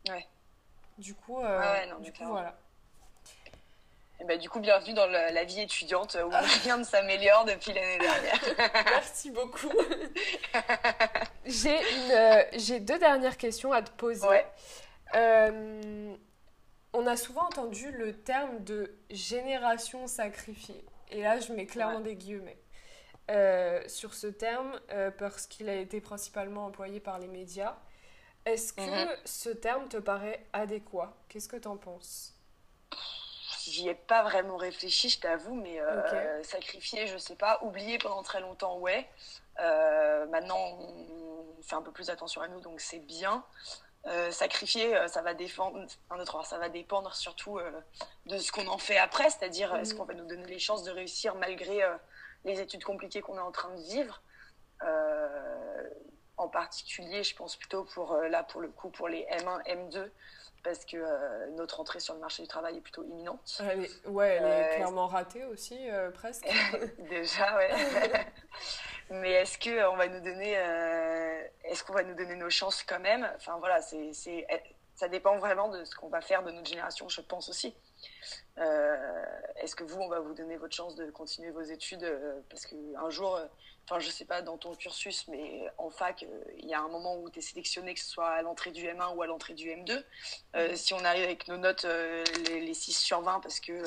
Ouais. 0.09 0.27
Du 0.97 1.15
coup, 1.15 1.39
euh, 1.39 1.85
non, 1.89 1.99
du 1.99 2.11
coup 2.11 2.25
voilà. 2.25 2.57
Et 4.21 4.23
bah, 4.23 4.38
du 4.38 4.49
coup, 4.51 4.60
bienvenue 4.60 4.93
dans 4.93 5.07
la 5.07 5.43
vie 5.45 5.62
étudiante 5.62 6.15
où 6.23 6.29
rien 6.63 6.77
ne 6.77 6.84
s'améliore 6.84 7.43
depuis 7.45 7.73
l'année 7.73 7.97
dernière. 7.97 8.39
Merci 8.86 9.31
beaucoup. 9.31 9.71
j'ai, 11.45 11.75
une, 11.75 12.60
j'ai 12.60 12.79
deux 12.79 12.99
dernières 12.99 13.38
questions 13.38 13.73
à 13.73 13.81
te 13.81 13.89
poser. 13.89 14.27
on 16.93 17.07
a 17.07 17.17
souvent 17.17 17.45
entendu 17.45 17.91
le 17.91 18.13
terme 18.13 18.63
de 18.63 18.93
génération 19.10 20.05
sacrifiée. 20.05 20.86
Et 21.10 21.23
là, 21.23 21.39
je 21.39 21.51
mets 21.53 21.65
clairement 21.65 22.01
des 22.01 22.15
guillemets. 22.15 22.60
Euh, 23.31 23.81
sur 23.88 24.13
ce 24.13 24.27
terme, 24.27 24.79
euh, 24.91 25.10
parce 25.10 25.47
qu'il 25.47 25.67
a 25.67 25.75
été 25.75 25.99
principalement 25.99 26.67
employé 26.67 26.99
par 26.99 27.17
les 27.17 27.27
médias. 27.27 27.75
Est-ce 28.45 28.73
que 28.73 28.81
mhm. 28.81 29.17
ce 29.25 29.49
terme 29.49 29.88
te 29.88 29.97
paraît 29.97 30.45
adéquat? 30.53 31.17
Qu'est-ce 31.27 31.47
que 31.47 31.57
tu 31.57 31.67
en 31.67 31.77
penses? 31.77 32.36
J'y 33.65 33.89
ai 33.89 33.95
pas 33.95 34.24
vraiment 34.24 34.58
réfléchi, 34.58 35.10
je 35.10 35.19
t'avoue, 35.19 35.56
mais 35.56 35.80
euh, 35.80 36.43
sacrifier, 36.43 37.08
je 37.08 37.17
sais 37.17 37.36
pas. 37.36 37.60
Oublier 37.62 37.97
pendant 37.97 38.24
très 38.24 38.41
longtemps, 38.41 38.78
ouais. 38.80 39.08
maintenant, 39.58 40.78
on 41.60 41.62
fait 41.62 41.76
un 41.76 41.82
peu 41.82 41.91
plus 41.91 42.10
attention 42.10 42.41
à 42.41 42.47
nous, 42.47 42.60
donc 42.62 42.80
c'est 42.80 43.00
bien. 43.00 43.43
Euh, 44.08 44.32
sacrifier, 44.32 44.95
euh, 44.95 45.08
ça 45.08 45.21
va 45.21 45.36
défendre, 45.36 45.86
ça 46.43 46.58
va 46.58 46.69
dépendre 46.69 47.13
surtout 47.13 47.60
euh, 47.60 47.71
de 48.26 48.38
ce 48.39 48.52
qu'on 48.52 48.65
en 48.67 48.80
fait 48.80 48.97
après, 48.97 49.30
c'est-à-dire 49.30 49.76
est-ce 49.76 49.93
mm. 49.93 49.97
qu'on 49.97 50.06
va 50.06 50.15
nous 50.15 50.26
donner 50.26 50.47
les 50.47 50.58
chances 50.58 50.84
de 50.84 50.91
réussir 50.91 51.36
malgré 51.36 51.82
les 52.45 52.60
études 52.60 52.84
compliquées 52.84 53.21
qu'on 53.21 53.38
est 53.38 53.41
en 53.41 53.52
train 53.52 53.74
de 53.76 53.82
vivre? 53.82 54.21
en 56.38 56.47
particulier, 56.47 57.24
je 57.24 57.36
pense 57.36 57.56
plutôt 57.56 57.84
pour 57.84 58.15
là 58.15 58.41
pour 58.41 58.62
le 58.62 58.69
coup 58.69 58.89
pour 58.89 59.08
les 59.08 59.28
M1, 59.30 59.63
M2, 59.67 60.10
parce 60.63 60.86
que 60.86 61.50
notre 61.56 61.80
entrée 61.80 62.00
sur 62.00 62.13
le 62.13 62.19
marché 62.19 62.43
du 62.43 62.47
travail 62.47 62.78
est 62.78 62.82
plutôt 62.82 63.04
imminente. 63.04 63.62
ouais, 64.06 64.39
elle 64.41 64.45
est 64.45 64.76
clairement 64.76 65.08
ratée 65.08 65.45
aussi, 65.45 65.80
presque. 66.13 66.47
Déjà, 67.10 67.56
ouais. 67.58 67.69
mais 69.12 69.32
est-ce 69.32 69.58
que 69.58 69.89
on 69.89 69.95
va 69.95 70.08
nous 70.08 70.21
donner 70.21 70.58
euh, 70.58 71.43
est-ce 71.65 71.84
qu'on 71.84 71.93
va 71.93 72.04
nous 72.04 72.15
donner 72.15 72.36
nos 72.36 72.50
chances 72.50 72.84
quand 72.84 73.00
même? 73.00 73.30
Enfin 73.36 73.58
voilà 73.60 73.82
c'est 73.82 74.12
ça 74.95 75.08
dépend 75.08 75.38
vraiment 75.38 75.69
de 75.69 75.84
ce 75.84 75.95
qu'on 75.95 76.10
va 76.10 76.21
faire 76.21 76.43
de 76.43 76.52
notre 76.52 76.67
génération 76.67 77.10
je 77.10 77.21
pense 77.21 77.50
aussi 77.50 77.67
euh, 77.67 78.40
est-ce 78.57 79.75
que 79.75 79.83
vous 79.83 79.99
on 79.99 80.09
va 80.09 80.19
vous 80.19 80.33
donner 80.33 80.57
votre 80.57 80.75
chance 80.75 80.95
de 80.95 81.09
continuer 81.11 81.51
vos 81.51 81.61
études 81.61 82.03
euh, 82.03 82.39
parce 82.49 82.65
que 82.65 82.75
un 82.97 83.09
jour 83.09 83.39
enfin 83.85 83.99
je 83.99 84.09
sais 84.09 84.25
pas 84.25 84.41
dans 84.41 84.57
ton 84.57 84.75
cursus 84.75 85.27
mais 85.27 85.63
en 85.77 85.89
fac 85.89 86.25
il 86.57 86.67
y 86.67 86.73
a 86.73 86.81
un 86.81 86.87
moment 86.89 87.17
où 87.17 87.29
tu 87.29 87.39
es 87.39 87.41
sélectionné 87.41 87.93
que 87.93 87.99
ce 87.99 88.09
soit 88.09 88.29
à 88.29 88.41
l'entrée 88.41 88.71
du 88.71 88.85
M1 88.85 89.15
ou 89.15 89.21
à 89.21 89.27
l'entrée 89.27 89.53
du 89.53 89.69
M2 89.69 90.03
mm-hmm. 90.53 90.75
si 90.75 90.93
on 90.93 91.03
arrive 91.05 91.23
avec 91.23 91.47
nos 91.47 91.57
notes 91.57 91.85
les, 91.85 92.61
les, 92.61 92.73
6 92.73 92.93
sur 92.93 93.21
20 93.21 93.39
parce 93.39 93.59
que 93.59 93.81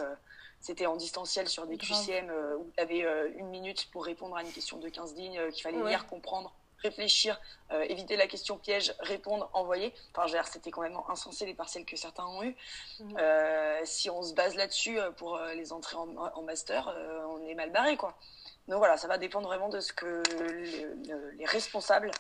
c'était 0.65 0.87
en 0.87 0.97
distanciel 0.97 1.47
sur 1.47 1.67
des 1.67 1.77
QCM 1.77 2.31
euh, 2.31 2.57
où 2.57 2.71
tu 2.75 2.83
avais 2.83 3.05
euh, 3.05 3.29
une 3.37 3.49
minute 3.49 3.91
pour 3.93 4.03
répondre 4.07 4.35
à 4.35 4.43
une 4.43 4.51
question 4.51 4.79
de 4.79 4.89
15 4.89 5.15
lignes 5.15 5.39
euh, 5.39 5.51
qu'il 5.51 5.63
fallait 5.63 5.83
lire, 5.87 6.07
comprendre, 6.07 6.55
réfléchir, 6.85 7.41
éviter 7.89 8.17
la 8.17 8.27
question 8.27 8.57
piège, 8.59 8.95
répondre, 9.01 9.51
envoyer. 9.53 9.93
Enfin, 10.15 10.27
c'était 10.45 10.71
quand 10.71 10.83
même 10.83 10.99
insensé 11.09 11.47
les 11.47 11.55
partiels 11.55 11.85
que 11.85 11.97
certains 11.97 12.27
ont 12.27 12.43
eu. 12.43 12.57
Mhm. 13.01 13.17
si 13.85 14.11
on 14.11 14.23
se 14.23 14.35
base 14.35 14.55
là-dessus 14.55 14.99
pour 15.17 15.39
les 15.55 15.73
entrées 15.73 15.97
en, 15.97 16.43
master, 16.43 16.95
on 17.31 17.45
est 17.47 17.55
mal 17.55 17.71
barré, 17.71 17.97
quoi. 17.97 18.17
Donc 18.69 18.79
voilà, 18.79 18.97
ça 18.97 19.09
va 19.09 19.19
dépendre 19.19 19.49
vraiment 19.49 19.69
de 19.69 19.81
ce 19.81 19.93
que 19.93 20.23
les 21.37 21.45
responsables 21.47 22.11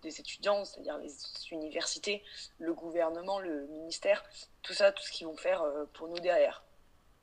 des 0.00 0.20
étudiants, 0.20 0.64
c'est-à-dire 0.64 0.98
les 0.98 1.12
universités, 1.50 2.22
le 2.58 2.72
gouvernement, 2.72 3.38
le 3.40 3.66
ministère, 3.66 4.24
tout 4.62 4.74
ça, 4.74 4.92
tout 4.92 5.02
ce 5.02 5.10
qu'ils 5.10 5.26
vont 5.26 5.36
faire 5.36 5.64
pour 5.92 6.08
nous 6.08 6.18
derrière 6.20 6.62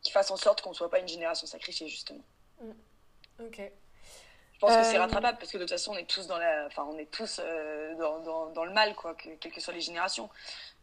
qui 0.02 0.12
fasse 0.12 0.32
en 0.32 0.38
sorte 0.38 0.62
qu'on 0.62 0.70
ne 0.70 0.76
soit 0.76 0.90
pas 0.90 1.00
une 1.00 1.08
génération 1.08 1.48
sacrifiée, 1.48 1.88
justement. 1.88 2.24
Mm. 2.62 2.72
Ok. 3.42 3.72
Je 4.60 4.66
pense 4.66 4.76
que 4.76 4.84
c'est 4.84 4.98
rattrapable 4.98 5.38
parce 5.38 5.54
que 5.54 5.58
de 5.58 5.64
toute 5.64 5.70
façon, 5.70 5.94
on 5.94 5.98
est 5.98 6.10
tous 6.10 6.28
dans 6.28 6.38
la, 6.38 6.66
enfin, 6.66 6.86
on 6.92 6.98
est 6.98 7.10
tous 7.10 7.40
dans, 7.98 8.20
dans, 8.20 8.48
dans, 8.48 8.66
le 8.66 8.74
mal, 8.74 8.94
quoi, 8.94 9.16
que, 9.16 9.30
quelles 9.40 9.54
que 9.54 9.62
soient 9.62 9.74
les 9.74 9.80
générations. 9.80 10.30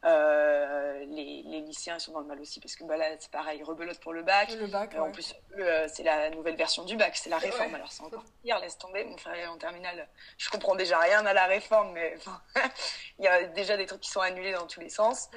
Euh, 0.06 1.04
les, 1.06 1.42
les, 1.42 1.60
lycéens 1.62 1.98
sont 1.98 2.12
dans 2.12 2.20
le 2.20 2.26
mal 2.26 2.40
aussi 2.40 2.60
parce 2.60 2.76
que 2.76 2.84
bah, 2.84 2.96
là 2.96 3.06
c'est 3.18 3.30
pareil, 3.30 3.60
rebelote 3.64 3.98
pour 3.98 4.12
le 4.12 4.22
bac. 4.22 4.52
Le 4.52 4.68
bac 4.68 4.94
euh, 4.94 5.00
En 5.00 5.10
plus, 5.10 5.34
euh, 5.58 5.88
c'est 5.92 6.04
la 6.04 6.30
nouvelle 6.30 6.54
version 6.54 6.84
du 6.84 6.96
bac, 6.96 7.16
c'est 7.16 7.28
la 7.30 7.38
réforme. 7.38 7.74
Alors 7.74 7.90
c'est 7.90 8.02
encore 8.02 8.22
pire, 8.42 8.58
laisse 8.60 8.78
tomber. 8.78 9.04
Mon 9.04 9.16
frère 9.16 9.34
est 9.34 9.46
en 9.46 9.58
terminale, 9.58 10.06
je 10.38 10.48
comprends 10.48 10.76
déjà 10.76 11.00
rien 11.00 11.26
à 11.26 11.32
la 11.32 11.46
réforme, 11.46 11.92
mais 11.92 12.14
il 13.18 13.24
y 13.24 13.28
a 13.28 13.44
déjà 13.44 13.76
des 13.76 13.86
trucs 13.86 14.00
qui 14.00 14.10
sont 14.10 14.20
annulés 14.20 14.52
dans 14.52 14.68
tous 14.68 14.78
les 14.78 14.90
sens. 14.90 15.28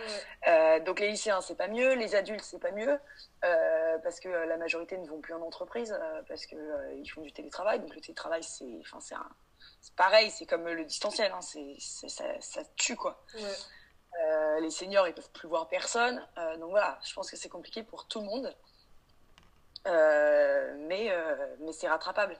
donc 0.85 0.99
les 0.99 1.09
lycéens 1.09 1.41
c'est 1.41 1.57
pas 1.57 1.67
mieux, 1.67 1.95
les 1.95 2.13
adultes 2.13 2.43
c'est 2.43 2.59
pas 2.59 2.71
mieux 2.71 2.99
parce 4.03 4.19
que 4.19 4.29
la 4.29 4.57
majorité 4.57 4.99
ne 4.99 5.07
vont 5.07 5.19
plus 5.19 5.33
en 5.33 5.41
entreprise 5.41 5.99
parce 6.27 6.45
que 6.45 6.55
ils 6.95 7.09
font 7.09 7.21
du 7.21 7.31
télétravail. 7.31 7.79
Donc 7.79 7.95
le 7.95 8.01
télétravail 8.01 8.43
c'est, 8.43 8.79
enfin 8.81 8.99
c'est 9.81 9.95
pareil, 9.95 10.29
c'est 10.29 10.45
comme 10.45 10.67
le 10.67 10.85
distanciel, 10.85 11.31
hein, 11.31 11.41
c'est, 11.41 11.75
ça, 11.79 12.39
ça 12.39 12.61
tue 12.75 12.95
quoi. 12.95 13.23
Euh, 14.17 14.59
les 14.59 14.71
seniors, 14.71 15.07
ils 15.07 15.13
peuvent 15.13 15.31
plus 15.31 15.47
voir 15.47 15.67
personne. 15.67 16.25
Euh, 16.37 16.57
donc 16.57 16.71
voilà, 16.71 16.99
je 17.03 17.13
pense 17.13 17.29
que 17.29 17.37
c'est 17.37 17.49
compliqué 17.49 17.83
pour 17.83 18.07
tout 18.07 18.19
le 18.19 18.25
monde. 18.25 18.55
Euh, 19.87 20.75
mais 20.87 21.13
mais 21.59 21.71
c'est 21.71 21.87
rattrapable. 21.87 22.37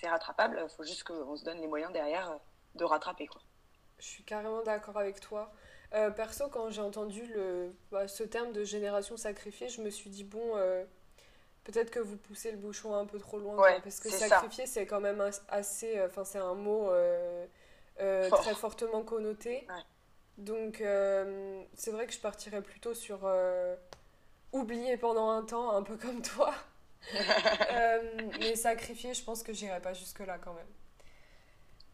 C'est 0.00 0.08
rattrapable. 0.08 0.60
Il 0.62 0.74
faut 0.76 0.84
juste 0.84 1.04
qu'on 1.04 1.36
se 1.36 1.44
donne 1.44 1.60
les 1.60 1.68
moyens 1.68 1.92
derrière 1.92 2.38
de 2.74 2.84
rattraper. 2.84 3.26
Quoi. 3.26 3.40
Je 3.98 4.06
suis 4.06 4.24
carrément 4.24 4.62
d'accord 4.62 4.98
avec 4.98 5.20
toi. 5.20 5.52
perso, 6.16 6.48
quand 6.48 6.70
j'ai 6.70 6.82
entendu 6.82 7.26
le, 7.26 7.72
bah, 7.92 8.08
ce 8.08 8.24
terme 8.24 8.52
de 8.52 8.64
génération 8.64 9.16
sacrifiée, 9.16 9.68
je 9.68 9.80
me 9.82 9.90
suis 9.90 10.10
dit, 10.10 10.24
bon, 10.24 10.54
peut-être 11.62 11.90
que 11.90 12.00
vous 12.00 12.16
poussez 12.16 12.50
le 12.50 12.56
bouchon 12.56 12.94
un 12.96 13.06
peu 13.06 13.18
trop 13.18 13.38
loin. 13.38 13.56
parce 13.82 14.00
que 14.00 14.08
sacrifier, 14.10 14.66
c'est 14.66 14.86
quand 14.86 15.00
même 15.00 15.30
assez. 15.48 16.02
Enfin, 16.04 16.24
c'est 16.24 16.38
un 16.38 16.54
mot 16.54 16.90
très 17.96 18.54
fortement 18.54 19.04
connoté. 19.04 19.66
Donc, 20.38 20.80
euh, 20.80 21.62
c'est 21.74 21.90
vrai 21.90 22.06
que 22.06 22.12
je 22.12 22.18
partirais 22.18 22.62
plutôt 22.62 22.94
sur 22.94 23.20
euh, 23.24 23.76
oublier 24.52 24.96
pendant 24.96 25.30
un 25.30 25.42
temps, 25.44 25.70
un 25.70 25.82
peu 25.82 25.96
comme 25.96 26.22
toi. 26.22 26.54
euh, 27.14 28.12
mais 28.40 28.56
sacrifier, 28.56 29.14
je 29.14 29.22
pense 29.22 29.42
que 29.42 29.52
j'irai 29.52 29.80
pas 29.80 29.92
jusque-là 29.92 30.38
quand 30.38 30.54
même. 30.54 30.66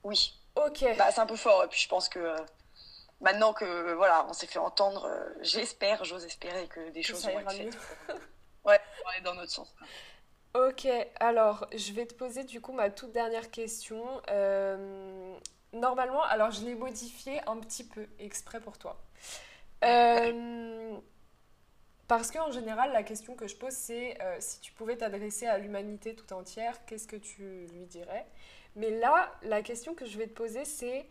Oui. 0.04 0.38
Ok. 0.56 0.84
Bah, 0.96 1.10
c'est 1.10 1.20
un 1.20 1.26
peu 1.26 1.36
fort. 1.36 1.64
Et 1.64 1.68
puis, 1.68 1.80
je 1.80 1.88
pense 1.88 2.08
que 2.08 2.34
maintenant 3.20 3.52
que 3.52 3.92
voilà, 3.94 4.26
on 4.28 4.32
s'est 4.32 4.46
fait 4.46 4.58
entendre, 4.58 5.10
j'espère, 5.40 6.04
j'ose 6.04 6.24
espérer 6.24 6.66
que 6.68 6.90
des 6.90 7.02
choses 7.02 7.24
vont 7.24 7.38
être 7.38 7.52
faites. 7.52 7.78
ouais, 8.64 8.80
aller 9.06 9.20
dans 9.22 9.34
notre 9.34 9.52
sens. 9.52 9.74
Ok, 10.54 10.88
alors 11.20 11.68
je 11.76 11.92
vais 11.92 12.06
te 12.06 12.14
poser 12.14 12.42
du 12.42 12.60
coup 12.60 12.72
ma 12.72 12.90
toute 12.90 13.12
dernière 13.12 13.52
question. 13.52 14.04
Euh, 14.30 15.38
Normalement, 15.72 16.22
alors 16.22 16.50
je 16.50 16.64
l'ai 16.64 16.74
modifié 16.74 17.40
un 17.48 17.56
petit 17.58 17.84
peu 17.84 18.06
exprès 18.18 18.60
pour 18.60 18.76
toi. 18.76 19.00
Euh, 19.84 20.98
parce 22.08 22.30
qu'en 22.32 22.50
général, 22.50 22.92
la 22.92 23.04
question 23.04 23.36
que 23.36 23.46
je 23.46 23.56
pose, 23.56 23.72
c'est 23.72 24.20
euh, 24.20 24.36
si 24.40 24.60
tu 24.60 24.72
pouvais 24.72 24.96
t'adresser 24.96 25.46
à 25.46 25.58
l'humanité 25.58 26.14
tout 26.14 26.32
entière, 26.32 26.84
qu'est-ce 26.86 27.06
que 27.06 27.16
tu 27.16 27.68
lui 27.72 27.86
dirais? 27.86 28.26
Mais 28.76 28.90
là, 28.90 29.32
la 29.42 29.62
question 29.62 29.94
que 29.94 30.06
je 30.06 30.18
vais 30.18 30.26
te 30.26 30.34
poser, 30.34 30.64
c'est 30.64 31.06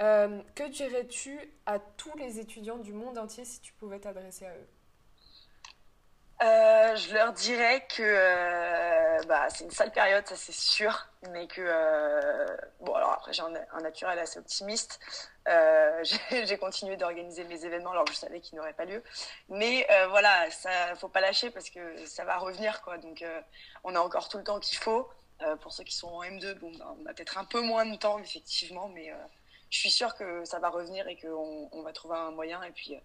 euh, 0.00 0.40
que 0.54 0.68
dirais-tu 0.68 1.38
à 1.66 1.78
tous 1.80 2.16
les 2.16 2.38
étudiants 2.38 2.78
du 2.78 2.92
monde 2.92 3.18
entier 3.18 3.44
si 3.44 3.60
tu 3.60 3.72
pouvais 3.72 3.98
t'adresser 3.98 4.46
à 4.46 4.54
eux? 4.54 4.68
Euh, 6.42 6.96
je 6.96 7.14
leur 7.14 7.32
dirais 7.32 7.86
que 7.88 8.02
euh, 8.02 9.22
bah, 9.26 9.48
c'est 9.48 9.64
une 9.64 9.70
sale 9.70 9.90
période, 9.90 10.26
ça 10.26 10.36
c'est 10.36 10.52
sûr, 10.52 11.08
mais 11.30 11.46
que 11.46 11.62
euh, 11.62 12.46
bon 12.80 12.92
alors 12.94 13.12
après 13.12 13.32
j'ai 13.32 13.40
un, 13.40 13.80
naturel 13.80 14.18
assez 14.18 14.38
optimiste. 14.38 15.00
J'ai 16.30 16.58
continué 16.58 16.96
d'organiser 16.96 17.44
mes 17.44 17.64
événements 17.64 17.92
alors 17.92 18.04
que 18.04 18.10
je 18.10 18.16
savais 18.16 18.40
qu'ils 18.40 18.56
n'auraient 18.58 18.72
pas 18.72 18.84
lieu, 18.84 19.00
mais 19.48 19.86
voilà, 20.08 20.50
ça 20.50 20.96
faut 20.96 21.08
pas 21.08 21.20
lâcher 21.20 21.50
parce 21.50 21.70
que 21.70 22.04
ça 22.04 22.24
va 22.24 22.36
revenir 22.36 22.82
quoi. 22.82 22.98
Donc 22.98 23.24
on 23.84 23.94
a 23.94 24.00
encore 24.00 24.28
tout 24.28 24.38
le 24.38 24.44
temps 24.44 24.58
qu'il 24.58 24.76
faut. 24.76 25.08
pour 25.60 25.72
ceux 25.72 25.84
qui 25.84 25.94
sont 25.94 26.08
en 26.08 26.24
M2, 26.24 26.54
bon, 26.54 26.72
bah, 26.76 26.92
on 27.00 27.06
a 27.06 27.14
peut-être 27.14 27.38
un 27.38 27.44
peu 27.44 27.60
moins 27.60 27.86
de 27.86 27.96
temps 27.96 28.18
effectivement, 28.18 28.88
mais 28.88 29.14
je 29.70 29.78
suis 29.78 29.90
sûre 29.90 30.16
que 30.16 30.44
ça 30.44 30.58
va 30.58 30.68
revenir 30.68 31.06
et 31.06 31.16
qu'on 31.16 31.68
on 31.70 31.82
va 31.82 31.92
trouver 31.92 32.16
un 32.16 32.32
moyen 32.32 32.60
et 32.64 32.72
puis 32.72 32.96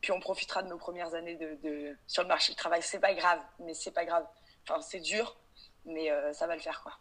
puis 0.00 0.12
on 0.12 0.20
profitera 0.20 0.62
de 0.62 0.68
nos 0.68 0.78
premières 0.78 1.14
années 1.14 1.36
de, 1.36 1.96
sur 2.06 2.22
le 2.22 2.28
marché 2.28 2.52
du 2.52 2.56
travail. 2.56 2.82
C'est 2.82 3.00
pas 3.00 3.14
grave, 3.14 3.40
mais 3.58 3.74
c'est 3.74 3.90
pas 3.90 4.04
grave. 4.04 4.26
Enfin, 4.62 4.80
c'est 4.80 5.00
dur, 5.00 5.36
mais 5.84 6.10
euh, 6.10 6.32
ça 6.32 6.46
va 6.46 6.54
le 6.54 6.60
faire, 6.60 6.82
quoi. 6.82 6.92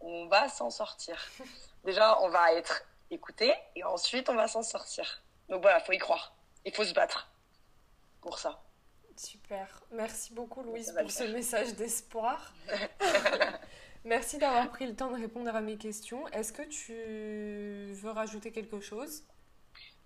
On 0.00 0.26
va 0.26 0.48
s'en 0.48 0.70
sortir. 0.70 1.16
Déjà, 1.84 2.20
on 2.22 2.28
va 2.28 2.52
être 2.54 2.84
écouté 3.10 3.52
et 3.76 3.84
ensuite, 3.84 4.28
on 4.28 4.34
va 4.34 4.48
s'en 4.48 4.62
sortir. 4.62 5.22
Donc 5.48 5.62
voilà, 5.62 5.80
faut 5.80 5.92
y 5.92 5.98
croire. 5.98 6.34
Il 6.64 6.74
faut 6.74 6.84
se 6.84 6.94
battre 6.94 7.30
pour 8.20 8.38
ça. 8.38 8.62
Super. 9.16 9.82
Merci 9.92 10.32
beaucoup, 10.32 10.62
Louise, 10.62 10.92
pour 10.98 11.10
ce 11.10 11.24
message 11.24 11.74
d'espoir. 11.74 12.52
Merci 14.04 14.38
d'avoir 14.38 14.70
pris 14.70 14.86
le 14.86 14.94
temps 14.94 15.10
de 15.10 15.16
répondre 15.16 15.54
à 15.54 15.60
mes 15.60 15.76
questions. 15.76 16.26
Est-ce 16.28 16.52
que 16.52 16.62
tu 16.62 17.94
veux 17.94 18.10
rajouter 18.10 18.50
quelque 18.50 18.80
chose? 18.80 19.24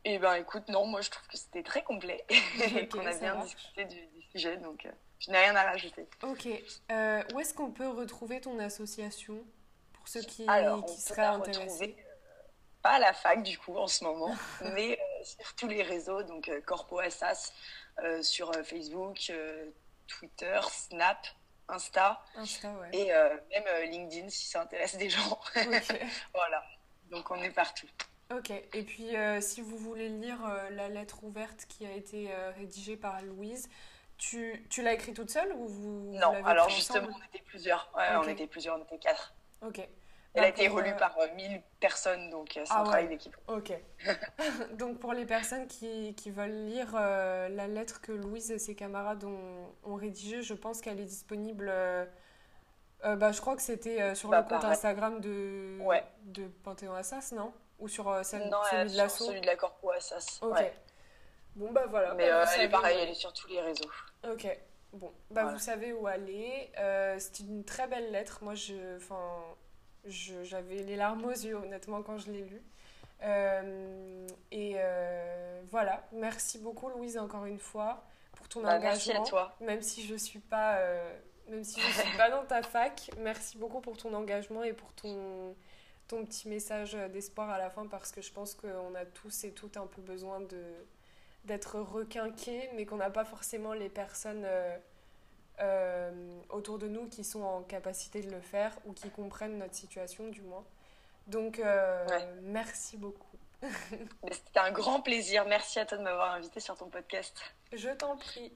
Eh 0.04 0.18
ben 0.18 0.34
écoute, 0.34 0.68
non, 0.68 0.86
moi 0.86 1.00
je 1.00 1.10
trouve 1.10 1.26
que 1.28 1.36
c'était 1.36 1.62
très 1.62 1.82
complet 1.82 2.24
et 2.76 2.88
qu'on 2.88 3.04
a 3.04 3.14
bien 3.14 3.36
discuté 3.42 3.84
du, 3.84 4.08
sujet, 4.32 4.56
donc 4.58 4.84
euh, 4.84 4.92
je 5.18 5.30
n'ai 5.30 5.38
rien 5.38 5.56
à 5.56 5.64
rajouter. 5.64 6.06
Ok. 6.22 6.46
Euh, 6.90 7.22
où 7.34 7.40
est-ce 7.40 7.54
qu'on 7.54 7.70
peut 7.70 7.88
retrouver 7.88 8.40
ton 8.40 8.58
association 8.58 9.44
pour 9.94 10.06
ceux 10.06 10.20
qui, 10.20 10.46
qui 10.46 11.00
seraient 11.00 11.22
intéressés 11.22 11.96
euh, 11.98 12.48
Pas 12.82 12.92
à 12.92 12.98
la 12.98 13.12
fac 13.12 13.42
du 13.42 13.58
coup 13.58 13.76
en 13.76 13.86
ce 13.86 14.04
moment, 14.04 14.36
mais 14.74 14.98
sur 15.22 15.54
tous 15.56 15.68
les 15.68 15.82
réseaux, 15.82 16.22
donc 16.22 16.50
Corpo 16.66 16.98
Assas, 16.98 17.52
sur 18.22 18.52
Facebook, 18.64 19.32
Twitter, 20.06 20.60
Snap, 20.70 21.26
Insta, 21.68 22.22
Insta 22.36 22.72
ouais. 22.72 22.90
et 22.92 23.08
même 23.08 23.90
LinkedIn 23.90 24.28
si 24.28 24.46
ça 24.46 24.62
intéresse 24.62 24.96
des 24.96 25.10
gens. 25.10 25.40
voilà, 26.34 26.64
donc 27.10 27.30
on 27.30 27.42
est 27.42 27.50
partout. 27.50 27.88
Ok, 28.36 28.50
et 28.50 28.82
puis 28.82 29.16
euh, 29.16 29.40
si 29.40 29.62
vous 29.62 29.78
voulez 29.78 30.10
lire 30.10 30.38
euh, 30.44 30.68
la 30.70 30.90
lettre 30.90 31.24
ouverte 31.24 31.64
qui 31.66 31.86
a 31.86 31.92
été 31.92 32.30
euh, 32.30 32.50
rédigée 32.50 32.96
par 32.96 33.22
Louise, 33.22 33.70
tu, 34.18 34.66
tu 34.68 34.82
l'as 34.82 34.92
écrite 34.92 35.16
toute 35.16 35.30
seule 35.30 35.50
ou 35.54 35.66
vous 35.66 36.12
Non, 36.12 36.34
alors 36.44 36.68
justement, 36.68 37.08
on 37.08 37.24
était 37.34 37.42
plusieurs. 37.42 37.90
Ouais, 37.96 38.04
on 38.16 38.28
était 38.28 38.46
plusieurs, 38.46 38.76
on 38.76 38.82
était 38.82 38.98
quatre. 38.98 39.34
Ok. 39.62 39.80
Elle 40.34 40.44
a 40.44 40.48
été 40.48 40.68
relue 40.68 40.94
par 40.96 41.16
1000 41.36 41.62
personnes, 41.80 42.28
donc 42.28 42.50
c'est 42.52 42.60
un 42.60 42.80
ah 42.80 42.82
travail 42.84 43.08
d'équipe. 43.08 43.34
Ok. 43.48 43.72
donc 44.74 44.98
pour 44.98 45.14
les 45.14 45.24
personnes 45.24 45.66
qui, 45.66 46.14
qui 46.14 46.30
veulent 46.30 46.66
lire 46.66 46.92
la 46.92 47.66
lettre 47.66 48.02
que 48.02 48.12
Louise 48.12 48.50
et 48.52 48.58
ses 48.58 48.74
camarades 48.76 49.24
ont, 49.24 49.74
ont 49.84 49.94
rédigée, 49.94 50.42
je 50.42 50.54
pense 50.54 50.82
qu'elle 50.82 51.00
est 51.00 51.06
disponible. 51.06 51.72
bah, 53.02 53.32
je 53.32 53.40
crois 53.40 53.56
que 53.56 53.62
c'était 53.62 54.14
sur 54.14 54.28
bah, 54.28 54.42
le 54.42 54.48
compte 54.48 54.64
Instagram 54.64 55.20
de, 55.20 55.78
ouais. 55.80 56.04
de 56.24 56.46
Panthéon 56.46 56.94
Assas, 56.94 57.32
non? 57.34 57.52
Ou 57.78 57.88
sur 57.88 58.08
euh, 58.08 58.22
celle, 58.22 58.48
non, 58.48 58.58
celui 58.70 58.92
de 58.92 58.96
l'assaut 58.96 59.26
celui 59.26 59.40
de 59.40 59.46
la 59.46 59.56
Corpo 59.56 59.90
Assas. 59.90 60.40
Ok. 60.42 60.72
Bon, 61.56 61.72
bah 61.72 61.86
voilà. 61.88 62.14
Mais 62.14 62.28
bah, 62.28 62.42
euh, 62.42 62.46
elle 62.54 62.62
est 62.62 62.68
pareille, 62.68 62.98
elle 63.00 63.10
est 63.10 63.14
sur 63.14 63.32
tous 63.32 63.48
les 63.48 63.60
réseaux. 63.60 63.90
Ok. 64.30 64.46
Bon, 64.92 65.12
bah 65.30 65.44
vous 65.44 65.58
savez 65.58 65.92
où 65.92 66.06
aller. 66.06 66.70
Euh, 66.78 67.16
c'est 67.18 67.40
une 67.40 67.64
très 67.64 67.86
belle 67.86 68.10
lettre. 68.10 68.38
Moi, 68.42 68.54
je, 68.54 68.96
enfin, 68.96 69.38
j'avais 70.04 70.76
les 70.76 70.96
larmes 70.96 71.24
aux 71.24 71.30
yeux, 71.30 71.56
honnêtement, 71.56 72.02
quand 72.02 72.16
je 72.16 72.30
l'ai 72.30 72.42
lue. 72.42 72.62
Euh, 73.22 74.26
et 74.50 74.76
voilà. 75.70 76.04
Merci 76.12 76.58
beaucoup, 76.58 76.88
Louise, 76.88 77.18
encore 77.18 77.44
une 77.44 77.58
fois, 77.58 78.04
pour 78.32 78.48
ton 78.48 78.60
engagement. 78.60 78.80
Bah, 78.80 78.88
merci 78.88 79.12
à 79.12 79.20
toi. 79.22 79.56
Même 79.60 79.82
si 79.82 80.06
je 80.06 80.14
suis 80.14 80.40
pas, 80.40 80.78
même 81.48 81.64
si 81.64 81.80
je 81.80 82.00
suis 82.00 82.16
pas 82.16 82.30
dans 82.30 82.44
ta 82.44 82.62
fac, 82.62 83.10
merci 83.18 83.58
beaucoup 83.58 83.80
pour 83.80 83.96
ton 83.96 84.14
engagement 84.14 84.62
et 84.62 84.72
pour 84.72 84.92
ton 84.94 85.54
ton 86.08 86.24
petit 86.24 86.48
message 86.48 86.94
d'espoir 87.12 87.50
à 87.50 87.58
la 87.58 87.70
fin 87.70 87.86
parce 87.86 88.10
que 88.10 88.20
je 88.20 88.32
pense 88.32 88.54
qu'on 88.54 88.94
a 88.94 89.04
tous 89.04 89.44
et 89.44 89.52
toutes 89.52 89.76
un 89.76 89.86
peu 89.86 90.02
besoin 90.02 90.40
de 90.40 90.62
d'être 91.44 91.80
requinqués, 91.80 92.68
mais 92.74 92.84
qu'on 92.84 92.96
n'a 92.96 93.10
pas 93.10 93.24
forcément 93.24 93.72
les 93.72 93.88
personnes 93.88 94.42
euh, 94.44 94.76
euh, 95.60 96.40
autour 96.50 96.78
de 96.78 96.88
nous 96.88 97.08
qui 97.08 97.24
sont 97.24 97.42
en 97.42 97.62
capacité 97.62 98.22
de 98.22 98.30
le 98.30 98.40
faire 98.40 98.76
ou 98.84 98.92
qui 98.92 99.10
comprennent 99.10 99.58
notre 99.58 99.74
situation 99.74 100.28
du 100.28 100.42
moins. 100.42 100.64
Donc, 101.26 101.58
euh, 101.58 102.06
merci 102.42 102.96
beaucoup. 102.96 103.36
C'était 104.30 104.60
un 104.60 104.70
grand 104.70 105.00
plaisir. 105.00 105.44
Merci 105.46 105.78
à 105.78 105.86
toi 105.86 105.98
de 105.98 106.02
m'avoir 106.02 106.32
invité 106.32 106.60
sur 106.60 106.76
ton 106.76 106.88
podcast. 106.88 107.40
Je 107.72 107.90
t'en 107.90 108.16
prie. 108.16 108.52